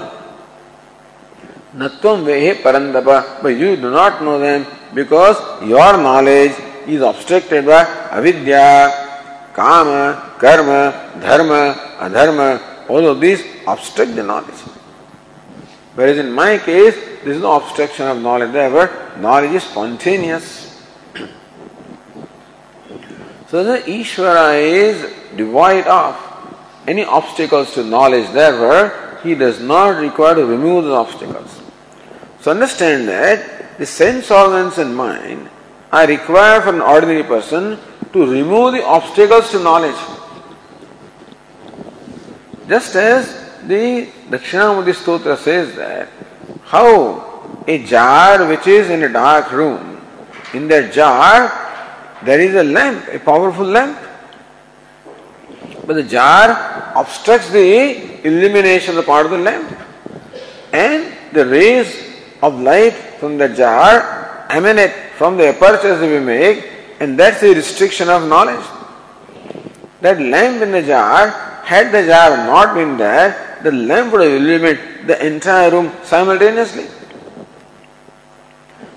Natvam 1.75 2.23
vehe 2.23 2.61
parandapa, 2.61 3.41
but 3.41 3.49
you 3.49 3.75
do 3.75 3.89
not 3.89 4.21
know 4.21 4.37
them 4.37 4.67
because 4.93 5.37
your 5.63 5.97
knowledge 5.97 6.53
is 6.85 7.01
obstructed 7.01 7.65
by 7.65 7.81
avidya, 8.11 9.49
kama, 9.53 10.35
karma, 10.37 11.19
dharma, 11.19 11.61
adharma, 11.97 12.61
all 12.87 13.07
of 13.07 13.19
these 13.19 13.43
obstruct 13.65 14.15
the 14.15 14.21
knowledge. 14.21 14.61
Whereas 15.95 16.19
in 16.19 16.31
my 16.31 16.59
case, 16.59 16.93
there 17.23 17.33
is 17.33 17.41
no 17.41 17.57
obstruction 17.57 18.07
of 18.07 18.21
knowledge, 18.21 18.51
therefore, 18.51 19.19
knowledge 19.19 19.51
is 19.51 19.63
spontaneous. 19.63 20.64
So 23.55 23.63
the 23.63 23.77
Ishvara 23.89 24.61
is 24.61 25.13
devoid 25.37 25.87
of 25.87 26.13
any 26.85 27.05
obstacles 27.05 27.73
to 27.75 27.85
knowledge, 27.85 28.29
therefore, 28.33 29.21
he 29.23 29.33
does 29.33 29.61
not 29.61 29.95
require 29.95 30.35
to 30.35 30.45
remove 30.45 30.83
the 30.83 30.91
obstacles. 30.91 31.61
So 32.41 32.51
understand 32.51 33.07
that 33.07 33.77
the 33.77 33.85
sense 33.85 34.29
organs 34.29 34.77
and 34.77 34.93
mind 34.93 35.49
are 35.89 36.05
required 36.05 36.63
for 36.63 36.71
an 36.71 36.81
ordinary 36.81 37.23
person 37.23 37.79
to 38.11 38.29
remove 38.29 38.73
the 38.73 38.83
obstacles 38.83 39.49
to 39.51 39.63
knowledge. 39.63 39.95
Just 42.67 42.93
as 42.97 43.25
the 43.65 44.09
Dakshinamurti 44.31 44.93
Stotra 44.95 45.37
says 45.37 45.73
that 45.77 46.09
how 46.65 47.63
a 47.65 47.85
jar 47.85 48.49
which 48.49 48.67
is 48.67 48.89
in 48.89 49.03
a 49.03 49.07
dark 49.07 49.49
room, 49.53 50.05
in 50.53 50.67
that 50.67 50.91
jar 50.91 51.64
there 52.25 52.39
is 52.39 52.55
a 52.55 52.63
lamp, 52.63 53.07
a 53.11 53.19
powerful 53.19 53.65
lamp. 53.65 53.97
But 55.85 55.93
the 55.93 56.03
jar 56.03 56.93
obstructs 56.95 57.51
the 57.51 58.25
illumination 58.27 58.91
of 58.91 58.95
the 58.97 59.03
part 59.03 59.25
of 59.25 59.31
the 59.31 59.37
lamp. 59.37 59.69
And 60.73 61.13
the 61.31 61.45
rays 61.45 61.89
of 62.41 62.59
light 62.59 62.93
from 63.19 63.37
the 63.37 63.49
jar 63.49 64.47
emanate 64.49 64.93
from 65.17 65.37
the 65.37 65.47
apertures 65.47 65.99
that 65.99 66.09
we 66.09 66.19
make, 66.19 66.67
and 66.99 67.17
that's 67.19 67.41
the 67.41 67.53
restriction 67.53 68.09
of 68.09 68.27
knowledge. 68.27 68.65
That 70.01 70.19
lamp 70.19 70.61
in 70.61 70.71
the 70.71 70.81
jar, 70.81 71.29
had 71.63 71.91
the 71.91 72.05
jar 72.05 72.37
not 72.47 72.75
been 72.75 72.97
there, 72.97 73.59
the 73.63 73.71
lamp 73.71 74.11
would 74.13 74.21
have 74.21 74.41
illuminated 74.41 75.07
the 75.07 75.25
entire 75.25 75.71
room 75.71 75.91
simultaneously. 76.03 76.87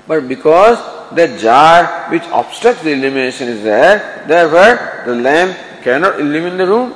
But 0.09 0.26
because 0.26 0.78
the 1.14 1.38
jar 1.38 2.11
which 2.11 2.24
obstructs 2.32 2.82
the 2.82 2.92
illumination 2.92 3.48
is 3.48 3.62
there, 3.62 4.24
therefore 4.26 5.04
the 5.04 5.14
lamp 5.20 5.56
cannot 5.82 6.18
illumine 6.18 6.56
the 6.56 6.66
room. 6.66 6.94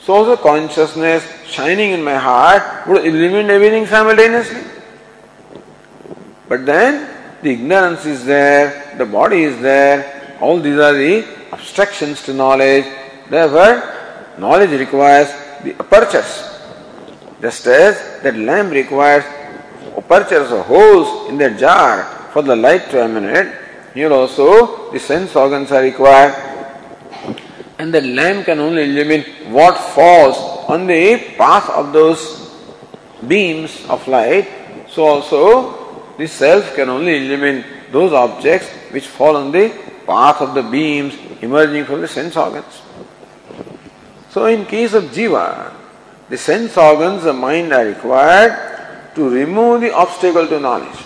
So 0.00 0.14
also 0.14 0.36
consciousness 0.36 1.26
shining 1.46 1.90
in 1.90 2.02
my 2.02 2.16
heart 2.16 2.86
would 2.86 3.04
illuminate 3.04 3.50
everything 3.50 3.86
simultaneously. 3.86 4.62
But 6.48 6.64
then 6.66 7.08
the 7.42 7.50
ignorance 7.50 8.06
is 8.06 8.24
there, 8.24 8.94
the 8.96 9.06
body 9.06 9.42
is 9.42 9.60
there, 9.60 10.36
all 10.40 10.60
these 10.60 10.78
are 10.78 10.92
the 10.92 11.26
obstructions 11.52 12.22
to 12.24 12.32
knowledge. 12.32 12.84
Therefore, 13.28 13.82
knowledge 14.38 14.70
requires 14.70 15.28
the 15.64 15.74
apertures. 15.80 16.48
Just 17.40 17.66
as 17.66 18.22
that 18.22 18.36
lamp 18.36 18.70
requires 18.70 19.24
apertures 19.96 20.50
or 20.52 20.62
holes 20.62 21.28
in 21.28 21.38
that 21.38 21.58
jar 21.58 22.04
for 22.32 22.42
the 22.42 22.56
light 22.56 22.90
to 22.90 23.02
emanate, 23.02 23.52
here 23.94 24.12
also 24.12 24.90
the 24.92 24.98
sense 24.98 25.36
organs 25.36 25.70
are 25.72 25.82
required 25.82 26.34
and 27.78 27.92
the 27.92 28.00
lamp 28.00 28.46
can 28.46 28.60
only 28.60 28.84
illumine 28.84 29.24
what 29.52 29.76
falls 29.76 30.36
on 30.68 30.86
the 30.86 31.18
path 31.36 31.68
of 31.70 31.92
those 31.92 32.50
beams 33.26 33.84
of 33.88 34.06
light. 34.06 34.48
So 34.88 35.04
also 35.04 36.14
the 36.16 36.28
self 36.28 36.74
can 36.74 36.88
only 36.88 37.16
illumine 37.16 37.64
those 37.90 38.12
objects 38.12 38.68
which 38.92 39.06
fall 39.06 39.36
on 39.36 39.50
the 39.50 39.68
path 40.06 40.40
of 40.40 40.54
the 40.54 40.62
beams 40.62 41.14
emerging 41.42 41.84
from 41.84 42.00
the 42.00 42.08
sense 42.08 42.36
organs. 42.36 42.82
So 44.30 44.46
in 44.46 44.64
case 44.64 44.94
of 44.94 45.04
jiva, 45.04 45.74
the 46.28 46.38
sense 46.38 46.76
organs, 46.76 47.24
the 47.24 47.32
mind 47.32 47.72
are 47.72 47.84
required 47.84 48.52
to 49.15 49.29
remove 49.29 49.81
the 49.81 49.93
obstacle 49.93 50.47
to 50.47 50.59
knowledge. 50.59 50.97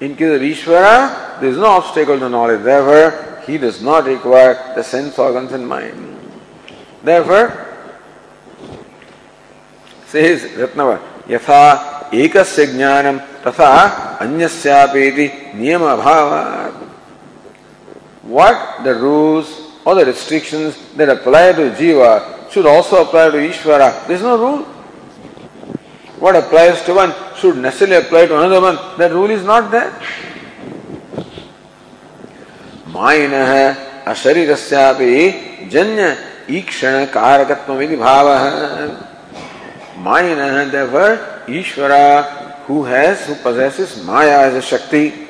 In 0.00 0.16
case 0.16 0.34
of 0.36 0.40
Ishvara, 0.40 1.40
there 1.40 1.50
is 1.50 1.56
no 1.56 1.66
obstacle 1.66 2.18
to 2.18 2.28
knowledge. 2.28 2.62
Therefore, 2.62 3.42
he 3.46 3.58
does 3.58 3.82
not 3.82 4.04
require 4.06 4.72
the 4.74 4.82
sense 4.82 5.18
organs 5.18 5.52
and 5.52 5.68
mind. 5.68 6.18
Therefore, 7.02 7.66
says 10.06 10.42
Ratnava, 10.42 11.00
यथा 11.28 12.10
एकस्य 12.12 12.66
ज्ञानम 12.66 13.18
तथा 13.46 13.70
अन्यस्यापेति 14.20 15.26
नियम 15.56 15.82
अभाव 15.82 16.84
what 18.24 18.84
the 18.84 18.94
rules 18.94 19.72
or 19.84 19.94
the 19.94 20.06
restrictions 20.06 20.76
that 20.94 21.08
apply 21.08 21.52
to 21.52 21.70
jiva 21.72 22.50
should 22.50 22.66
also 22.66 23.02
apply 23.02 23.30
to 23.30 23.36
Ishvara. 23.36 24.06
There 24.06 24.16
is 24.16 24.22
no 24.22 24.38
rule. 24.38 24.66
What 26.19 26.35
applies 26.35 26.81
to 26.83 26.93
one 26.93 27.13
should 27.37 27.57
necessarily 27.57 27.97
apply 28.05 28.25
to 28.27 28.37
another 28.37 28.61
one. 28.61 28.77
That 28.97 29.11
rule 29.11 29.29
is 29.29 29.43
not 29.43 29.71
there. 29.71 29.93
माइन 32.93 33.33
अशरीर 34.11 34.53
जन्य 35.71 36.15
ईक्षण 36.57 37.05
कारकत्व 37.13 37.81
भाव 38.01 38.27
mine 40.05 40.69
there 40.71 41.17
Ishvara 41.59 41.91
who 42.69 42.81
has 42.85 43.27
who 43.29 43.35
possesses 43.43 43.93
maya 44.05 44.41
as 44.47 44.55
a 44.55 44.61
shakti 44.61 45.27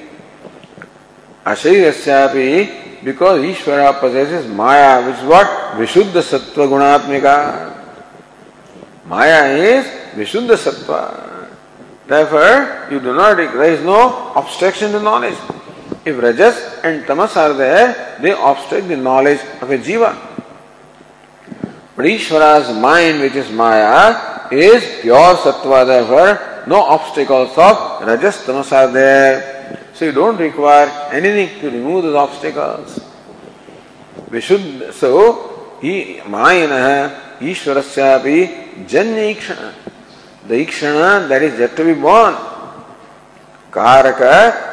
asharirasyapi 1.46 3.04
because 3.04 3.42
ishvara 3.52 4.00
possesses 4.00 4.48
maya 4.48 5.06
which 5.06 5.18
is 5.18 5.24
what 5.24 5.48
vishuddha 5.78 6.24
sattva 6.32 6.68
gunatmika 6.74 7.36
maya 9.06 9.42
is 9.76 9.99
vishuddha 10.16 10.56
sattva 10.56 11.48
therefore 12.08 12.88
you 12.92 13.00
do 13.00 13.14
not 13.14 13.38
there 13.38 13.74
is 13.74 13.84
no 13.84 14.34
obstruction 14.34 14.92
to 14.92 15.00
knowledge 15.00 15.38
If 16.06 16.18
Rajas 16.22 16.80
and 16.84 17.06
Tamas 17.06 17.36
are 17.36 17.54
there, 17.54 18.18
they 18.22 18.32
obstruct 18.32 18.88
the 18.88 18.96
knowledge 18.96 19.42
of 19.62 19.70
a 19.70 19.78
jiva. 19.78 20.18
But 21.96 22.06
Ishvara's 22.06 22.76
mind, 22.80 23.20
which 23.20 23.36
is 23.36 23.52
Maya, 23.52 24.48
is 24.52 25.02
pure 25.02 25.36
sattva, 25.36 25.86
therefore 25.86 26.66
no 26.68 26.82
obstacles 26.82 27.52
of 27.58 28.08
Rajas 28.08 28.46
Tamas 28.46 28.72
are 28.72 28.88
there. 28.88 29.88
So 29.94 30.06
you 30.06 30.14
don't 30.14 30.38
require 30.38 30.88
anything 31.12 31.60
to 31.60 31.70
remove 31.70 32.04
those 32.04 32.16
obstacles. 32.16 33.00
We 34.32 34.40
should, 34.40 34.94
so, 34.94 35.78
he, 35.82 36.22
Mayana, 36.26 37.38
Janya 37.40 39.36
Ikshana. 39.36 39.74
The 40.50 40.66
Ikshana 40.66 41.30
that 41.30 41.42
is 41.44 41.60
yet 41.60 41.78
to 41.78 41.86
be 41.86 41.94
born. 41.94 42.34
Karaka 43.72 44.70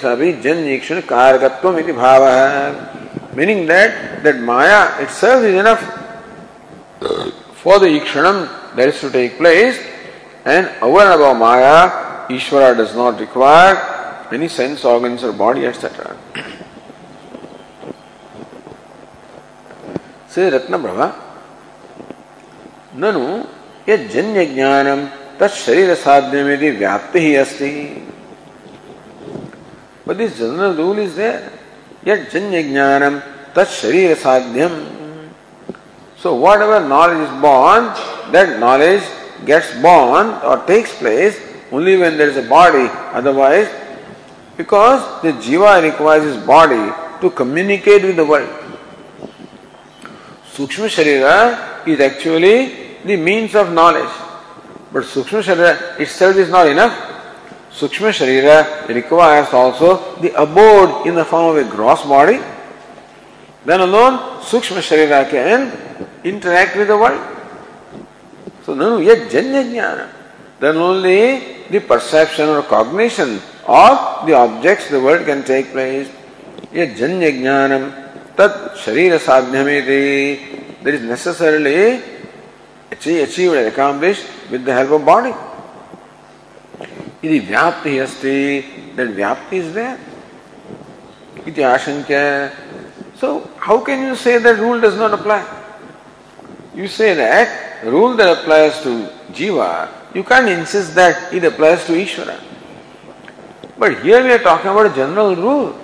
सा 0.00 0.14
भी 0.14 0.32
जन 0.42 0.58
ईक्षण 0.74 1.00
कारकत्व 1.08 1.78
इति 1.78 1.92
भाव 1.92 2.24
है 2.26 3.36
meaning 3.36 3.66
that 3.68 3.92
that 4.24 4.38
itself 5.04 5.44
is 5.44 5.54
enough 5.62 5.82
for 7.62 7.78
the 7.78 7.86
ikshanam 7.86 8.48
that 8.76 8.88
is 8.88 9.00
to 9.00 9.10
take 9.10 9.36
place 9.38 9.78
and 10.44 10.70
over 10.82 11.00
and 11.00 11.12
above 11.14 11.36
maya 11.36 11.90
Ishvara 12.30 12.76
does 12.76 12.94
not 12.94 13.20
require 13.20 13.76
any 14.32 14.48
sense 14.48 14.84
organs 14.84 15.24
or 15.24 15.32
body 15.32 15.66
etc. 15.66 16.16
Shri 20.34 20.48
Ratna 20.50 20.78
Prabha 20.82 21.06
ननु 23.02 23.22
ये 23.88 23.96
जन्य 24.12 24.44
ज्ञानम 24.46 25.00
तरीर 25.40 25.94
साध्य 25.94 26.42
में 26.44 26.78
व्याप्त 26.78 27.16
ही 27.16 27.34
अस्ति। 27.36 27.70
But 30.08 30.20
general 30.38 30.76
rule 30.76 30.98
is 31.00 31.20
ये 31.20 32.16
जन्य 32.34 32.62
ज्ञानम 32.62 33.18
तरीर 33.56 34.14
साध्यम 34.22 34.78
so 36.22 36.34
whatever 36.62 36.82
knowledge 36.94 37.22
is 37.22 37.34
born 37.42 37.88
that 38.32 38.56
knowledge 38.60 39.02
gets 39.46 39.74
born 39.82 40.30
और 40.30 40.64
takes 40.66 40.92
place 41.00 41.42
only 41.74 41.96
when 42.04 42.18
there 42.18 42.28
is 42.28 42.38
a 42.38 42.48
body 42.48 42.88
otherwise 43.14 43.68
because 44.58 45.00
the 45.26 45.38
jiva 45.46 45.78
requires 45.90 46.26
is 46.26 46.40
body 46.46 46.84
to 47.20 47.28
communicate 47.44 48.04
with 48.04 48.16
the 48.16 48.30
world 48.30 48.59
Sukshma 50.52 50.88
Sharira 50.88 51.86
is 51.86 52.00
actually 52.00 52.96
the 53.04 53.16
means 53.16 53.54
of 53.54 53.72
knowledge. 53.72 54.10
But 54.92 55.04
Sukshma 55.04 55.42
Sharira 55.42 56.00
itself 56.00 56.36
is 56.36 56.50
not 56.50 56.66
enough. 56.66 56.92
Sukshma 57.70 58.10
Sharira 58.10 58.88
requires 58.88 59.52
also 59.54 60.20
the 60.20 60.34
abode 60.34 61.06
in 61.06 61.14
the 61.14 61.24
form 61.24 61.56
of 61.56 61.66
a 61.66 61.70
gross 61.70 62.02
body. 62.02 62.40
Then 63.64 63.80
alone 63.80 64.42
Sukshma 64.42 64.82
Sharira 64.82 65.30
can 65.30 65.70
interact 66.24 66.76
with 66.76 66.88
the 66.88 66.98
world. 66.98 67.20
So, 68.64 68.74
no, 68.74 68.98
yet 68.98 69.30
Jnana. 69.30 70.10
Then 70.58 70.76
only 70.76 71.64
the 71.70 71.80
perception 71.80 72.48
or 72.48 72.62
cognition 72.62 73.40
of 73.66 74.26
the 74.26 74.34
objects 74.34 74.90
the 74.90 75.00
world 75.00 75.24
can 75.26 75.44
take 75.44 75.70
place. 75.70 76.10
Yet 76.72 76.96
Jnanam 76.96 78.09
that, 78.40 78.54
Tad 78.56 78.70
sharira 78.72 79.18
sadhyamiti. 79.18 80.82
there 80.82 80.94
is 80.94 81.02
necessarily 81.02 82.00
achieved 82.90 83.54
and 83.54 83.68
accomplished 83.68 84.24
with 84.50 84.64
the 84.64 84.72
help 84.72 84.92
of 84.92 85.04
body. 85.04 85.34
Iti 87.22 87.40
vyapti 87.40 88.02
asti. 88.02 88.94
That 88.96 89.08
vyapti 89.08 89.52
is 89.52 89.74
there. 89.74 90.00
Iti 91.44 91.60
ashankya. 91.60 92.50
So, 93.16 93.50
how 93.58 93.84
can 93.84 94.06
you 94.06 94.16
say 94.16 94.38
that 94.38 94.58
rule 94.58 94.80
does 94.80 94.96
not 94.96 95.12
apply? 95.12 95.44
You 96.74 96.88
say 96.88 97.12
that 97.12 97.84
rule 97.84 98.16
that 98.16 98.38
applies 98.38 98.80
to 98.84 99.12
jiva, 99.32 99.90
you 100.14 100.24
can't 100.24 100.48
insist 100.48 100.94
that 100.94 101.30
it 101.34 101.44
applies 101.44 101.84
to 101.84 101.92
Ishvara. 101.92 102.40
But 103.78 104.02
here 104.02 104.24
we 104.24 104.32
are 104.32 104.38
talking 104.38 104.70
about 104.70 104.86
a 104.86 104.94
general 104.94 105.36
rule. 105.36 105.78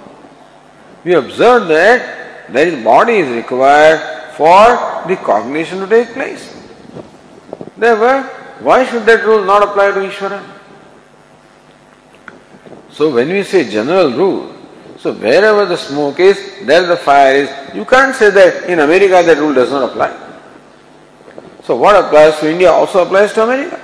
We 1.04 1.12
observe 1.12 1.68
that 1.68 2.15
there 2.50 2.68
is 2.68 2.84
body 2.84 3.16
is 3.16 3.28
required 3.34 4.00
for 4.34 5.06
the 5.08 5.16
cognition 5.16 5.80
to 5.80 5.86
take 5.86 6.12
place. 6.12 6.52
Therefore, 7.76 8.22
why 8.60 8.84
should 8.84 9.04
that 9.06 9.24
rule 9.24 9.44
not 9.44 9.62
apply 9.62 9.92
to 9.92 10.00
Ishvara? 10.00 10.42
So 12.90 13.12
when 13.12 13.28
we 13.28 13.42
say 13.42 13.68
general 13.68 14.10
rule, 14.12 14.54
so 14.98 15.12
wherever 15.12 15.66
the 15.66 15.76
smoke 15.76 16.18
is, 16.18 16.64
there 16.64 16.86
the 16.86 16.96
fire 16.96 17.34
is. 17.36 17.74
You 17.74 17.84
can't 17.84 18.14
say 18.14 18.30
that 18.30 18.70
in 18.70 18.80
America 18.80 19.22
that 19.22 19.36
rule 19.38 19.54
does 19.54 19.70
not 19.70 19.90
apply. 19.90 20.10
So 21.64 21.76
what 21.76 21.96
applies 21.96 22.38
to 22.40 22.50
India 22.50 22.70
also 22.70 23.04
applies 23.04 23.32
to 23.34 23.42
America. 23.42 23.80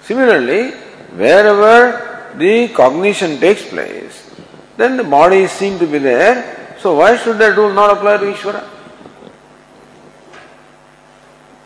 Similarly, 0.00 0.72
wherever 1.16 2.34
the 2.36 2.68
cognition 2.68 3.38
takes 3.38 3.68
place, 3.68 4.30
then 4.76 4.96
the 4.96 5.04
body 5.04 5.38
is 5.42 5.52
seen 5.52 5.78
to 5.78 5.86
be 5.86 5.98
there. 5.98 6.61
So 6.82 6.96
why 6.96 7.16
should 7.16 7.38
that 7.38 7.56
rule 7.56 7.72
not 7.72 7.96
apply 7.96 8.16
to 8.16 8.24
Ishvara? 8.24 8.68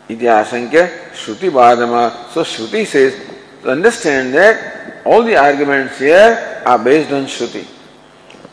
Iti 0.07 0.25
asankya 0.25 1.09
Shruti 1.11 1.49
Bhadama. 1.49 2.29
So 2.29 2.43
Shruti 2.43 2.85
says, 2.85 3.15
to 3.63 3.71
understand 3.71 4.35
that 4.35 5.01
all 5.07 5.23
the 5.23 5.35
arguments 5.35 5.97
here 5.97 6.61
are 6.63 6.77
based 6.77 7.11
on 7.11 7.25
Shruti. 7.25 7.65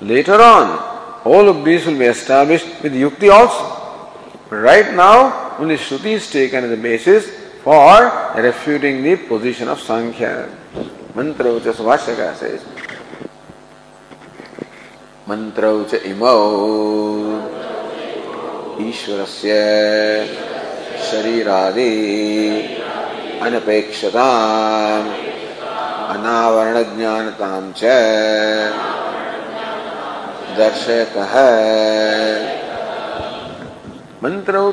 Later 0.00 0.40
on, 0.40 1.20
all 1.26 1.50
of 1.50 1.66
these 1.66 1.84
will 1.84 1.98
be 1.98 2.06
established 2.06 2.82
with 2.82 2.94
Yukti 2.94 3.30
also. 3.30 4.12
But 4.48 4.56
right 4.56 4.94
now, 4.94 5.56
only 5.58 5.76
Shruti 5.76 6.12
is 6.12 6.30
taken 6.30 6.64
as 6.64 6.70
a 6.70 6.78
basis 6.78 7.28
for 7.62 8.32
refuting 8.36 9.02
the 9.02 9.16
position 9.16 9.68
of 9.68 9.80
Sankhya. 9.80 10.48
Mantra 11.14 11.60
Subhashaka 11.60 12.34
says, 12.36 12.64
Ucha 15.26 15.98
Imau 16.04 17.64
ईश्वरस्य 18.74 19.52
शरीरादि 21.08 21.90
अनपेक्षता 23.46 24.26
अनावरण 26.14 26.82
ज्ञानताम 26.96 27.70
च 27.78 27.82
दर्शक 30.58 31.16
है 31.34 31.52
mantra 34.20 34.72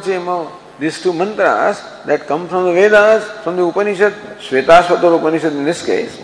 these 0.79 1.01
two 1.03 1.13
mantras 1.13 1.83
that 2.05 2.25
come 2.25 2.47
from 2.47 2.63
the 2.65 2.73
Vedas, 2.73 3.23
from 3.43 3.55
the 3.55 3.63
Upanishad, 3.63 4.13
Shvetasvatar 4.39 5.19
Upanishad 5.19 5.53
in 5.53 5.63
this 5.63 5.85
case. 5.85 6.17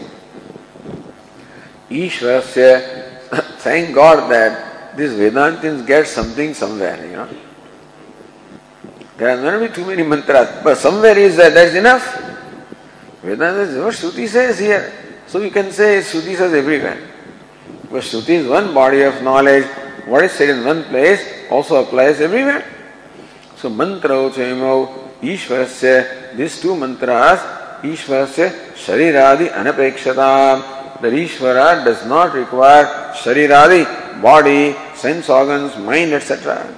Ishvarasya, 1.91 3.06
thank 3.59 3.93
God 3.93 4.31
that 4.31 4.95
these 4.97 5.11
Vedantins 5.11 5.85
get 5.85 6.07
something 6.07 6.53
somewhere, 6.53 7.05
you 7.05 7.13
know. 7.13 7.29
There 9.17 9.29
are 9.29 9.41
not 9.41 9.67
be 9.67 9.73
too 9.73 9.85
many 9.85 10.03
mantras, 10.03 10.63
but 10.63 10.77
somewhere 10.77 11.17
is 11.17 11.35
that, 11.37 11.53
that's 11.53 11.75
enough. 11.75 12.05
Vedanta 13.21 13.61
is 13.61 13.77
what 13.77 13.93
Shruti 13.93 14.27
says 14.27 14.59
here. 14.59 14.93
So 15.25 15.41
we 15.41 15.49
can 15.49 15.71
say 15.71 15.99
Shruti 15.99 16.35
says 16.35 16.53
everywhere. 16.53 16.97
But 17.91 18.03
Shruti 18.03 18.29
is 18.29 18.47
one 18.47 18.73
body 18.73 19.01
of 19.01 19.21
knowledge. 19.23 19.65
What 20.05 20.23
is 20.23 20.31
said 20.31 20.49
in 20.49 20.63
one 20.63 20.83
place 20.85 21.21
also 21.49 21.83
applies 21.83 22.21
everywhere. 22.21 22.63
So 23.57 23.69
mantra 23.69 24.15
uchayamo 24.29 25.19
Ishvarasya, 25.21 26.37
these 26.37 26.61
two 26.61 26.75
mantras, 26.75 27.39
Ishvarasya 27.81 28.73
Shariradi 28.75 29.49
Anapekshata. 29.49 30.86
The 31.01 31.09
Ishvara 31.09 31.85
does 31.85 32.05
not 32.05 32.33
require 32.33 33.13
Shariradi, 33.13 34.21
body, 34.21 34.75
sense 34.95 35.29
organs, 35.29 35.77
mind, 35.77 36.13
etc. 36.13 36.73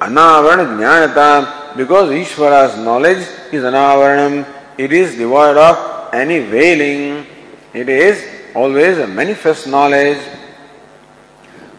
Anavarana 0.00 0.66
Jnanata, 0.78 1.76
because 1.76 2.10
Ishvara's 2.10 2.76
knowledge 2.78 3.26
is 3.52 3.62
Anavaranam, 3.62 4.46
it 4.78 4.92
is 4.92 5.16
devoid 5.16 5.56
of 5.56 6.14
any 6.14 6.40
veiling. 6.40 7.26
It 7.74 7.88
is 7.88 8.24
always 8.54 8.98
a 8.98 9.06
manifest 9.06 9.66
knowledge. 9.66 10.18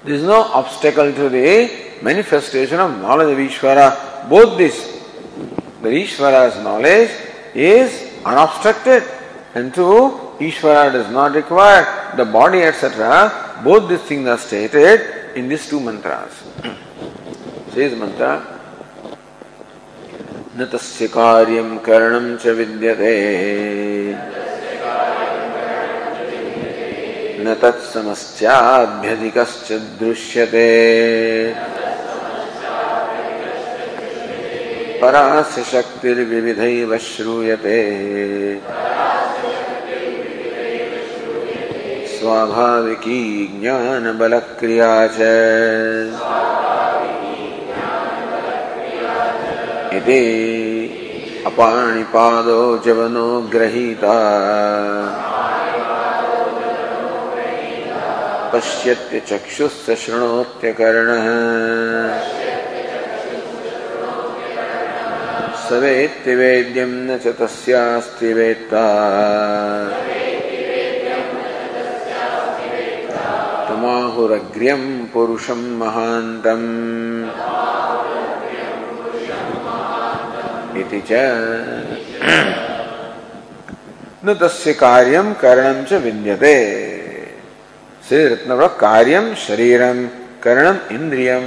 There 0.04 0.16
is 0.16 0.24
no 0.24 0.42
obstacle 0.42 1.12
to 1.14 1.30
the 1.30 1.98
manifestation 2.02 2.80
of 2.80 3.00
knowledge 3.02 3.32
of 3.32 3.38
Ishvara. 3.38 4.30
Both 4.30 4.58
this, 4.58 5.04
the 5.82 5.90
Ishvara's 5.90 6.64
knowledge 6.64 7.10
is 7.54 8.12
unobstructed, 8.26 9.04
and 9.56 9.74
two, 9.74 10.33
Ishvara 10.50 10.92
does 10.92 11.12
not 11.12 11.34
require 11.34 12.14
the 12.16 12.26
body, 12.26 12.62
etc. 12.62 13.62
Both 13.64 13.90
these 13.90 14.02
things 14.02 14.28
are 14.28 14.38
stated 14.38 15.36
in 15.36 15.50
these 15.50 15.70
two 15.70 15.80
mantras. 15.80 16.44
Says 17.74 17.98
mantra. 17.98 18.54
न 20.56 20.66
तस्य 20.72 21.08
कार्यं 21.10 21.70
करणं 21.86 22.26
च 22.42 22.48
विद्यते 22.58 23.14
न 27.46 27.54
तत्समस्याभ्यधिकश्च 27.62 29.72
दृश्यते 30.02 30.68
परास्य 35.02 35.64
शक्तिर्विविधैव 35.72 36.96
श्रूयते 37.08 37.82
स्वाभाविकी 42.24 43.48
ज्ञानबलक्रिया 43.62 45.08
च। 45.08 45.18
इति 49.94 50.22
अपाणिपादो 51.46 52.78
जवनो 52.86 53.42
ग्रहीता। 53.42 54.16
पश्यत्य 58.54 59.20
चक्षुश्च 59.20 60.00
शृणोत्य 60.00 60.74
कर्णः 60.74 61.28
सवेत्ति 65.70 66.36
वेद्यं 66.36 66.88
न 66.88 67.18
च 67.18 67.28
तस्यास्ति 67.28 68.34
वेत्ता। 68.34 68.84
तमाहुरग्र्यं 74.04 75.06
पुरुषं 75.06 75.78
महान्तम्। 75.80 77.26
इति 80.78 81.04
च। 81.12 81.14
न 84.26 84.34
तस्य 84.34 84.74
कार्यम 84.74 85.34
करणम 85.34 85.84
च 85.84 85.94
विद्यते। 85.94 86.88
श्री 88.10 88.28
रत्न 88.28 88.68
कार्यम 88.68 89.36
शरीरम 89.36 90.08
करणम 90.44 90.96
इंद्रियम 90.96 91.44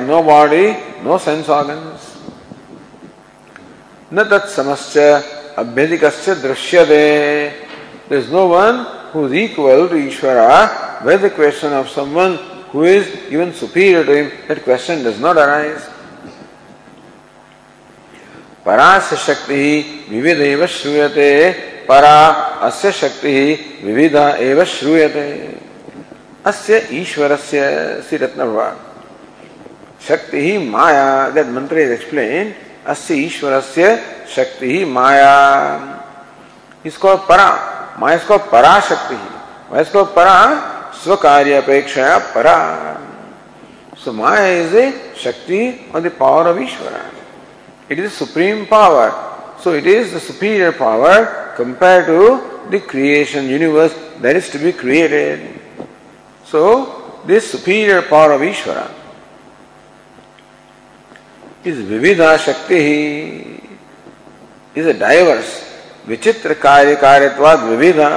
no 0.07 0.24
body, 0.24 0.74
no 1.07 1.18
sense 1.18 1.49
organs. 1.49 2.20
न 4.14 4.24
तत्समश्च 4.24 5.24
अभ्यधिकश्च 5.60 6.30
दृश्यते 6.43 7.03
There 8.10 8.18
is 8.18 8.32
no 8.32 8.47
one 8.47 8.86
who 9.12 9.26
is 9.26 9.34
equal 9.34 9.88
to 9.88 9.93
Ishvara 9.93 11.03
where 11.03 11.20
the 11.20 11.30
question 11.30 11.72
of 11.74 11.88
someone 11.89 12.38
who 12.72 12.84
is 12.84 13.07
even 13.30 13.53
superior 13.53 14.03
to 14.03 14.16
him, 14.16 14.32
that 14.47 14.64
question 14.64 15.03
does 15.03 15.20
not 15.20 15.38
arise. 15.38 15.88
परास्य 18.66 19.16
शक्ति 19.18 19.55
ही 19.55 19.76
विविध 20.10 20.41
एव 20.41 20.66
श्रूयते 20.68 21.30
परा 21.88 22.18
अस्य 22.68 22.91
शक्ति 22.91 23.28
ही 23.28 23.53
विविध 23.84 24.16
एव 24.16 24.64
श्रूयते 24.74 25.24
अस्य 26.45 26.88
ईश्वरस्य 26.99 27.62
श्री 28.10 28.18
रत्न 28.24 28.45
शक्ति 30.07 30.41
ही 30.45 30.57
माया 30.70 31.07
that 31.36 31.47
mantra 31.55 31.80
is 31.80 31.91
explain 31.91 32.53
Ishvara 33.15 33.59
से 33.61 33.95
शक्ति 34.36 34.71
ही 34.71 34.86
माया। 34.86 35.36
इसको 36.86 37.15
परा 37.27 37.49
माया 37.99 38.15
इसको 38.15 38.38
परा 38.51 38.80
शक्ति। 38.80 39.15
ही 39.15 39.82
इसको 39.82 40.03
परा 40.15 40.38
स्व 41.03 41.15
कार्य 41.15 41.53
अपेक्षा 41.53 42.17
परा। 42.36 42.57
सो 44.03 44.11
माया 44.13 44.47
इज़ 44.59 44.75
ए 44.77 44.91
शक्ति 45.23 45.91
और 45.95 46.01
the 46.01 46.11
power 46.19 46.47
of 46.47 46.59
Ishvara. 46.63 46.99
It 47.91 47.99
is 47.99 48.11
supreme 48.11 48.63
power 48.65 49.09
so 49.63 49.73
it 49.75 49.88
is 49.88 50.15
the 50.15 50.19
superior 50.19 50.71
power 50.71 51.23
compare 51.57 52.01
to 52.01 52.36
the 52.71 52.82
creation 52.89 53.49
universe 53.49 53.91
that 54.21 54.38
is 54.38 54.51
to 54.53 54.59
be 54.59 54.71
created 54.71 55.39
so 56.51 56.61
this 57.27 57.51
superior 57.51 57.99
power 58.11 58.36
of 58.36 58.43
Ishvara. 58.43 58.77
Is 61.70 61.82
विविधा 61.89 62.36
शक्ति 62.45 62.76
he 62.84 62.99
is 64.76 64.88
a 64.89 64.93
diverse 64.99 65.49
विचित्र 66.07 66.53
कार्य 66.65 66.95
कार्यवाद 66.95 67.63
विविधा। 67.63 68.09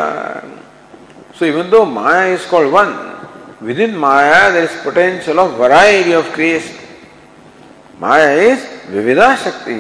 So 1.39 1.47
even 1.47 1.71
though 1.71 1.85
maya 1.85 2.25
is 2.35 2.49
called 2.51 2.71
one 2.73 2.95
within 3.81 3.95
maya 3.99 4.49
there 4.51 4.65
is 4.65 4.77
potential 4.85 5.39
of 5.39 5.51
variety 5.61 6.15
of 6.15 6.35
creation 6.35 8.01
maya 8.01 8.31
is 8.53 8.61
vividha 8.95 9.35
shakti 9.45 9.75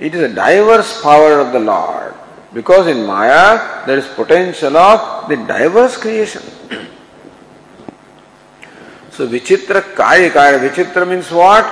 it 0.00 0.14
is 0.14 0.24
a 0.24 0.34
diverse 0.34 0.92
power 1.04 1.38
of 1.40 1.52
the 1.52 1.62
lord 1.64 2.54
because 2.54 2.88
in 2.88 3.04
maya 3.06 3.54
there 3.86 3.98
is 3.98 4.08
potential 4.16 4.76
of 4.76 5.32
the 5.32 5.38
diverse 5.48 5.96
creation 6.02 6.44
so 9.16 9.24
विचित्र 9.26 9.80
कार्य 9.96 10.28
कार्य 10.30 10.58
विचित्र 10.58 11.04
means 11.04 11.32
what 11.32 11.64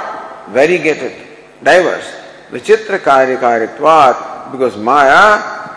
very 0.57 0.78
gated 0.78 1.30
diverse 1.62 2.12
विचित्र 2.52 2.96
कार्य 2.98 3.36
कारित्वात 3.36 4.22
because 4.52 4.76
maya 4.84 5.24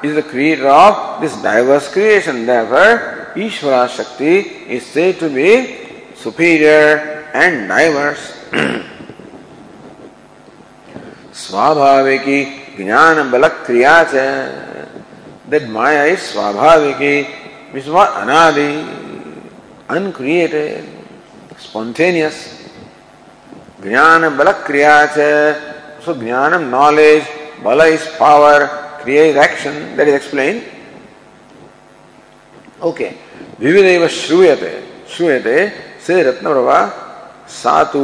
is 0.05 0.15
the 0.17 0.23
creator 0.29 0.67
of 0.67 1.21
this 1.21 1.36
diverse 1.43 1.93
creation 1.93 2.45
diver 2.45 3.41
Ishvara 3.41 3.88
shakti 3.97 4.38
is 4.69 4.84
say 4.84 5.11
to 5.19 5.29
be 5.29 5.51
superior 6.23 7.31
and 7.36 7.67
diverse 7.69 8.31
स्वाभाविकी 11.43 12.43
ज्ञान 12.77 13.29
बल 13.31 13.47
क्रिया 13.65 14.01
maya 15.69 16.03
is 16.05 16.19
स्वाभाविकी 16.21 17.15
विच 17.73 17.88
वॉज़ 17.88 18.09
अनादि 18.21 18.71
अनक्रिएटेड 19.91 21.57
स्पॉन्टेनियस 21.61 22.38
ज्ञान 23.84 24.29
बल 24.38 24.51
क्रिया 24.67 24.93
So 26.04 26.14
jnanam 26.14 26.70
knowledge, 26.70 27.26
bala 27.64 27.86
is 27.88 28.06
power, 28.18 28.68
kriya 29.01 29.30
is 29.32 29.36
action. 29.36 29.95
That 29.95 30.08
is 30.08 30.16
explained. 30.16 30.64
Okay. 32.82 33.18
श्रूयते 35.14 35.58
से 36.06 36.22
रत्न 36.24 36.47
प्रभा 36.54 36.78
सातु 37.47 38.01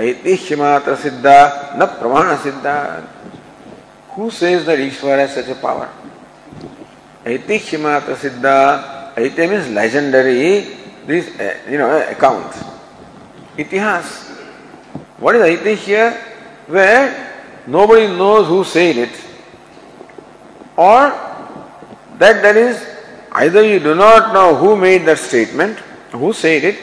ऐतिह्य 0.00 0.56
मात्र 0.56 0.94
सिद्धा 0.96 1.38
न 1.78 1.86
प्रमाण 2.00 2.36
सिद्धा 2.42 2.76
Who 4.16 4.30
says 4.30 4.64
that 4.64 4.78
Ishvara 4.78 5.28
has 5.28 5.34
such 5.34 5.48
a 5.48 5.54
power? 5.54 5.90
Aitihya 7.26 7.78
matra 7.78 8.16
siddha. 8.16 9.14
Aitihya 9.14 9.50
means 9.50 9.68
legendary, 9.68 10.74
this, 11.06 11.38
uh, 11.38 11.54
you 11.68 11.76
know, 11.76 12.00
account. 12.08 12.50
Itihas. 13.58 14.30
What 15.18 15.36
is 15.36 15.42
Aitihya? 15.42 16.16
Where 16.66 17.35
nobody 17.66 18.08
knows 18.08 18.48
who 18.48 18.64
said 18.64 18.96
it. 18.96 19.24
Or 20.76 21.10
that 22.18 22.42
there 22.42 22.56
is 22.56 22.96
Either 23.36 23.62
you 23.62 23.78
do 23.78 23.94
not 23.94 24.32
know 24.32 24.54
who 24.56 24.74
made 24.76 25.04
that 25.04 25.18
statement, 25.18 25.78
who 26.10 26.32
said 26.32 26.64
it, 26.64 26.78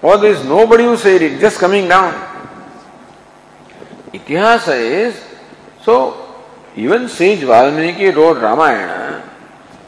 or 0.00 0.16
there 0.16 0.30
is 0.30 0.42
nobody 0.42 0.84
who 0.84 0.96
said 0.96 1.20
it, 1.20 1.38
just 1.38 1.58
coming 1.58 1.86
down. 1.86 2.14
Itihasa 4.14 4.80
is, 4.80 5.22
so 5.82 6.36
even 6.74 7.06
sage 7.06 7.40
Valmiki 7.40 8.06
wrote 8.06 8.40
Ramayana, 8.40 9.30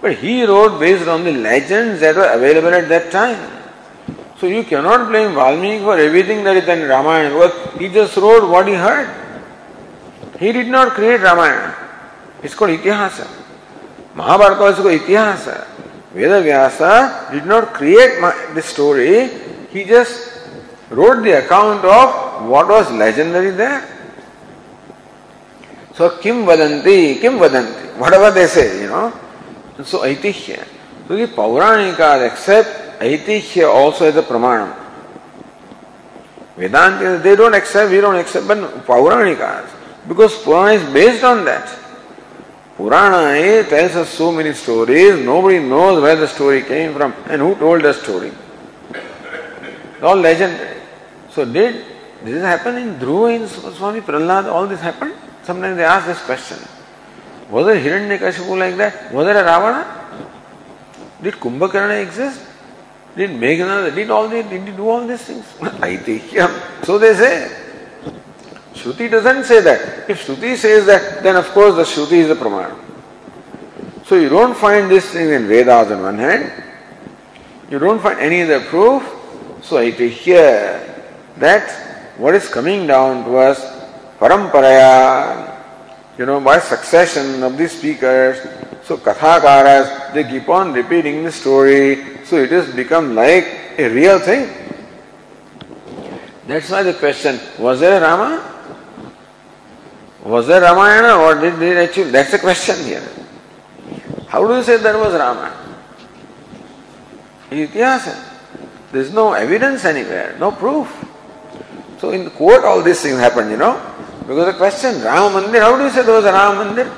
but 0.03 0.19
he 0.19 0.45
wrote 0.45 0.79
based 0.79 1.09
on 1.09 1.25
the 1.25 1.33
legends 1.33 2.01
that 2.01 2.15
were 2.15 2.31
available 2.31 2.75
at 2.75 2.91
that 2.91 3.11
time. 3.11 3.51
So 4.39 4.47
you 4.47 4.65
cannot 4.65 5.09
blame 5.09 5.33
Valmiki 5.33 5.83
for 5.83 5.97
everything 5.97 6.45
that 6.45 6.59
is 6.59 6.69
in 6.69 6.87
Ramayana 6.87 7.31
because 7.31 7.79
he 7.79 7.89
just 7.89 8.15
wrote 8.19 8.51
what 8.51 8.69
he 8.69 8.75
heard. 8.75 9.09
He 10.39 10.53
did 10.53 10.69
not 10.69 10.93
create 10.93 11.21
Ramayana. 11.21 11.75
It's 12.43 12.55
called 12.55 12.71
Itihasa. 12.71 13.27
Mahabharata 14.15 14.65
is 14.67 14.77
called 14.77 15.01
Itihasa. 15.01 15.67
Vedavyasa 16.17 17.31
did 17.31 17.45
not 17.45 17.75
create 17.75 18.21
the 18.55 18.63
story, 18.63 19.29
he 19.71 19.85
just 19.85 20.33
wrote 20.89 21.23
the 21.23 21.45
account 21.45 21.85
of 21.85 22.49
what 22.49 22.69
was 22.69 22.91
legendary 22.91 23.51
there. 23.51 23.85
So, 25.93 26.17
Kim 26.19 26.47
Vadanti, 26.47 27.21
Kim 27.21 27.35
Vadanti, 27.35 27.97
whatever 27.99 28.31
they 28.31 28.47
say, 28.47 28.81
you 28.83 28.89
know. 28.89 29.13
And 29.77 29.87
So, 29.87 30.01
Aitihya. 30.01 30.67
So, 31.07 31.17
the 31.17 31.27
Pauranikas 31.27 32.27
accept 32.33 33.01
Aitihya 33.01 33.69
also 33.69 34.07
as 34.07 34.17
a 34.17 34.23
Pramanam. 34.23 34.75
Vedanta, 36.57 37.19
they 37.23 37.37
don't 37.37 37.55
accept, 37.55 37.91
we 37.91 38.01
don't 38.01 38.17
accept, 38.17 38.49
but 38.49 38.59
Pauranikas, 38.87 39.69
because 40.09 40.43
Purana 40.43 40.73
is 40.73 40.93
based 40.93 41.25
on 41.25 41.45
that. 41.45 41.67
Purana 42.77 43.69
tells 43.69 43.97
us 43.97 44.11
so 44.11 44.31
many 44.31 44.53
stories, 44.53 45.25
nobody 45.25 45.59
knows 45.59 46.03
where 46.03 46.17
the 46.17 46.29
story 46.29 46.63
came 46.63 46.93
from 46.95 47.15
and 47.27 47.41
who 47.41 47.55
told 47.57 47.83
the 47.83 47.93
story. 47.93 48.33
It's 48.91 50.03
all 50.03 50.17
legendary. 50.17 50.81
So 51.31 51.45
did 51.45 51.85
this 52.23 52.43
happen 52.43 52.77
in 52.77 52.95
Dhruva, 52.99 53.37
in 53.37 53.49
Swami 53.49 54.01
Prahlad, 54.01 54.45
all 54.47 54.67
this 54.67 54.81
happened? 54.81 55.15
Sometimes 55.43 55.77
they 55.77 55.85
ask 55.85 56.07
this 56.07 56.23
question. 56.23 56.59
Was 57.51 57.67
there 57.67 57.77
Hiranyakashipu 57.77 58.59
like 58.59 58.77
that? 58.77 59.13
Was 59.13 59.27
there 59.27 59.39
a 59.39 59.45
Ravana? 59.45 59.87
Did 61.23 61.35
Kumbhakarna 61.35 62.03
exist? 62.03 62.43
Did 63.17 63.31
Meghnada, 63.31 63.95
did 63.95 64.11
all 64.11 64.29
this, 64.29 64.47
did 64.47 64.69
he 64.69 64.77
do 64.77 64.89
all 64.89 65.07
these 65.07 65.23
things? 65.23 65.47
I 65.81 65.97
think. 65.97 66.25
So 66.85 66.99
they 66.99 67.15
say. 67.15 67.66
Shruti 68.77 69.11
doesn't 69.11 69.45
say 69.45 69.61
that. 69.63 70.09
If 70.09 70.27
Shruti 70.27 70.55
says 70.57 70.85
that, 70.87 71.23
then 71.23 71.37
of 71.37 71.47
course 71.51 71.75
the 71.77 71.83
Shruti 71.83 72.19
is 72.19 72.29
the 72.29 72.35
Pramana. 72.35 72.77
So 74.05 74.17
you 74.17 74.29
don't 74.29 74.55
find 74.55 74.91
this 74.91 75.11
thing 75.11 75.31
in 75.31 75.49
Vedas 75.49 75.91
on 75.91 76.03
one 76.03 76.19
hand, 76.19 76.63
you 77.71 77.79
don't 77.79 78.01
find 78.01 78.21
any 78.21 78.43
other 78.43 78.61
proof. 78.67 79.03
So 79.63 79.79
it 79.79 79.99
is 79.99 80.13
here 80.13 80.79
that 81.39 82.15
what 82.19 82.35
is 82.35 82.49
coming 82.49 82.87
down 82.87 83.25
to 83.25 83.37
us, 83.39 83.59
paramparaya, 84.21 85.59
you 86.19 86.27
know, 86.27 86.41
by 86.41 86.61
succession 86.61 87.43
of 87.43 87.59
the 87.59 87.69
speakers. 87.69 88.39
So 88.85 88.97
Kathakaras, 88.97 90.15
they 90.15 90.23
keep 90.23 90.49
on 90.49 90.73
repeating 90.73 91.25
the 91.25 91.33
story. 91.33 92.23
So 92.25 92.37
it 92.37 92.53
has 92.53 92.73
become 92.73 93.17
like 93.17 93.75
a 93.79 93.89
real 93.89 94.21
thing. 94.21 94.49
That's 96.47 96.71
why 96.71 96.85
the 96.85 96.95
question, 96.95 97.41
was 97.59 97.81
there 97.81 97.99
a 97.99 98.01
Rama? 98.01 98.56
Was 100.27 100.49
there 100.49 100.61
Ramayana 100.61 101.23
or 101.23 101.41
did 101.41 101.57
they 101.61 101.85
achieve? 101.85 102.11
That's 102.11 102.33
the 102.33 102.41
question 102.41 102.75
here. 102.85 103.03
How 104.27 104.47
do 104.47 104.57
you 104.57 104.63
say 104.65 104.77
there 104.77 104.99
was 104.99 105.15
Rama? 105.15 105.55
Itihasa. 107.49 108.27
There 108.91 109.03
is 109.03 109.13
no 109.13 109.35
evidence 109.35 109.85
anywhere, 109.85 110.37
no 110.41 110.51
proof. 110.51 110.91
So 111.99 112.11
in 112.11 112.29
court 112.31 112.65
all 112.65 112.83
these 112.83 113.01
things 113.01 113.19
happened, 113.19 113.53
you 113.53 113.57
know. 113.57 113.81
Because 114.27 114.47
the 114.53 114.59
question, 114.59 115.01
Rama 115.01 115.41
Mandir, 115.41 115.61
how 115.61 115.77
do 115.77 115.85
you 115.85 115.91
say 115.91 116.03
there 116.03 116.17
was 116.17 116.25
a 116.25 116.33
Rama 116.33 116.65
Mandir? 116.65 116.91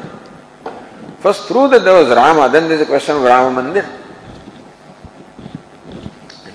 First 1.20 1.48
through 1.48 1.68
that 1.68 1.84
there 1.84 2.02
was 2.02 2.08
Rama, 2.08 2.48
then 2.48 2.64
there 2.64 2.78
is 2.78 2.80
a 2.80 2.86
question 2.86 3.16
of 3.16 3.22
Rama 3.24 3.60
Mandir. 3.60 3.84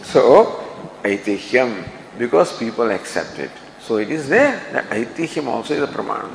So, 0.05 0.63
Aitihyam, 1.03 1.87
because 2.17 2.57
people 2.57 2.89
accept 2.89 3.37
it. 3.37 3.51
So 3.85 3.97
it 3.97 4.09
is 4.09 4.29
there. 4.29 4.59
That 4.71 4.89
Aitihyam 4.89 5.47
also 5.47 5.73
is 5.73 5.83
a 5.83 5.87
pramana. 5.87 6.31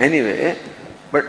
Anyway, 0.00 0.58
but 1.12 1.26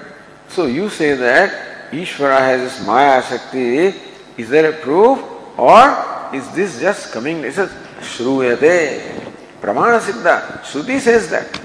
so 0.48 0.66
you 0.66 0.90
say 0.90 1.16
that 1.16 1.92
Ishvara 1.92 2.40
has 2.40 2.62
this 2.62 2.88
Maya 2.88 3.22
Shakti. 3.22 3.94
Is 4.38 4.50
there 4.50 4.72
a 4.72 4.78
proof? 4.78 5.20
Or 5.58 6.32
is 6.34 6.50
this 6.52 6.80
just 6.80 7.12
coming? 7.12 7.44
It 7.44 7.54
says 7.54 7.72
Shruyate. 8.00 9.34
Pramana 9.62 10.00
Siddha. 10.00 10.62
Shruti 10.62 11.00
says 11.00 11.30
that. 11.30 11.62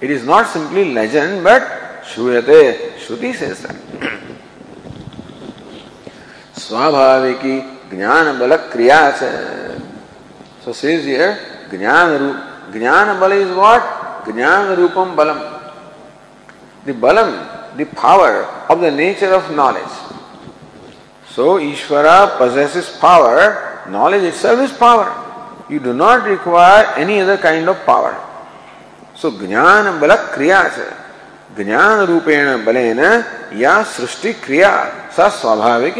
It 0.00 0.10
is 0.10 0.24
not 0.24 0.46
simply 0.46 0.92
legend, 0.92 1.44
but 1.44 1.62
Shruyate. 2.02 2.96
Shruti 2.98 3.34
says 3.34 3.62
that. 3.62 3.76
स्वाभाविकी 6.60 7.54
ज्ञान 7.90 8.38
बल 8.38 8.54
क्रिया 8.70 8.98
से 9.18 9.30
सो 10.64 10.72
says 10.80 11.06
here 11.06 11.32
ज्ञान 11.70 12.10
रूप 12.18 12.49
ज्ञान 12.76 13.18
बल 13.20 13.32
is 13.32 13.52
what 13.60 14.32
ज्ञान 14.34 14.74
रूपम 14.80 15.14
बलम 15.16 15.40
the 16.86 16.96
balam 17.02 17.32
the 17.78 17.86
power 18.02 18.42
of 18.70 18.78
the 18.78 18.92
nature 19.00 19.32
of 19.34 19.50
knowledge 19.62 19.98
so 21.34 21.58
Ishvara 21.70 22.18
possesses 22.38 22.88
power 23.02 23.42
knowledge 23.88 24.24
itself 24.30 24.62
is 24.68 24.72
power 24.78 25.10
you 25.70 25.78
do 25.78 25.92
not 25.92 26.24
require 26.24 26.86
any 26.96 27.20
other 27.20 27.38
kind 27.38 27.68
of 27.68 27.84
power. 27.86 28.16
So 29.14 29.30
jnana 29.30 30.00
bala 30.00 30.16
kriya 30.34 30.70
se. 30.70 30.88
ज्ञान 31.56 32.00
रूपेण 32.06 32.64
बलेन 32.64 33.00
या 33.60 33.82
सृष्टि 33.92 34.32
क्रिया 34.44 34.70
सा 35.16 35.28
स्वाभाविक 35.40 35.96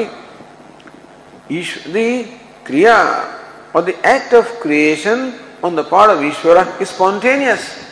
the 1.92 2.26
kriya 2.64 3.26
or 3.74 3.82
the 3.82 3.96
act 4.06 4.32
of 4.32 4.46
creation 4.60 5.34
on 5.62 5.76
the 5.76 5.84
part 5.84 6.10
of 6.10 6.18
Ishvara 6.18 6.80
is 6.80 6.90
spontaneous. 6.90 7.86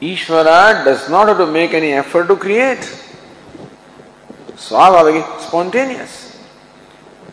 Ishvara 0.00 0.84
does 0.84 1.08
not 1.08 1.28
have 1.28 1.38
to 1.38 1.46
make 1.46 1.72
any 1.72 1.92
effort 1.92 2.26
to 2.28 2.36
create. 2.36 2.80
Swabhaviki, 4.56 5.40
spontaneous. 5.40 6.36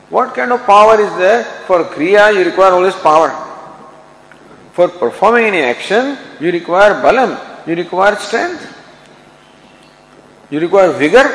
What 0.10 0.34
kind 0.34 0.52
of 0.52 0.66
power 0.66 1.00
is 1.00 1.14
there? 1.18 1.44
For 1.66 1.84
Kriya, 1.84 2.34
you 2.34 2.46
require 2.46 2.72
always 2.72 2.96
power. 2.96 3.44
For 4.74 4.88
performing 4.88 5.46
any 5.46 5.62
action, 5.62 6.18
you 6.40 6.52
require 6.52 6.94
balam, 7.02 7.68
you 7.68 7.76
require 7.76 8.16
strength, 8.16 8.64
you 10.52 10.60
require 10.60 10.92
vigor. 10.92 11.28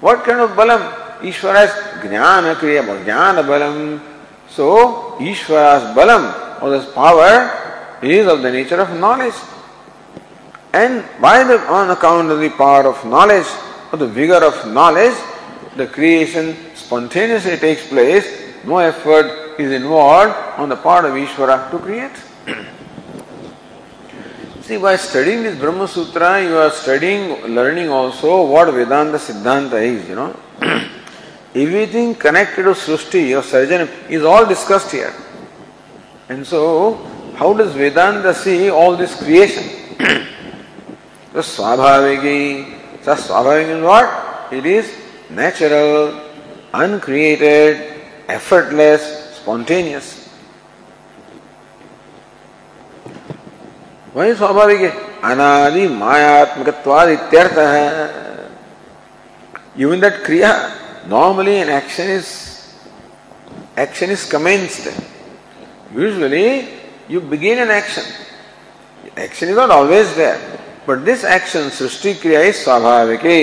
What 0.00 0.22
kind 0.24 0.40
of 0.40 0.50
balam? 0.50 1.18
Ishvara's 1.20 1.70
jnana 2.02 2.54
kriya, 2.54 2.82
jnana 3.04 3.42
balam. 3.42 4.00
So, 4.50 5.16
Ishvara's 5.20 5.96
balam, 5.96 6.60
or 6.62 6.70
this 6.70 6.92
power, 6.92 7.98
is 8.02 8.26
of 8.26 8.42
the 8.42 8.50
nature 8.50 8.80
of 8.80 8.98
knowledge. 8.98 9.34
And 10.72 11.04
by 11.20 11.44
the 11.44 11.58
on 11.68 11.90
account 11.90 12.30
of 12.30 12.40
the 12.40 12.50
power 12.50 12.86
of 12.86 13.04
knowledge, 13.04 13.46
or 13.92 13.98
the 13.98 14.08
vigor 14.08 14.42
of 14.44 14.66
knowledge, 14.72 15.16
the 15.76 15.86
creation 15.86 16.56
spontaneously 16.74 17.56
takes 17.58 17.86
place, 17.86 18.26
no 18.64 18.78
effort 18.78 19.60
is 19.60 19.72
involved 19.72 20.34
on 20.58 20.68
the 20.68 20.76
part 20.76 21.04
of 21.04 21.12
Ishvara 21.12 21.70
to 21.70 21.78
create. 21.78 22.16
See, 24.62 24.78
by 24.78 24.96
studying 24.96 25.42
this 25.42 25.58
Brahma 25.58 25.88
Sutra, 25.88 26.42
you 26.42 26.56
are 26.56 26.70
studying, 26.70 27.54
learning 27.54 27.88
also 27.88 28.46
what 28.46 28.72
Vedanta 28.72 29.18
Siddhanta 29.18 29.82
is, 29.82 30.08
you 30.08 30.14
know. 30.14 30.36
Everything 31.55 32.15
connected 32.15 32.63
to 32.63 32.71
Srushti 32.71 33.37
or 33.37 33.41
Sarjan 33.41 33.89
is 34.09 34.23
all 34.23 34.45
discussed 34.45 34.91
here. 34.91 35.13
And 36.27 36.45
so, 36.45 36.95
how 37.35 37.53
does 37.53 37.73
Vedanta 37.73 38.33
see 38.33 38.69
all 38.69 38.97
this 38.97 39.15
creation? 39.21 39.63
the 39.97 41.41
Swabhaviki. 41.41 43.03
So, 43.03 43.15
Swabhaviki 43.15 43.77
is 43.77 43.83
what? 43.83 44.53
It 44.53 44.65
is 44.65 44.93
natural, 45.29 46.21
uncreated, 46.73 48.03
effortless, 48.27 49.35
spontaneous. 49.37 50.25
वही 54.15 54.33
स्वाभाविक 54.35 54.79
है 54.79 54.89
अनादि 55.29 55.87
मायात्मकत्वाद 56.01 57.09
इत्यर्थ 57.09 57.57
है 57.59 58.25
even 59.77 59.99
that 59.99 60.23
kriya 60.23 60.71
normally 61.14 61.56
an 61.64 61.70
action 61.80 62.08
is 62.18 62.28
action 63.84 64.10
is 64.16 64.22
commenced 64.34 64.86
usually 66.04 66.46
you 67.08 67.20
begin 67.34 67.58
an 67.66 67.70
action 67.80 68.06
action 69.16 69.48
is 69.48 69.56
not 69.62 69.70
always 69.78 70.14
there 70.22 70.40
but 70.86 71.04
this 71.10 71.22
action 71.36 71.64
srishti 71.76 72.12
kriya 72.22 72.42
is 72.52 72.56
swabhavike 72.64 73.36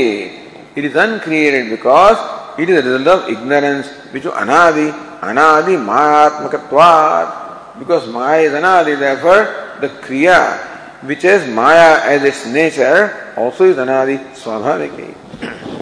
it 0.80 0.84
is 0.90 0.96
uncreated 1.06 1.70
because 1.76 2.20
It 2.58 2.72
is 2.72 2.84
a 2.84 2.90
result 2.90 3.08
of 3.08 3.30
ignorance, 3.30 3.88
which 4.12 4.26
is 4.26 4.32
anadi, 4.32 4.92
anadi 5.22 5.78
mayatmakatvat. 5.78 7.78
Because 7.78 8.12
maya 8.12 8.42
is 8.42 8.54
anadi, 8.54 8.98
therefore 8.98 9.78
the 9.80 9.90
kriya, 10.02 10.58
which 11.06 11.24
is 11.24 11.48
maya 11.54 12.02
as 12.04 12.24
its 12.24 12.48
nature, 12.48 13.32
also 13.38 13.66
is 13.66 13.78
anadi, 13.78 14.18
swabhaviki. 14.34 15.77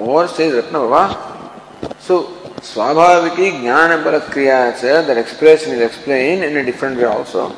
Or 0.00 0.26
says 0.26 0.54
Ratna 0.54 0.78
Baba, 0.80 1.94
so 1.98 2.24
Swabhaviki 2.60 3.60
Jnana 3.60 4.02
Bala 4.02 4.20
Kriya, 4.20 4.80
that 4.80 5.18
expression 5.18 5.72
is 5.72 5.80
explained 5.82 6.42
in 6.42 6.56
a 6.56 6.64
different 6.64 6.96
way 6.96 7.04
also. 7.04 7.54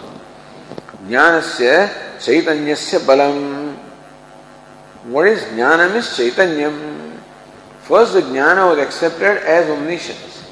Jnanasya 1.06 2.18
Chaitanyasya 2.18 3.00
Balam 3.00 3.76
What 5.04 5.26
is 5.26 5.42
jnana 5.42 5.92
means 5.92 6.06
chaitanyam. 6.16 7.18
First, 7.80 8.14
the 8.14 8.20
jnana 8.20 8.70
was 8.70 8.78
accepted 8.78 9.42
as 9.44 9.68
omniscience. 9.68 10.48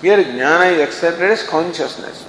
Here, 0.00 0.16
jnana 0.24 0.72
is 0.72 0.80
accepted 0.80 1.30
as 1.30 1.42
consciousness. 1.42 2.26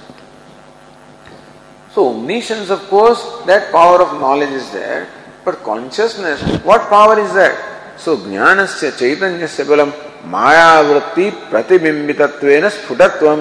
So, 1.92 2.10
omniscience, 2.10 2.68
of 2.68 2.80
course, 2.88 3.22
that 3.46 3.72
power 3.72 4.02
of 4.02 4.20
knowledge 4.20 4.50
is 4.50 4.70
there. 4.70 5.08
But 5.44 5.62
consciousness, 5.64 6.42
what 6.62 6.88
power 6.90 7.18
is 7.18 7.32
that? 7.32 7.71
So, 7.96 8.16
jnanasya 8.16 8.92
chaitanyasya 8.98 9.64
balam 9.66 9.92
मायावृत्ति 10.30 11.30
प्रतिबिंबितत्वेन 11.50 12.68
स्फुटत्वम 12.68 13.40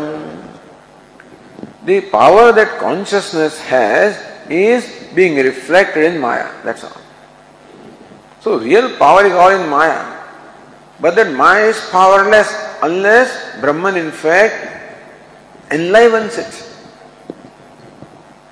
The 1.84 2.02
power 2.02 2.52
that 2.52 2.78
consciousness 2.78 3.60
has 3.62 4.18
is 4.50 4.86
being 5.16 5.38
reflected 5.38 6.06
in 6.06 6.22
Maya. 6.22 6.48
That's 6.64 6.84
all. 6.84 7.02
So 8.40 8.60
real 8.60 8.98
power 8.98 9.26
is 9.26 9.34
all 9.34 9.50
in 9.50 9.68
Maya. 9.68 10.20
But 11.00 11.16
that 11.16 11.34
Maya 11.34 11.66
is 11.66 11.80
powerless 11.90 12.54
unless 12.84 13.60
Brahman 13.60 13.98
in 13.98 14.12
fact 14.12 14.54
enlivens 15.72 16.38
it. 16.38 16.54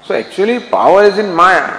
So 0.03 0.15
actually 0.15 0.59
power 0.59 1.03
is 1.03 1.19
in 1.19 1.31
Maya. 1.31 1.77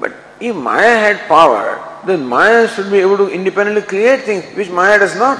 But 0.00 0.14
if 0.40 0.56
Maya 0.56 0.96
had 0.96 1.28
power, 1.28 1.91
then 2.06 2.26
Maya 2.26 2.68
should 2.68 2.90
be 2.90 2.98
able 2.98 3.16
to 3.16 3.28
independently 3.28 3.82
create 3.82 4.22
things 4.22 4.44
which 4.56 4.70
Maya 4.70 4.98
does 4.98 5.16
not. 5.16 5.38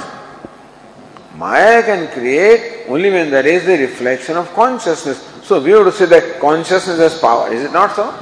Maya 1.35 1.83
can 1.83 2.09
create 2.13 2.87
only 2.89 3.11
when 3.11 3.31
there 3.31 3.47
is 3.47 3.67
a 3.67 3.81
reflection 3.81 4.37
of 4.37 4.53
consciousness. 4.55 5.19
So 5.43 5.61
we 5.63 5.71
have 5.71 5.85
to 5.85 5.93
say 5.93 6.07
that 6.07 6.41
consciousness 6.41 6.99
has 6.99 7.19
power. 7.19 7.53
Is 7.53 7.65
it 7.65 7.73
not 7.73 7.97
so? 7.97 8.15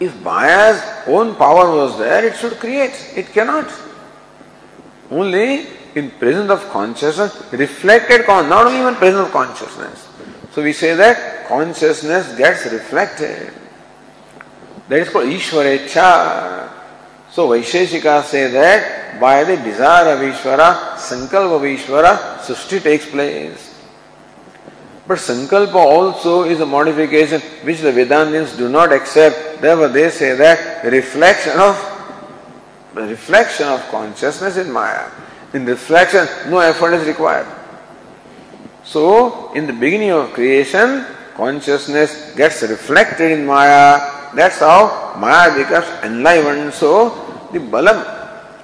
If 0.00 0.20
Maya's 0.22 0.82
own 1.06 1.36
power 1.36 1.76
was 1.76 1.96
there, 1.98 2.24
it 2.24 2.36
should 2.36 2.58
create. 2.58 3.12
It 3.14 3.26
cannot. 3.32 3.72
Only 5.10 5.66
in 5.94 6.10
presence 6.12 6.50
of 6.50 6.68
consciousness, 6.70 7.52
reflected, 7.52 8.24
consciousness, 8.24 8.50
not 8.50 8.66
only 8.66 8.88
in 8.88 8.94
presence 8.96 9.26
of 9.26 9.32
consciousness. 9.32 10.08
So 10.52 10.62
we 10.62 10.72
say 10.72 10.94
that 10.94 11.46
consciousness 11.46 12.36
gets 12.36 12.64
reflected. 12.66 13.52
That 14.88 15.00
is 15.00 15.08
called 15.08 15.26
Ishwarecha. 15.26 16.70
So 17.30 17.48
Vaisheshika 17.48 18.24
say 18.24 18.50
that 18.50 19.18
by 19.20 19.44
the 19.44 19.56
desire 19.56 20.12
of 20.12 20.20
Ishvara, 20.20 20.96
Sankalpa 20.96 21.56
of 21.56 21.62
Ishvara, 21.62 22.38
Sushti 22.38 22.82
takes 22.82 23.08
place. 23.08 23.80
But 25.06 25.18
Sankalpa 25.18 25.74
also 25.74 26.44
is 26.44 26.60
a 26.60 26.66
modification 26.66 27.40
which 27.64 27.80
the 27.80 27.90
Vedantins 27.90 28.56
do 28.56 28.68
not 28.68 28.92
accept. 28.92 29.60
Therefore 29.60 29.88
they 29.88 30.10
say 30.10 30.34
that 30.34 30.84
reflection 30.84 31.58
of 31.58 31.76
reflection 32.94 33.66
of 33.68 33.80
consciousness 33.88 34.56
in 34.56 34.70
Maya. 34.70 35.10
In 35.54 35.64
reflection, 35.66 36.26
no 36.50 36.58
effort 36.58 36.94
is 36.94 37.06
required. 37.06 37.46
So, 38.84 39.52
in 39.54 39.66
the 39.66 39.72
beginning 39.72 40.10
of 40.10 40.32
creation, 40.32 41.06
consciousness 41.36 42.34
gets 42.36 42.62
reflected 42.62 43.32
in 43.32 43.46
Maya. 43.46 44.00
That's 44.34 44.58
how 44.60 45.14
Maya 45.18 45.54
becomes 45.56 45.86
enlivened. 46.02 46.72
So, 46.74 47.10
the 47.52 47.58
balam, 47.58 48.04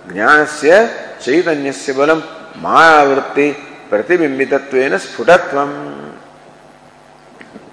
jnanasya, 0.08 1.18
chaitanyasya 1.18 1.94
balam, 1.94 2.22
maya 2.60 3.04
vritti, 3.06 3.54
pratibimbitattvena 3.88 4.98
sfutatvam. 4.98 6.14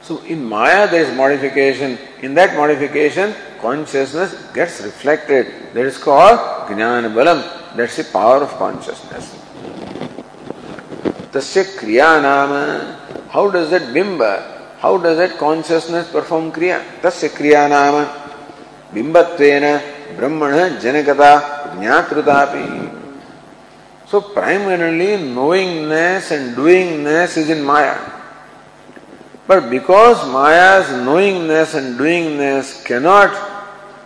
So, 0.02 0.22
in 0.26 0.44
Maya 0.46 0.88
there 0.90 1.02
is 1.02 1.16
modification. 1.18 1.98
In 2.22 2.36
that 2.36 2.56
modification, 2.56 3.34
consciousness 3.60 4.36
gets 4.54 4.82
reflected. 4.82 5.74
That 5.74 5.86
is 5.86 5.98
called 5.98 6.38
Jnana 6.70 7.12
Balam. 7.12 7.42
That's 7.76 7.98
the 7.98 8.04
power 8.04 8.44
of 8.44 8.50
consciousness. 8.50 9.34
Tasya 11.32 11.64
Kriya. 11.78 13.30
How 13.30 13.50
does 13.50 13.72
that 13.72 13.82
bimba, 13.94 14.55
how 14.86 14.98
does 15.00 15.18
that 15.18 15.40
consciousness 15.40 16.12
perform 16.12 16.52
Kriya? 16.52 17.02
Tasya 17.02 17.30
Kriya 17.30 17.68
Nama. 17.68 18.06
Bimbatvena 18.94 19.82
Brahmana 20.16 20.78
Janakata 20.80 21.74
Jnatrutapi. 21.74 23.02
So 24.06 24.22
primarily 24.22 25.34
knowingness 25.34 26.30
and 26.30 26.56
doingness 26.56 27.36
is 27.36 27.50
in 27.50 27.64
Maya. 27.64 27.98
But 29.48 29.72
because 29.72 30.24
Maya's 30.32 30.88
knowingness 31.04 31.74
and 31.74 31.98
doingness 31.98 32.86
cannot 32.86 33.34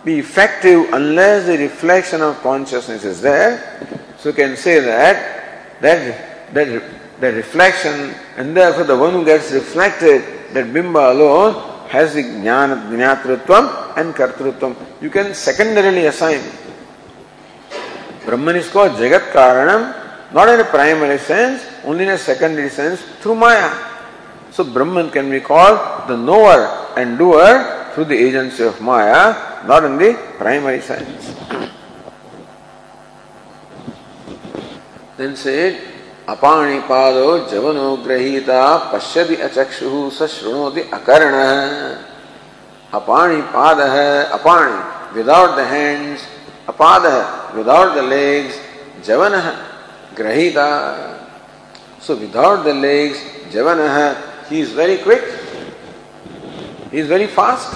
be 0.02 0.18
effective 0.18 0.94
unless 0.94 1.44
the 1.44 1.58
reflection 1.58 2.22
of 2.22 2.40
consciousness 2.40 3.04
is 3.04 3.20
there, 3.20 3.86
so 4.16 4.30
you 4.30 4.34
can 4.34 4.56
say 4.56 4.80
that 4.80 5.82
that 5.82 6.54
that, 6.54 6.82
that 7.20 7.34
reflection 7.34 8.14
and 8.38 8.56
therefore 8.56 8.84
the 8.84 8.96
one 8.96 9.12
who 9.12 9.26
gets 9.26 9.52
reflected, 9.52 10.39
that 10.54 10.66
bimba 10.66 11.12
alone 11.12 11.88
has 11.88 12.14
the 12.14 12.22
jnana, 12.22 12.88
jnatrutvam 12.90 13.96
and 13.96 14.14
kartrutvam. 14.14 14.76
You 15.00 15.10
can 15.10 15.34
secondarily 15.34 16.06
assign. 16.06 16.40
Brahman 18.24 18.56
is 18.56 18.68
called 18.68 18.92
Jagat 18.92 19.32
Karanam, 19.32 20.32
not 20.32 20.48
in 20.48 20.60
a 20.60 20.64
primary 20.64 21.18
sense, 21.18 21.64
only 21.84 22.04
in 22.04 22.10
a 22.10 22.18
secondary 22.18 22.68
sense 22.68 23.02
through 23.20 23.34
Maya. 23.34 23.70
So 24.50 24.64
Brahman 24.64 25.10
can 25.10 25.30
be 25.30 25.40
called 25.40 26.08
the 26.08 26.16
knower 26.16 26.92
and 26.96 27.18
doer 27.18 27.90
through 27.94 28.06
the 28.06 28.16
agency 28.16 28.64
of 28.64 28.80
Maya, 28.80 29.66
not 29.66 29.84
in 29.84 29.96
the 29.96 30.14
primary 30.38 30.80
sense. 30.80 31.34
then 35.20 35.36
said, 35.36 35.76
अपाणि 36.34 36.78
पादो 36.88 37.26
जवनो 37.50 37.88
ग्रहीता 38.06 38.62
पश्यति 38.92 39.36
अचक्षु 39.48 40.10
स 40.18 40.30
शृणोति 40.34 40.80
अकर्ण 40.98 41.34
अपाणि 42.98 43.40
पाद 43.54 43.80
अपाणि 44.38 44.78
विदाउट 45.16 45.56
द 45.56 45.66
हैंड्स 45.72 46.26
अपाद 46.68 47.06
विदाउट 47.56 47.94
द 47.94 48.04
लेग्स 48.14 48.60
जवन 49.06 49.38
ग्रहीता 50.18 50.66
सो 52.06 52.14
विदाउट 52.24 52.64
द 52.64 52.76
लेग्स 52.86 53.24
जवन 53.54 53.78
He 54.50 54.58
is 54.58 54.72
very 54.72 54.98
quick. 54.98 55.22
He 56.90 56.98
is 56.98 57.06
very 57.06 57.28
fast. 57.28 57.72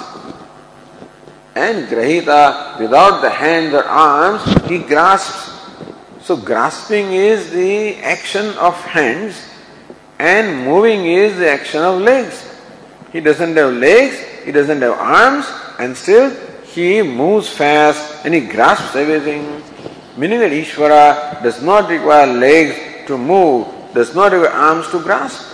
And 1.55 1.87
Grahita, 1.87 2.81
without 2.81 3.21
the 3.21 3.31
hands 3.31 3.73
or 3.73 3.85
arms, 3.85 4.43
he 4.69 4.79
grasps. 4.79 5.54
So 6.25 6.39
grasping 6.39 7.13
is 7.13 7.51
the 7.51 7.97
action 7.97 8.47
of 8.57 8.75
hands 8.81 9.47
and 10.19 10.65
moving 10.65 11.05
is 11.05 11.37
the 11.37 11.51
action 11.51 11.83
of 11.83 12.01
legs. 12.01 12.49
He 13.13 13.21
doesn't 13.21 13.55
have 13.55 13.75
legs, 13.75 14.19
he 14.43 14.51
doesn't 14.51 14.81
have 14.81 14.99
arms, 14.99 15.45
and 15.79 15.95
still 15.95 16.31
he 16.65 17.03
moves 17.03 17.51
fast 17.51 18.25
and 18.25 18.33
he 18.33 18.41
grasps 18.41 18.97
everything. 18.97 19.63
Meaning 20.17 20.41
that 20.41 20.51
Ishvara 20.51 21.43
does 21.43 21.63
not 21.63 21.91
require 21.91 22.27
legs 22.27 23.07
to 23.07 23.19
move, 23.19 23.69
does 23.93 24.15
not 24.15 24.33
require 24.33 24.51
arms 24.51 24.89
to 24.93 25.03
grasp. 25.03 25.45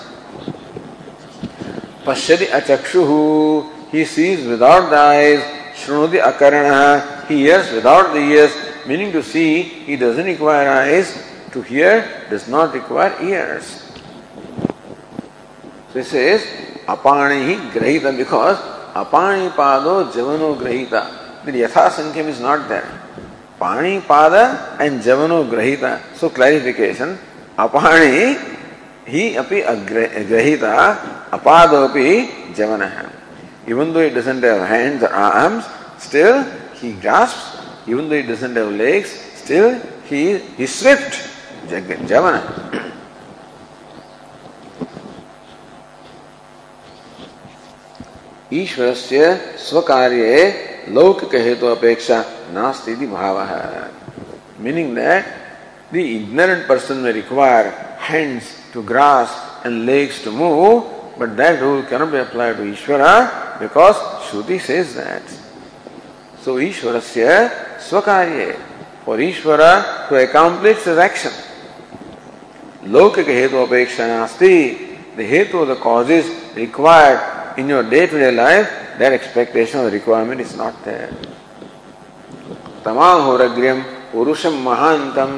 Pashyati 2.05 2.47
achakshuhu, 2.47 3.91
he 3.91 4.05
sees 4.05 4.47
without 4.47 4.89
the 4.89 4.97
eyes, 4.97 5.41
shrunudi 5.75 6.23
akaranaha, 6.23 7.27
he 7.27 7.39
hears 7.39 7.73
without 7.73 8.13
the 8.13 8.21
ears, 8.21 8.70
meaning 8.91 9.13
to 9.13 9.23
see, 9.23 9.63
he 9.87 9.95
doesn't 9.95 10.27
require 10.27 10.69
eyes, 10.69 11.15
to 11.53 11.63
hear 11.63 12.27
does 12.29 12.49
not 12.49 12.75
require 12.75 13.15
ears. 13.23 13.87
So 15.93 16.01
he 16.01 16.03
says, 16.03 16.43
apani 16.87 17.71
grahita, 17.71 18.17
because 18.17 18.59
apani 18.95 19.51
pado 19.51 20.11
javano 20.11 20.59
grahita. 20.59 21.45
The 21.45 21.53
yatha 21.53 21.91
sankhya 21.93 22.25
is 22.25 22.41
not 22.41 22.69
there. 22.69 22.91
Pani 23.61 24.01
pada 24.01 24.81
and 24.81 25.01
javano 25.01 25.49
grahita. 25.49 26.01
So 26.17 26.29
clarification, 26.29 27.17
apani 27.57 28.39
he 29.07 29.37
api 29.37 29.63
agrahita 29.63 31.31
apadopi 31.31 32.55
javana. 32.55 33.09
Even 33.69 33.93
though 33.93 34.03
he 34.03 34.11
doesn't 34.11 34.43
have 34.43 34.67
hands 34.67 35.05
or 35.05 35.13
arms, 35.13 35.65
still 35.99 36.43
he 36.75 36.93
grasps. 36.95 37.50
Even 37.87 38.09
though 38.09 38.17
he 38.17 38.23
doesn't 38.23 38.55
have 38.57 38.73
legs, 38.73 39.11
still 39.43 39.81
he 40.09 40.39
he 40.39 40.67
swift. 40.67 41.29
Javana. 41.69 42.43
ईश्वरस्य 48.53 49.27
स्वकार्ये 49.63 50.39
लौकिक 50.91 51.35
हेतु 51.47 51.67
अपेक्षा 51.67 52.19
नास्ति 52.55 52.95
भाव 53.07 53.37
meaning 54.65 54.95
that 54.97 55.25
the 55.93 55.97
ignorant 55.97 56.67
person 56.69 56.97
में 57.05 57.13
require 57.13 57.67
hands 58.09 58.51
to 58.73 58.83
grasp 58.83 59.65
and 59.65 59.87
legs 59.87 60.23
to 60.23 60.31
move, 60.31 60.85
but 61.19 61.37
that 61.37 61.61
rule 61.61 61.83
cannot 61.83 62.13
be 62.13 62.19
applied 62.19 62.57
to 62.57 62.63
Ishvara 62.63 63.59
because 63.59 63.97
Shruti 64.27 64.61
says 64.61 64.95
that. 64.95 65.23
So 66.43 66.57
Ishvarasya 66.57 67.70
swakarye, 67.81 68.57
for 69.05 69.17
Ishvara 69.17 70.09
to 70.09 70.23
accomplish 70.23 70.85
his 70.85 70.99
action. 70.99 71.33
Lokika 72.85 73.25
hetu 73.25 73.67
apeksha 73.67 74.07
nasti, 74.07 75.17
the 75.17 75.23
hetu, 75.25 75.67
the 75.67 75.77
causes 75.77 76.27
required 76.55 77.59
in 77.59 77.69
your 77.69 77.83
day-to-day 77.83 78.33
life, 78.33 78.69
that 78.99 79.13
expectation 79.13 79.81
or 79.81 79.91
requirement 79.91 80.41
is 80.41 80.57
not 80.57 80.85
there. 80.85 81.11
तमाहोरग्र्यम 82.85 83.81
पुरुषम 84.13 84.55
महांतम 84.65 85.33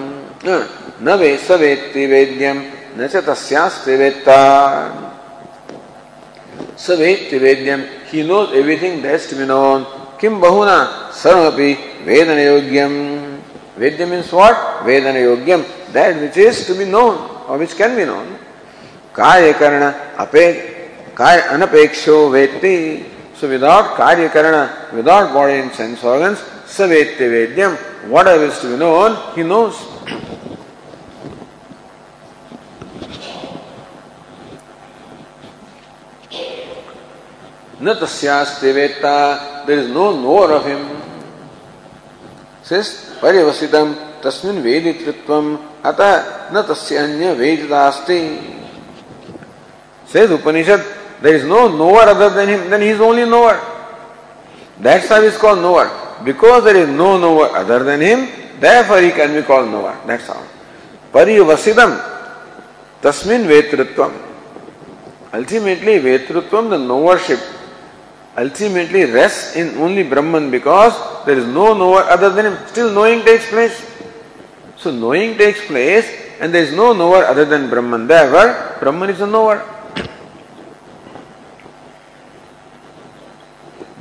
न 0.46 1.14
वे 1.20 1.36
सवेत्ति 1.46 2.04
वेद्यम 2.12 2.58
न 2.98 3.06
च 3.12 3.22
तस्यास्ति 3.26 3.96
वेत्ता 4.00 4.38
सवेत्ति 6.86 7.38
vedyam 7.44 7.80
he 8.12 8.22
knows 8.28 8.54
everything 8.60 9.02
that's 9.02 9.30
to 9.30 9.36
be 9.36 9.46
known 9.50 9.82
किम 10.20 10.40
बहुना 10.40 10.78
सर्वपि 11.22 11.70
वेदन 12.05 12.39
योग्यम 12.39 12.93
वेद्य 13.81 14.05
मीन्स 14.05 14.33
व्हाट 14.33 14.85
वेदन 14.85 15.17
योग्यम 15.17 15.61
that 15.93 16.15
which 16.15 16.37
is 16.47 16.67
to 16.67 16.75
be 16.75 16.85
known 16.95 17.15
or 17.47 17.57
which 17.57 17.73
can 17.81 17.95
be 17.95 18.05
known 18.05 18.35
कार्य 19.15 19.53
करण 19.59 19.91
अपे 20.23 20.51
कार्य 21.17 21.41
अनपेक्षो 21.53 22.17
वेत्ति 22.29 22.75
so 23.39 23.47
without 23.47 23.95
karya 23.95 24.29
karana 24.29 24.91
without 24.91 25.31
body 25.31 25.57
and 25.61 25.71
sense 25.71 26.03
organs 26.03 26.39
savetya 26.75 27.27
vedyam 27.33 27.73
whatever 28.09 28.45
is 28.45 28.59
to 28.59 28.71
be 28.71 28.77
known 28.77 29.15
he 29.35 29.43
knows 29.43 29.75
न 37.79 37.93
तस्यास्ते 37.93 38.71
वेत्ता 38.73 39.15
there 39.65 39.79
is 39.79 39.89
no 39.93 40.05
knower 40.21 40.51
of 40.51 40.65
him 40.67 40.79
सिस 42.68 42.88
पर्यवसितम 43.22 43.94
तस्मिन 44.24 44.56
वेदितृत्वम 44.62 45.46
अतः 45.90 46.10
न 46.54 46.62
तस्य 46.68 46.96
अन्य 47.04 47.32
वेदितास्ति 47.42 48.18
says 50.12 50.32
Upanishad 50.32 50.82
there 51.22 51.36
is 51.36 51.44
no 51.44 51.68
knower 51.68 52.02
other 52.02 52.30
than 52.30 52.48
him, 52.48 52.68
then 52.68 52.82
he 52.82 52.88
is 52.88 53.00
only 53.00 53.24
knower. 53.24 53.60
That's 54.80 55.08
why 55.08 55.20
he 55.20 55.28
is 55.28 55.38
called 55.38 55.60
knower. 55.60 55.88
Because 56.24 56.64
there 56.64 56.76
is 56.76 56.88
no 56.88 57.16
knower 57.16 57.46
other 57.56 57.84
than 57.84 58.00
him, 58.00 58.28
therefore 58.58 59.00
he 59.00 59.12
can 59.12 59.32
be 59.32 59.42
called 59.42 59.70
knower. 59.70 59.96
That's 60.04 60.28
all. 60.28 60.44
Parivasidam 61.12 61.92
tasmin 63.00 63.46
vetrutvam. 63.46 64.12
Ultimately, 65.32 66.00
vetrutvam, 66.00 66.70
the 66.70 66.76
knowership, 66.76 67.40
ultimately 68.36 69.04
rests 69.04 69.56
in 69.56 69.76
only 69.76 70.02
Brahman 70.02 70.50
because 70.50 70.94
there 71.26 71.36
is 71.36 71.46
no 71.46 71.74
knower 71.74 72.02
other 72.04 72.30
than 72.30 72.46
him. 72.46 72.58
Still 72.66 72.92
knowing 72.92 73.24
takes 73.24 73.48
place. 73.48 73.88
So 74.76 74.90
knowing 74.90 75.36
takes 75.36 75.64
place 75.66 76.08
and 76.40 76.52
there 76.52 76.62
is 76.62 76.72
no 76.74 76.92
knower 76.92 77.24
other 77.24 77.44
than 77.44 77.68
Brahman. 77.68 78.06
Therefore, 78.06 78.78
Brahman 78.80 79.10
is 79.10 79.20
a 79.20 79.26
knower. 79.26 79.62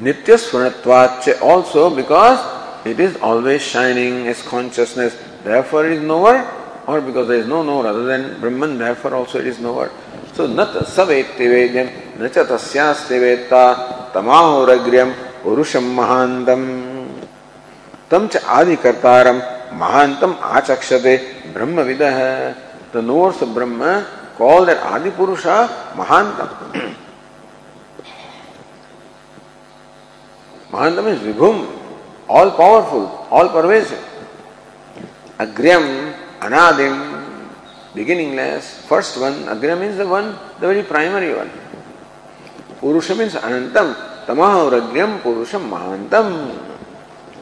Nitya 0.01 0.37
Swanatvacha 0.41 1.41
also 1.41 1.95
because 1.95 2.39
it 2.85 2.99
is 2.99 3.17
always 3.17 3.61
shining 3.61 4.27
as 4.27 4.41
consciousness, 4.41 5.15
therefore 5.43 5.85
it 5.85 5.91
is 5.93 6.01
knower, 6.01 6.49
or 6.87 6.99
because 7.01 7.27
there 7.27 7.37
is 7.37 7.45
no 7.45 7.61
knower 7.61 7.85
other 7.85 8.05
than 8.05 8.41
Brahman, 8.41 8.79
therefore 8.79 9.13
also 9.13 9.37
it 9.37 9.45
is 9.45 9.59
knower. 9.59 9.91
So 10.33 10.47
nat 10.47 10.73
savetti 10.89 11.45
vedyam, 11.45 12.17
nacha 12.17 12.47
tasyasti 12.47 13.19
cha 18.29 18.39
adi 18.59 18.75
kartaram, 18.77 19.41
mahantam 19.71 20.35
achakshate, 20.37 21.53
brahma 21.53 21.83
vidah. 21.83 22.55
The 22.91 23.01
knowers 23.01 23.41
of 23.41 23.53
Brahma 23.53 24.05
call 24.35 24.65
that 24.65 24.83
Adi 24.83 25.11
Purusha 25.11 25.93
Mahantam. 25.95 26.95
Mahantam 30.69 31.07
is 31.07 31.19
Vibhum, 31.19 31.71
all 32.27 32.51
powerful, 32.51 33.07
all 33.31 33.47
pervasive. 33.47 34.03
Agryam, 35.39 36.13
Anadim, 36.41 37.47
beginningless. 37.95 38.85
First 38.87 39.17
one, 39.17 39.47
Agryam 39.47 39.79
means 39.79 39.95
the 39.95 40.05
one, 40.05 40.37
the 40.59 40.67
very 40.67 40.83
primary 40.83 41.33
one. 41.33 41.49
Purusham 45.21 45.69
Mahantam. 45.69 46.57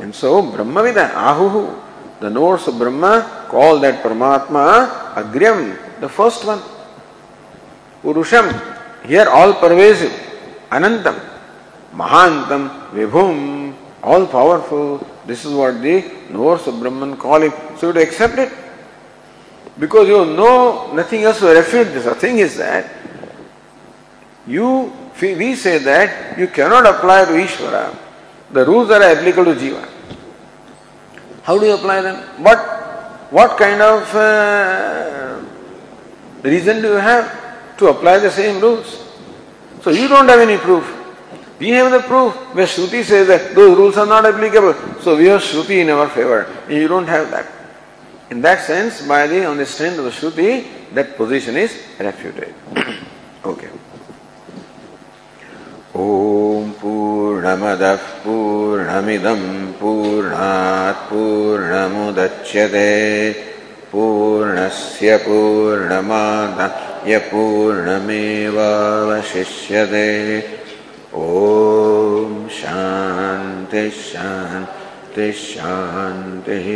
And 0.01 0.13
so 0.13 0.43
Brahmavida, 0.43 1.11
Ahuhu, 1.11 1.81
the 2.19 2.29
knowers 2.29 2.67
of 2.67 2.77
Brahma 2.77 3.47
call 3.49 3.79
that 3.79 4.03
Paramatma 4.03 5.15
Agryam, 5.15 5.77
the 6.01 6.09
first 6.09 6.45
one. 6.45 6.61
Purusham, 8.03 8.51
here 9.05 9.27
all 9.29 9.53
pervasive, 9.53 10.11
Anantam. 10.69 11.27
Mahantam, 11.93 12.91
Vibhum, 12.91 13.73
all 14.03 14.27
powerful. 14.27 15.05
This 15.25 15.45
is 15.45 15.53
what 15.53 15.81
the 15.81 16.03
knowers 16.29 16.67
of 16.67 16.79
Brahman 16.79 17.17
call 17.17 17.41
him. 17.41 17.53
So 17.77 17.87
you 17.87 17.93
to 17.93 18.01
accept 18.01 18.37
it. 18.37 18.51
Because 19.79 20.07
you 20.09 20.25
know 20.25 20.91
nothing 20.93 21.23
else 21.23 21.39
to 21.39 21.47
refute 21.47 21.93
this. 21.93 22.03
The 22.03 22.15
thing 22.15 22.39
is 22.39 22.57
that 22.57 22.91
you 24.45 24.91
we 25.21 25.55
say 25.55 25.77
that 25.79 26.37
you 26.37 26.47
cannot 26.47 26.85
apply 26.85 27.25
to 27.25 27.31
Ishvara 27.31 27.95
the 28.51 28.65
rules 28.65 28.89
are 28.89 29.01
applicable 29.03 29.53
to 29.53 29.59
Jiva. 29.59 29.87
How 31.43 31.57
do 31.59 31.65
you 31.65 31.73
apply 31.75 32.01
them? 32.01 32.15
What 32.43 32.59
what 33.31 33.57
kind 33.57 33.81
of 33.81 34.15
uh, 34.15 35.39
reason 36.41 36.81
do 36.81 36.89
you 36.89 36.95
have 36.95 37.77
to 37.77 37.87
apply 37.89 38.19
the 38.19 38.31
same 38.31 38.59
rules? 38.59 39.05
So 39.81 39.91
you 39.91 40.07
don't 40.07 40.27
have 40.27 40.39
any 40.39 40.57
proof. 40.57 40.95
We 41.59 41.69
have 41.69 41.91
the 41.91 41.99
proof 41.99 42.33
where 42.55 42.65
Shruti 42.65 43.03
says 43.03 43.27
that 43.27 43.53
those 43.53 43.77
rules 43.77 43.97
are 43.97 44.05
not 44.05 44.25
applicable. 44.25 44.73
So 45.01 45.15
we 45.17 45.25
have 45.25 45.41
Shruti 45.41 45.81
in 45.81 45.89
our 45.89 46.09
favor. 46.09 46.47
You 46.69 46.87
don't 46.87 47.07
have 47.07 47.29
that. 47.31 47.45
In 48.31 48.41
that 48.41 48.65
sense, 48.65 49.05
by 49.07 49.27
the 49.27 49.45
on 49.45 49.57
the 49.57 49.65
strength 49.65 49.99
of 49.99 50.05
the 50.05 50.11
Shruti, 50.11 50.93
that 50.93 51.17
position 51.17 51.55
is 51.57 51.77
refuted. 51.99 52.53
okay. 53.45 53.69
ॐ 55.99 56.69
पूर्णमदः 56.81 57.95
पूर्णमिदं 57.95 59.41
पूर्णात् 59.79 61.01
पूर्णमुदच्यते। 61.09 62.91
पूर्णस्य 63.91 65.17
पूर्णमादाय 65.17 67.17
पूर्णमेवावशिष्यते 67.17 68.19
ॐ 71.15 72.47
शान्ति 72.59 73.89
शान्ति 73.89 75.31
शान्तिः। 75.31 76.69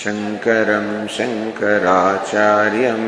शङ्करं 0.00 0.88
शङ्कराचार्यं 1.16 3.02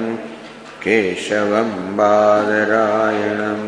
केशवं 0.85 1.71
बादरायणं 1.97 3.63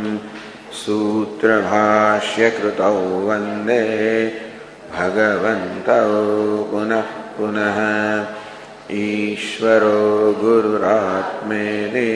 सूत्रभाष्यकृतौ 0.81 2.98
वंदे 3.27 3.85
भगवन्तौ 4.94 6.09
पुनः 6.70 7.11
पुनः। 7.36 7.78
ईश्वरो 8.93 10.01
गुरुरात्मेदि 10.40 12.12